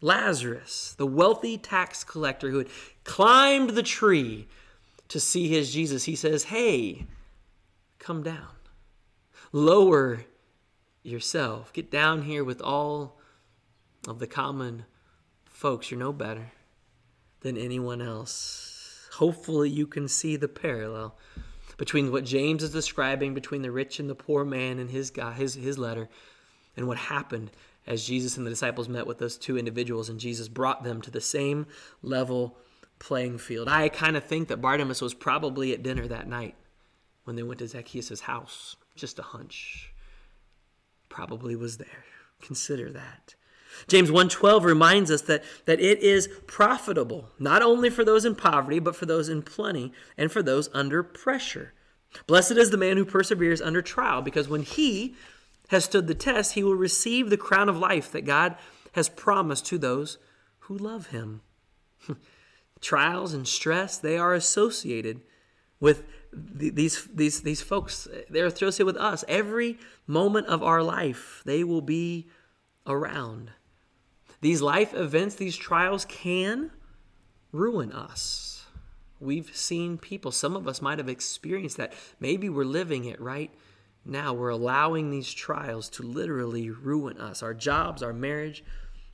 Lazarus, 0.00 0.94
the 0.96 1.06
wealthy 1.06 1.58
tax 1.58 2.04
collector 2.04 2.50
who 2.50 2.58
had 2.58 2.68
climbed 3.04 3.70
the 3.70 3.82
tree 3.82 4.48
to 5.08 5.20
see 5.20 5.48
his 5.48 5.72
Jesus, 5.72 6.04
he 6.04 6.16
says, 6.16 6.44
Hey, 6.44 7.06
come 7.98 8.22
down. 8.22 8.48
Lower 9.52 10.24
yourself. 11.02 11.72
Get 11.72 11.90
down 11.90 12.22
here 12.22 12.44
with 12.44 12.60
all 12.60 13.18
of 14.08 14.18
the 14.18 14.26
common 14.26 14.86
folks, 15.56 15.90
you're 15.90 15.98
no 15.98 16.12
better 16.12 16.52
than 17.40 17.56
anyone 17.56 18.02
else. 18.02 19.08
Hopefully, 19.14 19.70
you 19.70 19.86
can 19.86 20.06
see 20.06 20.36
the 20.36 20.48
parallel 20.48 21.16
between 21.78 22.12
what 22.12 22.26
James 22.26 22.62
is 22.62 22.70
describing 22.70 23.32
between 23.32 23.62
the 23.62 23.70
rich 23.70 23.98
and 23.98 24.10
the 24.10 24.14
poor 24.14 24.44
man 24.44 24.78
in 24.78 24.88
his, 24.88 25.10
his, 25.34 25.54
his 25.54 25.78
letter 25.78 26.10
and 26.76 26.86
what 26.86 26.98
happened 26.98 27.50
as 27.86 28.06
Jesus 28.06 28.36
and 28.36 28.44
the 28.44 28.50
disciples 28.50 28.86
met 28.86 29.06
with 29.06 29.18
those 29.18 29.38
two 29.38 29.56
individuals 29.56 30.10
and 30.10 30.20
Jesus 30.20 30.46
brought 30.46 30.84
them 30.84 31.00
to 31.00 31.10
the 31.10 31.22
same 31.22 31.66
level 32.02 32.58
playing 32.98 33.38
field. 33.38 33.66
I 33.66 33.88
kind 33.88 34.16
of 34.16 34.24
think 34.24 34.48
that 34.48 34.60
Bartimaeus 34.60 35.00
was 35.00 35.14
probably 35.14 35.72
at 35.72 35.82
dinner 35.82 36.06
that 36.06 36.28
night 36.28 36.54
when 37.24 37.34
they 37.34 37.42
went 37.42 37.60
to 37.60 37.68
Zacchaeus' 37.68 38.20
house. 38.20 38.76
Just 38.94 39.18
a 39.18 39.22
hunch. 39.22 39.94
Probably 41.08 41.56
was 41.56 41.78
there. 41.78 42.04
Consider 42.42 42.92
that. 42.92 43.35
James 43.88 44.10
1:12 44.10 44.64
reminds 44.64 45.10
us 45.10 45.22
that, 45.22 45.44
that 45.64 45.80
it 45.80 46.00
is 46.00 46.28
profitable, 46.46 47.30
not 47.38 47.62
only 47.62 47.90
for 47.90 48.04
those 48.04 48.24
in 48.24 48.34
poverty, 48.34 48.78
but 48.78 48.96
for 48.96 49.06
those 49.06 49.28
in 49.28 49.42
plenty 49.42 49.92
and 50.16 50.30
for 50.30 50.42
those 50.42 50.68
under 50.72 51.02
pressure. 51.02 51.72
Blessed 52.26 52.52
is 52.52 52.70
the 52.70 52.76
man 52.76 52.96
who 52.96 53.04
perseveres 53.04 53.60
under 53.60 53.82
trial, 53.82 54.22
because 54.22 54.48
when 54.48 54.62
he 54.62 55.14
has 55.68 55.84
stood 55.84 56.06
the 56.06 56.14
test, 56.14 56.54
he 56.54 56.62
will 56.62 56.76
receive 56.76 57.28
the 57.30 57.36
crown 57.36 57.68
of 57.68 57.76
life 57.76 58.10
that 58.12 58.24
God 58.24 58.56
has 58.92 59.08
promised 59.08 59.66
to 59.66 59.78
those 59.78 60.18
who 60.60 60.76
love 60.76 61.08
him. 61.08 61.42
Trials 62.80 63.34
and 63.34 63.46
stress, 63.46 63.98
they 63.98 64.16
are 64.16 64.34
associated 64.34 65.20
with 65.80 66.04
these, 66.32 67.06
these, 67.12 67.42
these 67.42 67.62
folks. 67.62 68.08
They're 68.30 68.46
associated 68.46 68.86
with 68.86 68.96
us. 68.96 69.24
Every 69.28 69.78
moment 70.06 70.46
of 70.46 70.62
our 70.62 70.82
life, 70.82 71.42
they 71.44 71.64
will 71.64 71.80
be 71.80 72.28
around. 72.86 73.50
These 74.46 74.62
life 74.62 74.94
events, 74.94 75.34
these 75.34 75.56
trials 75.56 76.04
can 76.04 76.70
ruin 77.50 77.90
us. 77.90 78.64
We've 79.18 79.50
seen 79.56 79.98
people, 79.98 80.30
some 80.30 80.54
of 80.54 80.68
us 80.68 80.80
might 80.80 80.98
have 80.98 81.08
experienced 81.08 81.78
that. 81.78 81.92
Maybe 82.20 82.48
we're 82.48 82.62
living 82.62 83.06
it 83.06 83.20
right 83.20 83.50
now. 84.04 84.32
We're 84.32 84.50
allowing 84.50 85.10
these 85.10 85.34
trials 85.34 85.88
to 85.88 86.04
literally 86.04 86.70
ruin 86.70 87.18
us 87.18 87.42
our 87.42 87.54
jobs, 87.54 88.04
our 88.04 88.12
marriage, 88.12 88.62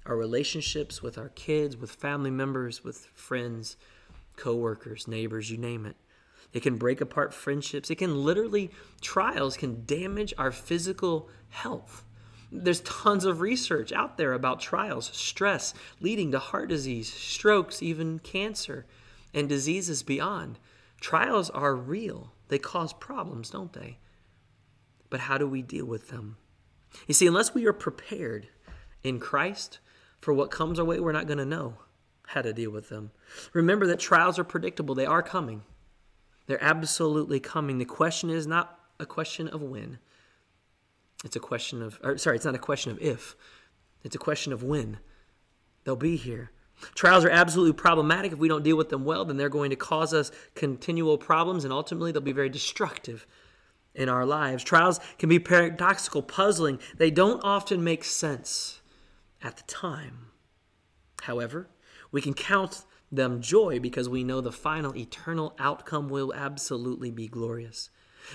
our 0.05 0.19
relationships 0.19 1.03
with 1.03 1.17
our 1.17 1.31
kids, 1.31 1.79
with 1.79 1.93
family 1.93 2.31
members, 2.31 2.85
with 2.85 3.07
friends, 3.15 3.79
coworkers, 4.37 5.09
neighbors, 5.09 5.51
you 5.51 5.57
name 5.57 5.87
it. 5.87 5.97
It 6.53 6.63
can 6.63 6.77
break 6.77 7.01
apart 7.01 7.33
friendships. 7.33 7.89
It 7.91 7.97
can 7.97 8.23
literally, 8.23 8.71
trials 9.01 9.57
can 9.57 9.87
damage 9.87 10.35
our 10.37 10.53
physical 10.53 11.31
health. 11.49 12.05
There's 12.55 12.81
tons 12.83 13.25
of 13.25 13.41
research 13.41 13.93
out 13.93 14.19
there 14.19 14.35
about 14.35 14.61
trials, 14.61 15.11
stress 15.15 15.73
leading 16.01 16.31
to 16.33 16.39
heart 16.39 16.69
disease, 16.69 17.11
strokes, 17.11 17.83
even 17.83 18.19
cancer, 18.19 18.85
and 19.33 19.49
diseases 19.49 20.03
beyond. 20.03 20.59
Trials 21.01 21.49
are 21.51 21.75
real. 21.75 22.33
They 22.49 22.59
cause 22.59 22.93
problems, 22.93 23.49
don't 23.49 23.73
they? 23.73 23.99
But 25.09 25.21
how 25.21 25.39
do 25.39 25.49
we 25.49 25.63
deal 25.63 25.87
with 25.87 26.09
them? 26.09 26.37
You 27.07 27.15
see, 27.15 27.27
unless 27.27 27.55
we 27.55 27.67
are 27.67 27.73
prepared 27.73 28.49
in 29.03 29.19
Christ 29.19 29.79
for 30.21 30.35
what 30.35 30.51
comes 30.51 30.79
our 30.79 30.85
way, 30.85 31.01
we're 31.01 31.13
not 31.13 31.27
going 31.27 31.39
to 31.39 31.47
know 31.47 31.79
how 32.29 32.43
to 32.43 32.53
deal 32.53 32.71
with 32.71 32.91
them. 32.91 33.13
Remember 33.55 33.87
that 33.87 33.99
trials 33.99 34.39
are 34.39 34.45
predictable, 34.45 34.95
they 34.95 35.07
are 35.07 35.23
coming. 35.23 35.63
They're 36.47 36.63
absolutely 36.63 37.41
coming. 37.41 37.79
The 37.79 37.85
question 37.85 38.29
is 38.29 38.47
not 38.47 38.79
a 39.01 39.07
question 39.07 39.49
of 39.49 39.63
when, 39.63 39.99
it's 41.25 41.37
a 41.37 41.41
question 41.41 41.83
of, 41.83 41.99
or 42.03 42.19
sorry, 42.19 42.37
it's 42.37 42.45
not 42.45 42.55
a 42.55 42.59
question 42.59 42.93
of 42.93 43.01
if, 43.01 43.37
it's 44.03 44.17
a 44.17 44.19
question 44.19 44.53
of 44.53 44.63
when 44.63 44.99
they'll 45.85 45.97
be 45.97 46.17
here. 46.17 46.51
Trials 46.95 47.25
are 47.25 47.31
absolutely 47.31 47.75
problematic. 47.75 48.33
If 48.33 48.39
we 48.39 48.49
don't 48.49 48.65
deal 48.65 48.77
with 48.77 48.89
them 48.89 49.05
well, 49.05 49.25
then 49.25 49.37
they're 49.37 49.49
going 49.49 49.71
to 49.71 49.77
cause 49.77 50.13
us 50.13 50.33
continual 50.55 51.17
problems 51.17 51.65
and 51.65 51.73
ultimately 51.73 52.11
they'll 52.11 52.23
be 52.23 52.33
very 52.33 52.49
destructive 52.49 53.27
in 53.95 54.09
our 54.09 54.27
lives. 54.27 54.65
Trials 54.65 54.99
can 55.19 55.29
be 55.29 55.39
paradoxical, 55.39 56.23
puzzling. 56.23 56.81
They 56.97 57.11
don't 57.11 57.41
often 57.45 57.85
make 57.85 58.05
sense 58.05 58.81
at 59.43 59.57
the 59.57 59.63
time. 59.65 60.29
However, 61.23 61.69
we 62.11 62.21
can 62.21 62.35
count 62.35 62.85
them 63.13 63.41
joy 63.41 63.79
because 63.79 64.09
we 64.09 64.25
know 64.25 64.41
the 64.41 64.51
final 64.51 64.97
eternal 64.97 65.55
outcome 65.59 66.09
will 66.09 66.33
absolutely 66.35 67.11
be 67.11 67.29
glorious. 67.29 67.91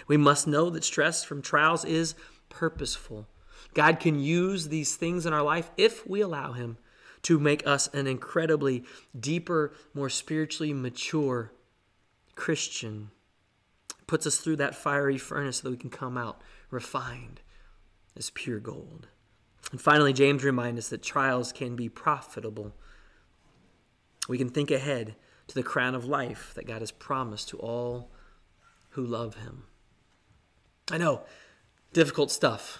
We 0.08 0.18
must 0.18 0.48
know 0.48 0.70
that 0.70 0.84
stress 0.84 1.24
from 1.24 1.42
trials 1.42 1.84
is 1.84 2.14
purposeful. 2.58 3.28
God 3.76 4.00
can 4.00 4.20
use 4.20 4.70
these 4.70 4.96
things 4.96 5.28
in 5.28 5.34
our 5.34 5.44
life 5.44 5.70
if 5.78 6.08
we 6.08 6.22
allow 6.22 6.54
Him 6.54 6.78
to 7.22 7.40
make 7.40 7.66
us 7.68 7.88
an 7.90 8.08
incredibly 8.08 8.84
deeper, 9.18 9.74
more 9.94 10.10
spiritually 10.10 10.74
mature 10.74 11.52
Christian. 12.34 13.12
Puts 14.08 14.26
us 14.26 14.38
through 14.38 14.56
that 14.56 14.74
fiery 14.74 15.20
furnace 15.20 15.58
so 15.58 15.64
that 15.64 15.72
we 15.72 15.78
can 15.78 15.92
come 15.92 16.18
out 16.18 16.42
refined 16.72 17.42
as 18.16 18.32
pure 18.32 18.60
gold. 18.60 19.08
And 19.72 19.80
finally, 19.80 20.14
James 20.14 20.44
reminds 20.44 20.80
us 20.80 20.90
that 20.90 21.04
trials 21.04 21.52
can 21.52 21.76
be 21.76 21.90
profitable. 21.90 22.74
We 24.28 24.40
can 24.40 24.50
think 24.50 24.72
ahead 24.72 25.16
to 25.48 25.54
the 25.54 25.62
crown 25.62 25.94
of 25.94 26.06
life 26.06 26.54
that 26.56 26.66
God 26.66 26.82
has 26.82 26.92
promised 26.92 27.50
to 27.50 27.58
all 27.60 28.10
who 28.92 29.06
love 29.06 29.36
Him. 29.36 29.64
I 30.90 30.98
know, 30.98 31.24
difficult 31.94 32.32
stuff. 32.32 32.80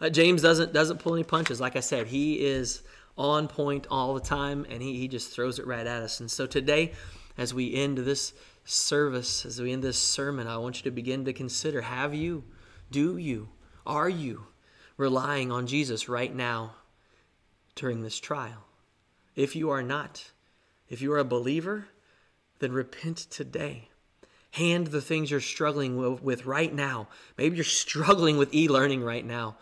Uh, 0.00 0.10
James 0.10 0.42
doesn't 0.42 0.72
doesn't 0.72 0.98
pull 0.98 1.14
any 1.14 1.24
punches. 1.24 1.60
Like 1.60 1.76
I 1.76 1.80
said, 1.80 2.08
he 2.08 2.44
is 2.44 2.82
on 3.16 3.48
point 3.48 3.86
all 3.90 4.14
the 4.14 4.20
time, 4.20 4.66
and 4.68 4.82
he, 4.82 4.98
he 4.98 5.08
just 5.08 5.32
throws 5.32 5.58
it 5.58 5.66
right 5.66 5.86
at 5.86 6.02
us. 6.02 6.20
And 6.20 6.30
so 6.30 6.46
today, 6.46 6.92
as 7.38 7.54
we 7.54 7.74
end 7.74 7.98
this 7.98 8.32
service, 8.64 9.46
as 9.46 9.60
we 9.60 9.72
end 9.72 9.82
this 9.82 9.98
sermon, 9.98 10.46
I 10.46 10.56
want 10.56 10.78
you 10.78 10.82
to 10.84 10.90
begin 10.90 11.24
to 11.24 11.32
consider: 11.32 11.82
Have 11.82 12.14
you, 12.14 12.44
do 12.90 13.16
you, 13.16 13.48
are 13.86 14.08
you 14.08 14.46
relying 14.96 15.52
on 15.52 15.66
Jesus 15.66 16.08
right 16.08 16.34
now 16.34 16.74
during 17.74 18.02
this 18.02 18.18
trial? 18.18 18.64
If 19.36 19.56
you 19.56 19.70
are 19.70 19.82
not, 19.82 20.32
if 20.88 21.02
you 21.02 21.12
are 21.12 21.18
a 21.18 21.24
believer, 21.24 21.88
then 22.58 22.72
repent 22.72 23.18
today. 23.18 23.88
Hand 24.54 24.86
the 24.86 25.00
things 25.00 25.32
you're 25.32 25.40
struggling 25.40 26.22
with 26.22 26.46
right 26.46 26.72
now. 26.72 27.08
Maybe 27.36 27.56
you're 27.56 27.64
struggling 27.86 28.36
with 28.36 28.54
e 28.54 28.68
learning 28.68 29.02
right 29.02 29.24
now. 29.24 29.56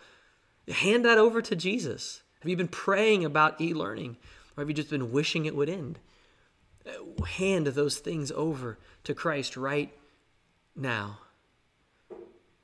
Hand 0.67 1.03
that 1.05 1.17
over 1.17 1.41
to 1.41 1.55
Jesus. 1.55 2.21
Have 2.41 2.49
you 2.49 2.55
been 2.55 2.67
praying 2.67 3.25
about 3.25 3.59
e 3.59 3.73
learning? 3.73 4.17
Or 4.55 4.61
have 4.61 4.69
you 4.69 4.75
just 4.75 4.91
been 4.91 5.11
wishing 5.11 5.45
it 5.45 5.55
would 5.55 5.67
end? 5.67 5.97
Uh, 6.85 7.23
hand 7.23 7.65
those 7.65 7.97
things 7.97 8.31
over 8.33 8.77
to 9.03 9.15
Christ 9.15 9.57
right 9.57 9.91
now. 10.75 11.17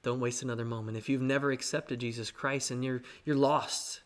Don't 0.03 0.19
waste 0.19 0.43
another 0.43 0.65
moment. 0.65 0.97
If 0.97 1.09
you've 1.09 1.23
never 1.23 1.51
accepted 1.51 1.99
Jesus 1.99 2.29
Christ 2.29 2.69
and 2.69 2.85
you're, 2.85 3.01
you're 3.25 3.35
lost 3.35 4.01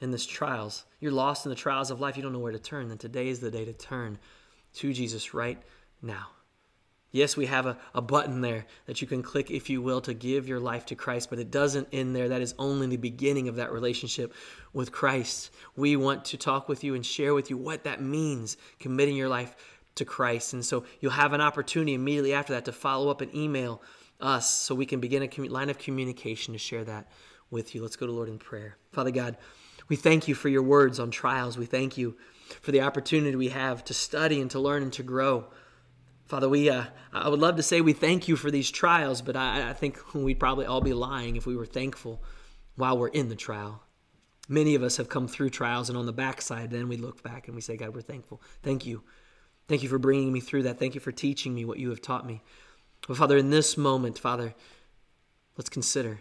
in 0.00 0.12
this 0.12 0.24
trials, 0.24 0.84
you're 1.00 1.10
lost 1.10 1.44
in 1.44 1.50
the 1.50 1.56
trials 1.56 1.90
of 1.90 1.98
life, 1.98 2.16
you 2.16 2.22
don't 2.22 2.32
know 2.32 2.38
where 2.38 2.52
to 2.52 2.60
turn, 2.60 2.86
then 2.86 2.98
today 2.98 3.26
is 3.26 3.40
the 3.40 3.50
day 3.50 3.64
to 3.64 3.72
turn 3.72 4.18
to 4.74 4.92
Jesus 4.92 5.34
right 5.34 5.60
now. 6.00 6.28
Yes, 7.16 7.34
we 7.34 7.46
have 7.46 7.64
a, 7.64 7.78
a 7.94 8.02
button 8.02 8.42
there 8.42 8.66
that 8.84 9.00
you 9.00 9.06
can 9.06 9.22
click, 9.22 9.50
if 9.50 9.70
you 9.70 9.80
will, 9.80 10.02
to 10.02 10.12
give 10.12 10.46
your 10.46 10.60
life 10.60 10.84
to 10.86 10.94
Christ, 10.94 11.30
but 11.30 11.38
it 11.38 11.50
doesn't 11.50 11.88
end 11.90 12.14
there. 12.14 12.28
That 12.28 12.42
is 12.42 12.54
only 12.58 12.86
the 12.88 12.98
beginning 12.98 13.48
of 13.48 13.56
that 13.56 13.72
relationship 13.72 14.34
with 14.74 14.92
Christ. 14.92 15.50
We 15.76 15.96
want 15.96 16.26
to 16.26 16.36
talk 16.36 16.68
with 16.68 16.84
you 16.84 16.94
and 16.94 17.06
share 17.06 17.32
with 17.32 17.48
you 17.48 17.56
what 17.56 17.84
that 17.84 18.02
means, 18.02 18.58
committing 18.78 19.16
your 19.16 19.30
life 19.30 19.56
to 19.94 20.04
Christ. 20.04 20.52
And 20.52 20.62
so 20.62 20.84
you'll 21.00 21.12
have 21.12 21.32
an 21.32 21.40
opportunity 21.40 21.94
immediately 21.94 22.34
after 22.34 22.52
that 22.52 22.66
to 22.66 22.72
follow 22.72 23.08
up 23.08 23.22
and 23.22 23.34
email 23.34 23.80
us 24.20 24.50
so 24.50 24.74
we 24.74 24.84
can 24.84 25.00
begin 25.00 25.22
a 25.22 25.48
line 25.48 25.70
of 25.70 25.78
communication 25.78 26.52
to 26.52 26.58
share 26.58 26.84
that 26.84 27.08
with 27.50 27.74
you. 27.74 27.80
Let's 27.80 27.96
go 27.96 28.06
to 28.06 28.12
Lord 28.12 28.28
in 28.28 28.38
prayer. 28.38 28.76
Father 28.92 29.10
God, 29.10 29.38
we 29.88 29.96
thank 29.96 30.28
you 30.28 30.34
for 30.34 30.50
your 30.50 30.62
words 30.62 31.00
on 31.00 31.10
trials. 31.10 31.56
We 31.56 31.64
thank 31.64 31.96
you 31.96 32.18
for 32.60 32.72
the 32.72 32.82
opportunity 32.82 33.34
we 33.36 33.48
have 33.48 33.84
to 33.86 33.94
study 33.94 34.38
and 34.42 34.50
to 34.50 34.60
learn 34.60 34.82
and 34.82 34.92
to 34.92 35.02
grow. 35.02 35.46
Father, 36.26 36.48
we 36.48 36.68
uh, 36.68 36.84
I 37.12 37.28
would 37.28 37.38
love 37.38 37.56
to 37.56 37.62
say 37.62 37.80
we 37.80 37.92
thank 37.92 38.26
you 38.26 38.34
for 38.36 38.50
these 38.50 38.70
trials, 38.70 39.22
but 39.22 39.36
I, 39.36 39.70
I 39.70 39.72
think 39.72 40.14
we'd 40.14 40.40
probably 40.40 40.66
all 40.66 40.80
be 40.80 40.92
lying 40.92 41.36
if 41.36 41.46
we 41.46 41.56
were 41.56 41.66
thankful 41.66 42.22
while 42.74 42.98
we're 42.98 43.08
in 43.08 43.28
the 43.28 43.36
trial. 43.36 43.82
Many 44.48 44.74
of 44.74 44.82
us 44.82 44.96
have 44.96 45.08
come 45.08 45.28
through 45.28 45.50
trials, 45.50 45.88
and 45.88 45.96
on 45.96 46.06
the 46.06 46.12
backside, 46.12 46.70
then 46.70 46.88
we 46.88 46.96
look 46.96 47.22
back 47.22 47.46
and 47.46 47.54
we 47.54 47.60
say, 47.60 47.76
God, 47.76 47.94
we're 47.94 48.00
thankful. 48.00 48.42
Thank 48.62 48.86
you. 48.86 49.02
Thank 49.68 49.82
you 49.82 49.88
for 49.88 49.98
bringing 49.98 50.32
me 50.32 50.40
through 50.40 50.64
that. 50.64 50.78
Thank 50.78 50.94
you 50.94 51.00
for 51.00 51.12
teaching 51.12 51.54
me 51.54 51.64
what 51.64 51.78
you 51.78 51.90
have 51.90 52.02
taught 52.02 52.26
me. 52.26 52.42
But 53.06 53.16
Father, 53.16 53.36
in 53.36 53.50
this 53.50 53.76
moment, 53.76 54.18
Father, 54.18 54.54
let's 55.56 55.70
consider 55.70 56.20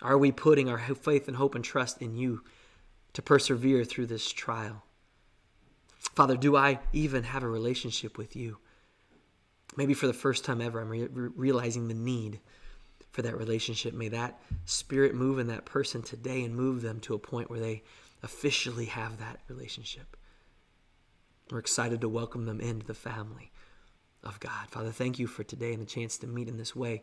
are 0.00 0.18
we 0.18 0.32
putting 0.32 0.68
our 0.68 0.78
faith 0.78 1.28
and 1.28 1.36
hope 1.36 1.54
and 1.54 1.64
trust 1.64 2.02
in 2.02 2.16
you 2.16 2.42
to 3.12 3.22
persevere 3.22 3.84
through 3.84 4.06
this 4.06 4.32
trial? 4.32 4.84
Father, 5.98 6.36
do 6.36 6.56
I 6.56 6.80
even 6.92 7.22
have 7.22 7.44
a 7.44 7.48
relationship 7.48 8.18
with 8.18 8.34
you? 8.34 8.58
Maybe 9.76 9.94
for 9.94 10.06
the 10.06 10.12
first 10.12 10.44
time 10.44 10.60
ever, 10.60 10.80
I'm 10.80 10.90
re- 10.90 11.08
realizing 11.10 11.88
the 11.88 11.94
need 11.94 12.40
for 13.10 13.22
that 13.22 13.36
relationship. 13.36 13.94
May 13.94 14.08
that 14.08 14.40
spirit 14.64 15.14
move 15.14 15.38
in 15.38 15.46
that 15.48 15.64
person 15.64 16.02
today 16.02 16.44
and 16.44 16.54
move 16.54 16.82
them 16.82 17.00
to 17.00 17.14
a 17.14 17.18
point 17.18 17.50
where 17.50 17.60
they 17.60 17.82
officially 18.22 18.86
have 18.86 19.18
that 19.18 19.40
relationship. 19.48 20.16
We're 21.50 21.58
excited 21.58 22.00
to 22.00 22.08
welcome 22.08 22.46
them 22.46 22.60
into 22.60 22.86
the 22.86 22.94
family 22.94 23.50
of 24.22 24.40
God. 24.40 24.68
Father, 24.68 24.92
thank 24.92 25.18
you 25.18 25.26
for 25.26 25.42
today 25.42 25.72
and 25.72 25.82
the 25.82 25.86
chance 25.86 26.18
to 26.18 26.26
meet 26.26 26.48
in 26.48 26.56
this 26.56 26.76
way. 26.76 27.02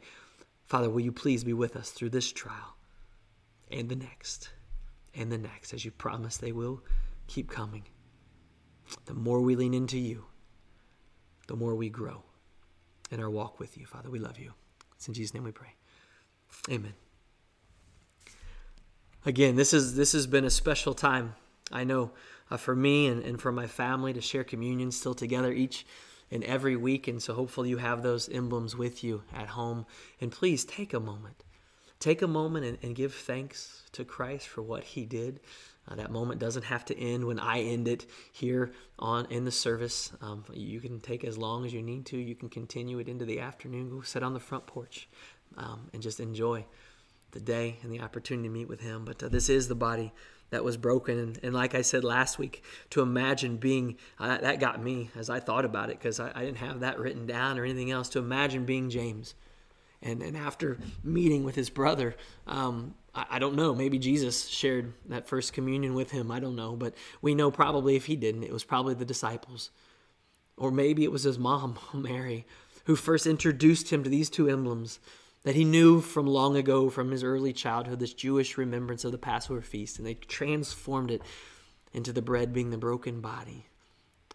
Father, 0.65 0.89
will 0.89 1.01
you 1.01 1.11
please 1.11 1.43
be 1.43 1.53
with 1.53 1.75
us 1.75 1.91
through 1.91 2.09
this 2.09 2.31
trial 2.31 2.77
and 3.71 3.89
the 3.89 3.95
next 3.95 4.49
and 5.15 5.31
the 5.31 5.37
next, 5.37 5.73
as 5.73 5.83
you 5.83 5.91
promise 5.91 6.37
they 6.37 6.51
will 6.51 6.81
keep 7.27 7.49
coming. 7.49 7.83
The 9.05 9.13
more 9.13 9.41
we 9.41 9.55
lean 9.55 9.73
into 9.73 9.97
you, 9.97 10.25
the 11.47 11.55
more 11.55 11.75
we 11.75 11.89
grow 11.89 12.23
in 13.11 13.19
our 13.19 13.29
walk 13.29 13.59
with 13.59 13.77
you. 13.77 13.85
Father, 13.85 14.09
we 14.09 14.19
love 14.19 14.39
you. 14.39 14.53
It's 14.95 15.07
in 15.07 15.13
Jesus' 15.13 15.33
name 15.33 15.43
we 15.43 15.51
pray. 15.51 15.73
Amen. 16.69 16.93
Again, 19.25 19.55
this 19.55 19.73
is 19.73 19.95
this 19.95 20.13
has 20.13 20.27
been 20.27 20.45
a 20.45 20.49
special 20.49 20.93
time. 20.93 21.35
I 21.71 21.83
know 21.83 22.11
uh, 22.49 22.57
for 22.57 22.75
me 22.75 23.07
and, 23.07 23.23
and 23.23 23.39
for 23.39 23.51
my 23.51 23.67
family 23.67 24.13
to 24.13 24.21
share 24.21 24.43
communion 24.43 24.91
still 24.91 25.13
together 25.13 25.51
each 25.51 25.85
and 26.31 26.43
every 26.43 26.75
week. 26.75 27.07
And 27.07 27.21
so 27.21 27.33
hopefully 27.33 27.69
you 27.69 27.77
have 27.77 28.03
those 28.03 28.29
emblems 28.29 28.75
with 28.75 29.03
you 29.03 29.23
at 29.33 29.47
home. 29.49 29.85
And 30.21 30.31
please 30.31 30.65
take 30.65 30.93
a 30.93 30.99
moment. 30.99 31.43
Take 31.99 32.21
a 32.21 32.27
moment 32.27 32.65
and, 32.65 32.77
and 32.81 32.95
give 32.95 33.13
thanks 33.13 33.83
to 33.91 34.05
Christ 34.05 34.47
for 34.47 34.61
what 34.61 34.83
he 34.83 35.05
did. 35.05 35.41
Uh, 35.89 35.95
that 35.95 36.11
moment 36.11 36.39
doesn't 36.39 36.63
have 36.63 36.85
to 36.85 36.97
end 36.97 37.25
when 37.25 37.39
I 37.39 37.61
end 37.61 37.87
it 37.87 38.05
here 38.31 38.71
on 38.99 39.25
in 39.31 39.45
the 39.45 39.51
service. 39.51 40.11
Um, 40.21 40.45
you 40.53 40.79
can 40.79 40.99
take 40.99 41.23
as 41.23 41.37
long 41.37 41.65
as 41.65 41.73
you 41.73 41.81
need 41.81 42.05
to. 42.07 42.17
You 42.17 42.35
can 42.35 42.49
continue 42.49 42.99
it 42.99 43.09
into 43.09 43.25
the 43.25 43.39
afternoon. 43.39 43.89
Go 43.89 44.01
sit 44.01 44.21
on 44.21 44.33
the 44.33 44.39
front 44.39 44.67
porch 44.67 45.09
um, 45.57 45.89
and 45.93 46.01
just 46.01 46.19
enjoy 46.19 46.65
the 47.31 47.39
day 47.39 47.77
and 47.81 47.91
the 47.91 48.01
opportunity 48.01 48.47
to 48.47 48.53
meet 48.53 48.69
with 48.69 48.81
Him. 48.81 49.03
But 49.05 49.23
uh, 49.23 49.29
this 49.29 49.49
is 49.49 49.67
the 49.67 49.75
body 49.75 50.13
that 50.51 50.63
was 50.63 50.77
broken. 50.77 51.17
And, 51.17 51.39
and, 51.43 51.53
like 51.53 51.75
I 51.75 51.81
said 51.81 52.03
last 52.03 52.37
week, 52.37 52.63
to 52.91 53.01
imagine 53.01 53.57
being 53.57 53.97
uh, 54.19 54.37
that 54.37 54.59
got 54.59 54.83
me 54.83 55.09
as 55.15 55.29
I 55.29 55.39
thought 55.39 55.65
about 55.65 55.89
it 55.89 55.99
because 55.99 56.19
I, 56.19 56.31
I 56.35 56.45
didn't 56.45 56.57
have 56.57 56.81
that 56.81 56.99
written 56.99 57.25
down 57.25 57.57
or 57.57 57.65
anything 57.65 57.91
else. 57.91 58.09
To 58.09 58.19
imagine 58.19 58.65
being 58.65 58.89
James. 58.89 59.33
And, 60.01 60.21
and 60.21 60.37
after 60.37 60.77
meeting 61.03 61.43
with 61.43 61.55
his 61.55 61.69
brother, 61.69 62.15
um, 62.47 62.95
I, 63.13 63.25
I 63.31 63.39
don't 63.39 63.55
know. 63.55 63.75
Maybe 63.75 63.99
Jesus 63.99 64.47
shared 64.47 64.93
that 65.07 65.27
first 65.27 65.53
communion 65.53 65.93
with 65.93 66.11
him. 66.11 66.31
I 66.31 66.39
don't 66.39 66.55
know. 66.55 66.75
But 66.75 66.93
we 67.21 67.35
know 67.35 67.51
probably 67.51 67.95
if 67.95 68.05
he 68.05 68.15
didn't, 68.15 68.43
it 68.43 68.53
was 68.53 68.63
probably 68.63 68.93
the 68.93 69.05
disciples. 69.05 69.71
Or 70.57 70.71
maybe 70.71 71.03
it 71.03 71.11
was 71.11 71.23
his 71.23 71.39
mom, 71.39 71.79
Mary, 71.93 72.45
who 72.85 72.95
first 72.95 73.27
introduced 73.27 73.91
him 73.91 74.03
to 74.03 74.09
these 74.09 74.29
two 74.29 74.49
emblems 74.49 74.99
that 75.43 75.55
he 75.55 75.63
knew 75.63 76.01
from 76.01 76.27
long 76.27 76.57
ago, 76.57 76.89
from 76.89 77.11
his 77.11 77.23
early 77.23 77.53
childhood, 77.53 77.99
this 77.99 78.13
Jewish 78.13 78.57
remembrance 78.57 79.05
of 79.05 79.11
the 79.11 79.17
Passover 79.17 79.61
feast. 79.61 79.97
And 79.97 80.07
they 80.07 80.13
transformed 80.15 81.11
it 81.11 81.21
into 81.93 82.13
the 82.13 82.21
bread 82.21 82.53
being 82.53 82.69
the 82.69 82.77
broken 82.77 83.19
body 83.19 83.65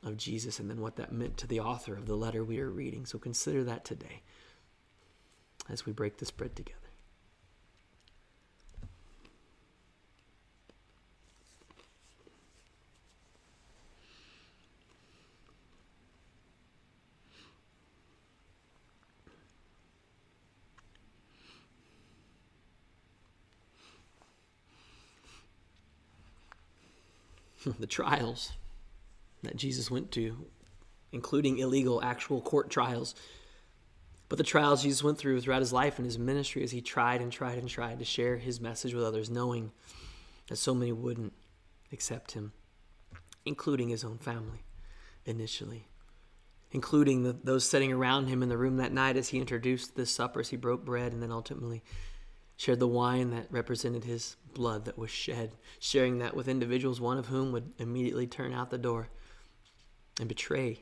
of 0.02 0.16
Jesus 0.16 0.58
and 0.58 0.68
then 0.68 0.80
what 0.80 0.96
that 0.96 1.12
meant 1.12 1.36
to 1.38 1.46
the 1.46 1.60
author 1.60 1.94
of 1.94 2.06
the 2.06 2.16
letter 2.16 2.44
we 2.44 2.60
are 2.60 2.70
reading. 2.70 3.06
So 3.06 3.18
consider 3.18 3.64
that 3.64 3.84
today 3.84 4.22
as 5.68 5.86
we 5.86 5.92
break 5.92 6.18
this 6.18 6.30
bread 6.30 6.54
together. 6.56 6.84
the 27.78 27.86
trials 27.86 28.52
that 29.42 29.56
Jesus 29.56 29.90
went 29.90 30.10
to, 30.12 30.46
including 31.12 31.58
illegal 31.58 32.02
actual 32.02 32.40
court 32.40 32.70
trials, 32.70 33.14
but 34.28 34.38
the 34.38 34.44
trials 34.44 34.82
Jesus 34.82 35.02
went 35.04 35.18
through 35.18 35.40
throughout 35.40 35.60
his 35.60 35.72
life 35.72 35.98
and 35.98 36.06
his 36.06 36.18
ministry 36.18 36.62
as 36.62 36.72
he 36.72 36.80
tried 36.80 37.20
and 37.20 37.30
tried 37.30 37.58
and 37.58 37.68
tried 37.68 37.98
to 37.98 38.04
share 38.04 38.36
his 38.38 38.60
message 38.60 38.94
with 38.94 39.04
others, 39.04 39.30
knowing 39.30 39.70
that 40.48 40.56
so 40.56 40.74
many 40.74 40.92
wouldn't 40.92 41.32
accept 41.92 42.32
him, 42.32 42.52
including 43.44 43.88
his 43.90 44.04
own 44.04 44.18
family 44.18 44.64
initially. 45.26 45.88
including 46.74 47.22
the, 47.22 47.32
those 47.44 47.64
sitting 47.64 47.92
around 47.92 48.26
him 48.26 48.42
in 48.42 48.48
the 48.48 48.58
room 48.58 48.78
that 48.78 48.92
night 48.92 49.16
as 49.16 49.28
he 49.28 49.38
introduced 49.38 49.94
the 49.94 50.04
supper, 50.04 50.40
as 50.40 50.48
he 50.48 50.56
broke 50.56 50.84
bread 50.84 51.12
and 51.12 51.22
then 51.22 51.30
ultimately 51.30 51.82
shared 52.56 52.80
the 52.80 52.88
wine 52.88 53.30
that 53.30 53.46
represented 53.50 54.04
his 54.04 54.36
blood 54.52 54.84
that 54.84 54.98
was 54.98 55.10
shed, 55.10 55.52
sharing 55.78 56.18
that 56.18 56.34
with 56.34 56.48
individuals, 56.48 57.00
one 57.00 57.16
of 57.16 57.26
whom 57.26 57.52
would 57.52 57.72
immediately 57.78 58.26
turn 58.26 58.52
out 58.52 58.70
the 58.70 58.78
door 58.78 59.08
and 60.18 60.28
betray 60.28 60.80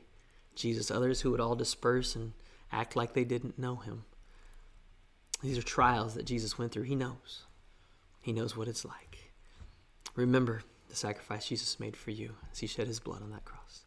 Jesus, 0.55 0.91
others 0.91 1.21
who 1.21 1.31
would 1.31 1.41
all 1.41 1.55
disperse 1.55 2.17
and 2.17 2.33
act 2.73 2.97
like 2.97 3.13
they 3.13 3.25
didn't 3.25 3.59
know 3.59 3.77
him. 3.77 4.05
These 5.43 5.59
are 5.59 5.63
trials 5.63 6.15
that 6.15 6.25
Jesus 6.25 6.59
went 6.59 6.73
through. 6.73 6.85
He 6.85 6.95
knows. 6.95 7.43
He 8.21 8.33
knows 8.33 8.57
what 8.57 8.69
it's 8.69 8.85
like. 8.85 9.33
Remember 10.15 10.63
the 10.89 10.97
sacrifice 10.97 11.49
Jesus 11.49 11.81
made 11.81 11.97
for 11.97 12.11
you 12.11 12.35
as 12.51 12.59
he 12.61 12.67
shed 12.67 12.87
his 12.87 13.01
blood 13.01 13.23
on 13.23 13.31
that 13.31 13.45
cross. 13.45 13.83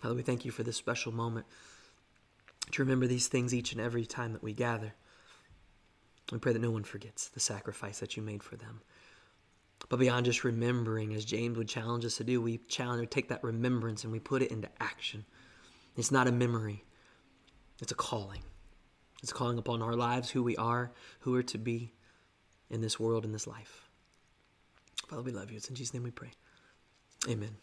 Father, 0.00 0.14
we 0.14 0.22
thank 0.22 0.44
you 0.44 0.52
for 0.52 0.62
this 0.62 0.76
special 0.76 1.12
moment 1.12 1.46
to 2.70 2.82
remember 2.82 3.06
these 3.06 3.26
things 3.26 3.52
each 3.52 3.72
and 3.72 3.80
every 3.80 4.06
time 4.06 4.32
that 4.32 4.42
we 4.42 4.52
gather. 4.52 4.94
We 6.30 6.38
pray 6.38 6.52
that 6.52 6.62
no 6.62 6.70
one 6.70 6.84
forgets 6.84 7.28
the 7.28 7.40
sacrifice 7.40 7.98
that 7.98 8.16
you 8.16 8.22
made 8.22 8.42
for 8.42 8.56
them. 8.56 8.82
But 9.88 9.98
beyond 9.98 10.26
just 10.26 10.44
remembering, 10.44 11.14
as 11.14 11.24
James 11.24 11.56
would 11.56 11.68
challenge 11.68 12.04
us 12.04 12.16
to 12.18 12.24
do, 12.24 12.42
we 12.42 12.58
challenge, 12.68 13.00
we 13.00 13.06
take 13.06 13.28
that 13.28 13.42
remembrance 13.42 14.04
and 14.04 14.12
we 14.12 14.18
put 14.18 14.42
it 14.42 14.50
into 14.50 14.68
action. 14.80 15.24
It's 15.96 16.10
not 16.10 16.28
a 16.28 16.32
memory, 16.32 16.84
it's 17.80 17.92
a 17.92 17.96
calling. 17.96 18.42
It's 19.22 19.32
calling 19.32 19.58
upon 19.58 19.82
our 19.82 19.94
lives, 19.94 20.30
who 20.30 20.44
we 20.44 20.56
are, 20.56 20.92
who 21.20 21.32
we're 21.32 21.42
to 21.42 21.58
be 21.58 21.92
in 22.70 22.80
this 22.80 23.00
world, 23.00 23.24
in 23.24 23.32
this 23.32 23.46
life. 23.48 23.88
Father, 25.08 25.22
we 25.22 25.32
love 25.32 25.50
you. 25.50 25.56
It's 25.56 25.68
in 25.68 25.74
Jesus' 25.74 25.94
name 25.94 26.04
we 26.04 26.10
pray. 26.10 26.30
Amen. 27.28 27.56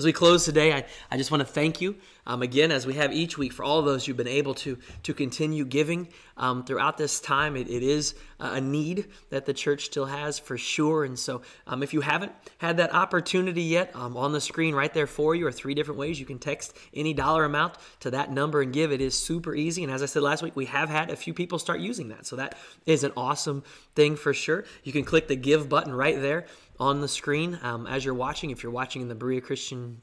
As 0.00 0.06
we 0.06 0.14
close 0.14 0.46
today, 0.46 0.72
I, 0.72 0.86
I 1.10 1.18
just 1.18 1.30
want 1.30 1.42
to 1.42 1.46
thank 1.46 1.82
you 1.82 1.94
um, 2.26 2.40
again, 2.40 2.72
as 2.72 2.86
we 2.86 2.94
have 2.94 3.12
each 3.12 3.36
week, 3.36 3.52
for 3.52 3.64
all 3.64 3.78
of 3.80 3.84
those 3.84 4.06
who've 4.06 4.16
been 4.16 4.26
able 4.26 4.54
to, 4.54 4.78
to 5.02 5.12
continue 5.12 5.66
giving 5.66 6.08
um, 6.38 6.64
throughout 6.64 6.96
this 6.96 7.20
time. 7.20 7.54
It, 7.54 7.68
it 7.68 7.82
is 7.82 8.14
a 8.38 8.62
need 8.62 9.08
that 9.28 9.44
the 9.44 9.52
church 9.52 9.84
still 9.84 10.06
has 10.06 10.38
for 10.38 10.56
sure. 10.56 11.04
And 11.04 11.18
so, 11.18 11.42
um, 11.66 11.82
if 11.82 11.92
you 11.92 12.00
haven't 12.00 12.32
had 12.56 12.78
that 12.78 12.94
opportunity 12.94 13.62
yet, 13.62 13.94
um, 13.94 14.16
on 14.16 14.32
the 14.32 14.40
screen 14.40 14.74
right 14.74 14.94
there 14.94 15.06
for 15.06 15.34
you 15.34 15.46
are 15.46 15.52
three 15.52 15.74
different 15.74 15.98
ways 15.98 16.18
you 16.18 16.24
can 16.24 16.38
text 16.38 16.74
any 16.94 17.12
dollar 17.12 17.44
amount 17.44 17.74
to 18.00 18.10
that 18.12 18.32
number 18.32 18.62
and 18.62 18.72
give. 18.72 18.92
It 18.92 19.02
is 19.02 19.18
super 19.18 19.54
easy. 19.54 19.82
And 19.82 19.92
as 19.92 20.02
I 20.02 20.06
said 20.06 20.22
last 20.22 20.42
week, 20.42 20.56
we 20.56 20.64
have 20.64 20.88
had 20.88 21.10
a 21.10 21.16
few 21.16 21.34
people 21.34 21.58
start 21.58 21.80
using 21.80 22.08
that. 22.08 22.24
So, 22.24 22.36
that 22.36 22.56
is 22.86 23.04
an 23.04 23.12
awesome 23.18 23.64
thing 23.94 24.16
for 24.16 24.32
sure. 24.32 24.64
You 24.82 24.92
can 24.92 25.04
click 25.04 25.28
the 25.28 25.36
give 25.36 25.68
button 25.68 25.94
right 25.94 26.18
there 26.18 26.46
on 26.80 27.00
the 27.00 27.08
screen 27.08 27.58
um, 27.62 27.86
as 27.86 28.04
you're 28.04 28.14
watching. 28.14 28.50
If 28.50 28.62
you're 28.62 28.72
watching 28.72 29.02
in 29.02 29.08
the 29.08 29.14
Berea 29.14 29.42
Christian 29.42 30.00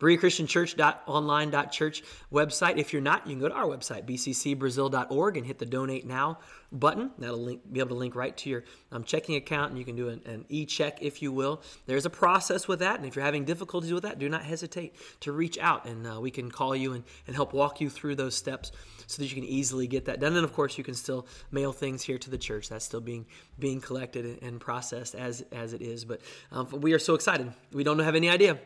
BereaChristianChurch.online.church 0.00 2.02
website. 2.32 2.78
If 2.78 2.92
you're 2.92 3.02
not, 3.02 3.26
you 3.26 3.34
can 3.34 3.40
go 3.40 3.48
to 3.48 3.54
our 3.54 3.66
website, 3.66 4.06
bccbrazil.org, 4.06 5.36
and 5.36 5.46
hit 5.46 5.58
the 5.58 5.66
Donate 5.66 6.06
Now 6.06 6.38
button. 6.72 7.10
That'll 7.18 7.42
link, 7.42 7.60
be 7.70 7.80
able 7.80 7.90
to 7.90 7.96
link 7.96 8.16
right 8.16 8.36
to 8.38 8.50
your 8.50 8.64
um, 8.92 9.04
checking 9.04 9.36
account, 9.36 9.70
and 9.70 9.78
you 9.78 9.84
can 9.84 9.96
do 9.96 10.08
an, 10.08 10.22
an 10.24 10.46
e-check, 10.48 10.98
if 11.02 11.22
you 11.22 11.32
will. 11.32 11.62
There's 11.86 12.06
a 12.06 12.10
process 12.10 12.66
with 12.66 12.80
that, 12.80 12.96
and 12.96 13.06
if 13.06 13.14
you're 13.14 13.24
having 13.24 13.44
difficulties 13.44 13.92
with 13.92 14.04
that, 14.04 14.18
do 14.18 14.28
not 14.28 14.42
hesitate 14.42 14.96
to 15.20 15.32
reach 15.32 15.58
out, 15.58 15.86
and 15.86 16.06
uh, 16.06 16.20
we 16.20 16.30
can 16.30 16.50
call 16.50 16.74
you 16.74 16.94
and, 16.94 17.04
and 17.26 17.36
help 17.36 17.52
walk 17.52 17.80
you 17.80 17.90
through 17.90 18.14
those 18.14 18.34
steps 18.34 18.72
so 19.06 19.20
that 19.20 19.28
you 19.28 19.34
can 19.34 19.44
easily 19.44 19.86
get 19.86 20.06
that 20.06 20.20
done. 20.20 20.36
And 20.36 20.44
of 20.44 20.54
course, 20.54 20.78
you 20.78 20.84
can 20.84 20.94
still 20.94 21.26
mail 21.50 21.72
things 21.72 22.02
here 22.02 22.18
to 22.18 22.30
the 22.30 22.38
church. 22.38 22.68
That's 22.68 22.84
still 22.84 23.00
being 23.00 23.26
being 23.58 23.80
collected 23.80 24.42
and 24.42 24.60
processed 24.60 25.14
as 25.14 25.44
as 25.52 25.72
it 25.72 25.82
is. 25.82 26.04
But 26.04 26.20
um, 26.52 26.68
we 26.80 26.92
are 26.92 26.98
so 26.98 27.14
excited. 27.14 27.52
We 27.72 27.84
don't 27.84 27.98
have 27.98 28.14
any 28.14 28.30
idea 28.30 28.58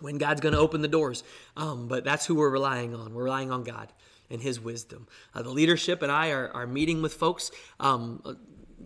when 0.00 0.18
God's 0.18 0.40
going 0.40 0.54
to 0.54 0.60
open 0.60 0.82
the 0.82 0.88
doors. 0.88 1.24
Um, 1.56 1.88
but 1.88 2.04
that's 2.04 2.26
who 2.26 2.34
we're 2.34 2.50
relying 2.50 2.94
on. 2.94 3.14
We're 3.14 3.24
relying 3.24 3.50
on 3.50 3.64
God 3.64 3.92
and 4.30 4.40
His 4.40 4.60
wisdom. 4.60 5.06
Uh, 5.34 5.42
the 5.42 5.50
leadership 5.50 6.02
and 6.02 6.10
I 6.10 6.30
are, 6.30 6.50
are 6.50 6.66
meeting 6.66 7.02
with 7.02 7.14
folks. 7.14 7.50
Um, 7.80 8.22
uh, 8.24 8.34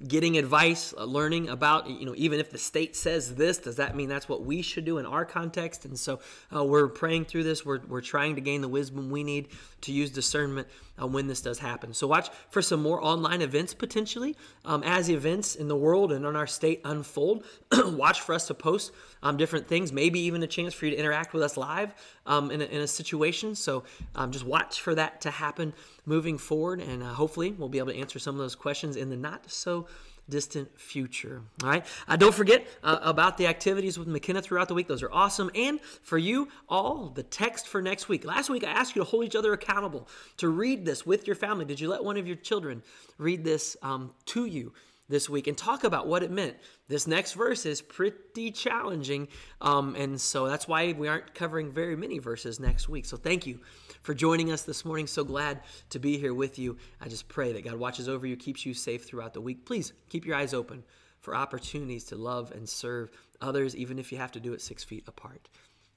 getting 0.06 0.38
advice, 0.38 0.94
uh, 0.96 1.04
learning 1.04 1.48
about, 1.48 1.88
you 1.88 2.06
know, 2.06 2.14
even 2.16 2.40
if 2.40 2.50
the 2.50 2.58
state 2.58 2.96
says 2.96 3.34
this, 3.34 3.58
does 3.58 3.76
that 3.76 3.94
mean 3.94 4.08
that's 4.08 4.28
what 4.28 4.44
we 4.44 4.62
should 4.62 4.84
do 4.84 4.98
in 4.98 5.06
our 5.06 5.24
context? 5.24 5.84
And 5.84 5.98
so 5.98 6.20
uh, 6.54 6.64
we're 6.64 6.88
praying 6.88 7.26
through 7.26 7.44
this. 7.44 7.64
We're, 7.66 7.80
we're 7.86 8.00
trying 8.00 8.34
to 8.36 8.40
gain 8.40 8.60
the 8.60 8.68
wisdom 8.68 9.10
we 9.10 9.24
need 9.24 9.48
to 9.82 9.92
use 9.92 10.10
discernment 10.10 10.68
uh, 11.00 11.06
when 11.06 11.26
this 11.26 11.40
does 11.40 11.58
happen. 11.58 11.94
So 11.94 12.06
watch 12.06 12.30
for 12.50 12.62
some 12.62 12.82
more 12.82 13.02
online 13.02 13.42
events 13.42 13.74
potentially 13.74 14.36
um, 14.64 14.82
as 14.82 15.10
events 15.10 15.54
in 15.54 15.68
the 15.68 15.76
world 15.76 16.12
and 16.12 16.24
in 16.24 16.36
our 16.36 16.46
state 16.46 16.80
unfold. 16.84 17.44
watch 17.86 18.20
for 18.20 18.34
us 18.34 18.46
to 18.48 18.54
post 18.54 18.92
um, 19.22 19.36
different 19.36 19.66
things, 19.66 19.92
maybe 19.92 20.20
even 20.20 20.42
a 20.42 20.46
chance 20.46 20.74
for 20.74 20.86
you 20.86 20.92
to 20.92 20.96
interact 20.96 21.32
with 21.32 21.42
us 21.42 21.56
live 21.56 21.94
um, 22.26 22.50
in, 22.50 22.60
a, 22.60 22.64
in, 22.64 22.80
a, 22.80 22.86
situation. 22.86 23.54
So 23.54 23.84
um, 24.14 24.30
just 24.30 24.44
watch 24.44 24.80
for 24.80 24.94
that 24.94 25.20
to 25.22 25.30
happen 25.30 25.72
moving 26.06 26.38
forward, 26.38 26.80
and 26.80 27.02
uh, 27.02 27.06
hopefully 27.06 27.52
we'll 27.52 27.68
be 27.68 27.78
able 27.78 27.92
to 27.92 27.98
answer 27.98 28.18
some 28.18 28.34
of 28.34 28.40
those 28.40 28.54
questions 28.54 28.96
in 28.96 29.10
the 29.10 29.16
not 29.16 29.50
so 29.50 29.86
distant 30.30 30.78
future. 30.78 31.42
All 31.62 31.68
right. 31.68 31.84
Uh, 32.08 32.16
don't 32.16 32.34
forget 32.34 32.66
uh, 32.82 32.98
about 33.02 33.36
the 33.36 33.46
activities 33.46 33.98
with 33.98 34.08
McKenna 34.08 34.40
throughout 34.40 34.68
the 34.68 34.74
week. 34.74 34.88
Those 34.88 35.02
are 35.02 35.12
awesome. 35.12 35.50
And 35.54 35.80
for 36.02 36.16
you 36.16 36.48
all, 36.68 37.10
the 37.10 37.22
text 37.22 37.68
for 37.68 37.82
next 37.82 38.08
week. 38.08 38.24
Last 38.24 38.48
week, 38.48 38.64
I 38.64 38.70
asked 38.70 38.96
you 38.96 39.02
to 39.02 39.08
hold 39.08 39.24
each 39.24 39.36
other 39.36 39.52
accountable 39.52 40.08
to 40.38 40.48
read 40.48 40.84
this 40.84 41.04
with 41.04 41.26
your 41.26 41.36
family. 41.36 41.64
Did 41.64 41.80
you 41.80 41.88
let 41.88 42.04
one 42.04 42.16
of 42.16 42.26
your 42.26 42.36
children 42.36 42.82
read 43.18 43.44
this 43.44 43.76
um, 43.82 44.12
to 44.26 44.46
you? 44.46 44.72
This 45.10 45.28
week 45.28 45.46
and 45.46 45.58
talk 45.58 45.84
about 45.84 46.06
what 46.06 46.22
it 46.22 46.30
meant. 46.30 46.56
This 46.88 47.06
next 47.06 47.34
verse 47.34 47.66
is 47.66 47.82
pretty 47.82 48.50
challenging, 48.50 49.28
um, 49.60 49.94
and 49.96 50.18
so 50.18 50.46
that's 50.46 50.66
why 50.66 50.92
we 50.92 51.08
aren't 51.08 51.34
covering 51.34 51.70
very 51.70 51.96
many 51.96 52.18
verses 52.18 52.58
next 52.58 52.88
week. 52.88 53.04
So 53.04 53.16
thank 53.16 53.46
you 53.46 53.60
for 54.02 54.14
joining 54.14 54.50
us 54.50 54.62
this 54.62 54.84
morning. 54.84 55.06
So 55.06 55.24
glad 55.24 55.60
to 55.90 55.98
be 55.98 56.16
here 56.16 56.32
with 56.32 56.58
you. 56.58 56.78
I 57.00 57.08
just 57.08 57.28
pray 57.28 57.52
that 57.52 57.64
God 57.64 57.74
watches 57.74 58.08
over 58.08 58.26
you, 58.26 58.36
keeps 58.36 58.64
you 58.64 58.72
safe 58.72 59.04
throughout 59.04 59.34
the 59.34 59.40
week. 59.40 59.66
Please 59.66 59.92
keep 60.08 60.24
your 60.24 60.36
eyes 60.36 60.54
open 60.54 60.84
for 61.20 61.34
opportunities 61.34 62.04
to 62.04 62.16
love 62.16 62.52
and 62.52 62.66
serve 62.68 63.10
others, 63.40 63.76
even 63.76 63.98
if 63.98 64.10
you 64.10 64.18
have 64.18 64.32
to 64.32 64.40
do 64.40 64.52
it 64.52 64.62
six 64.62 64.84
feet 64.84 65.04
apart. 65.06 65.48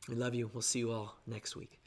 We 0.10 0.16
love 0.16 0.36
you. 0.36 0.50
We'll 0.54 0.62
see 0.62 0.80
you 0.80 0.92
all 0.92 1.16
next 1.26 1.56
week. 1.56 1.83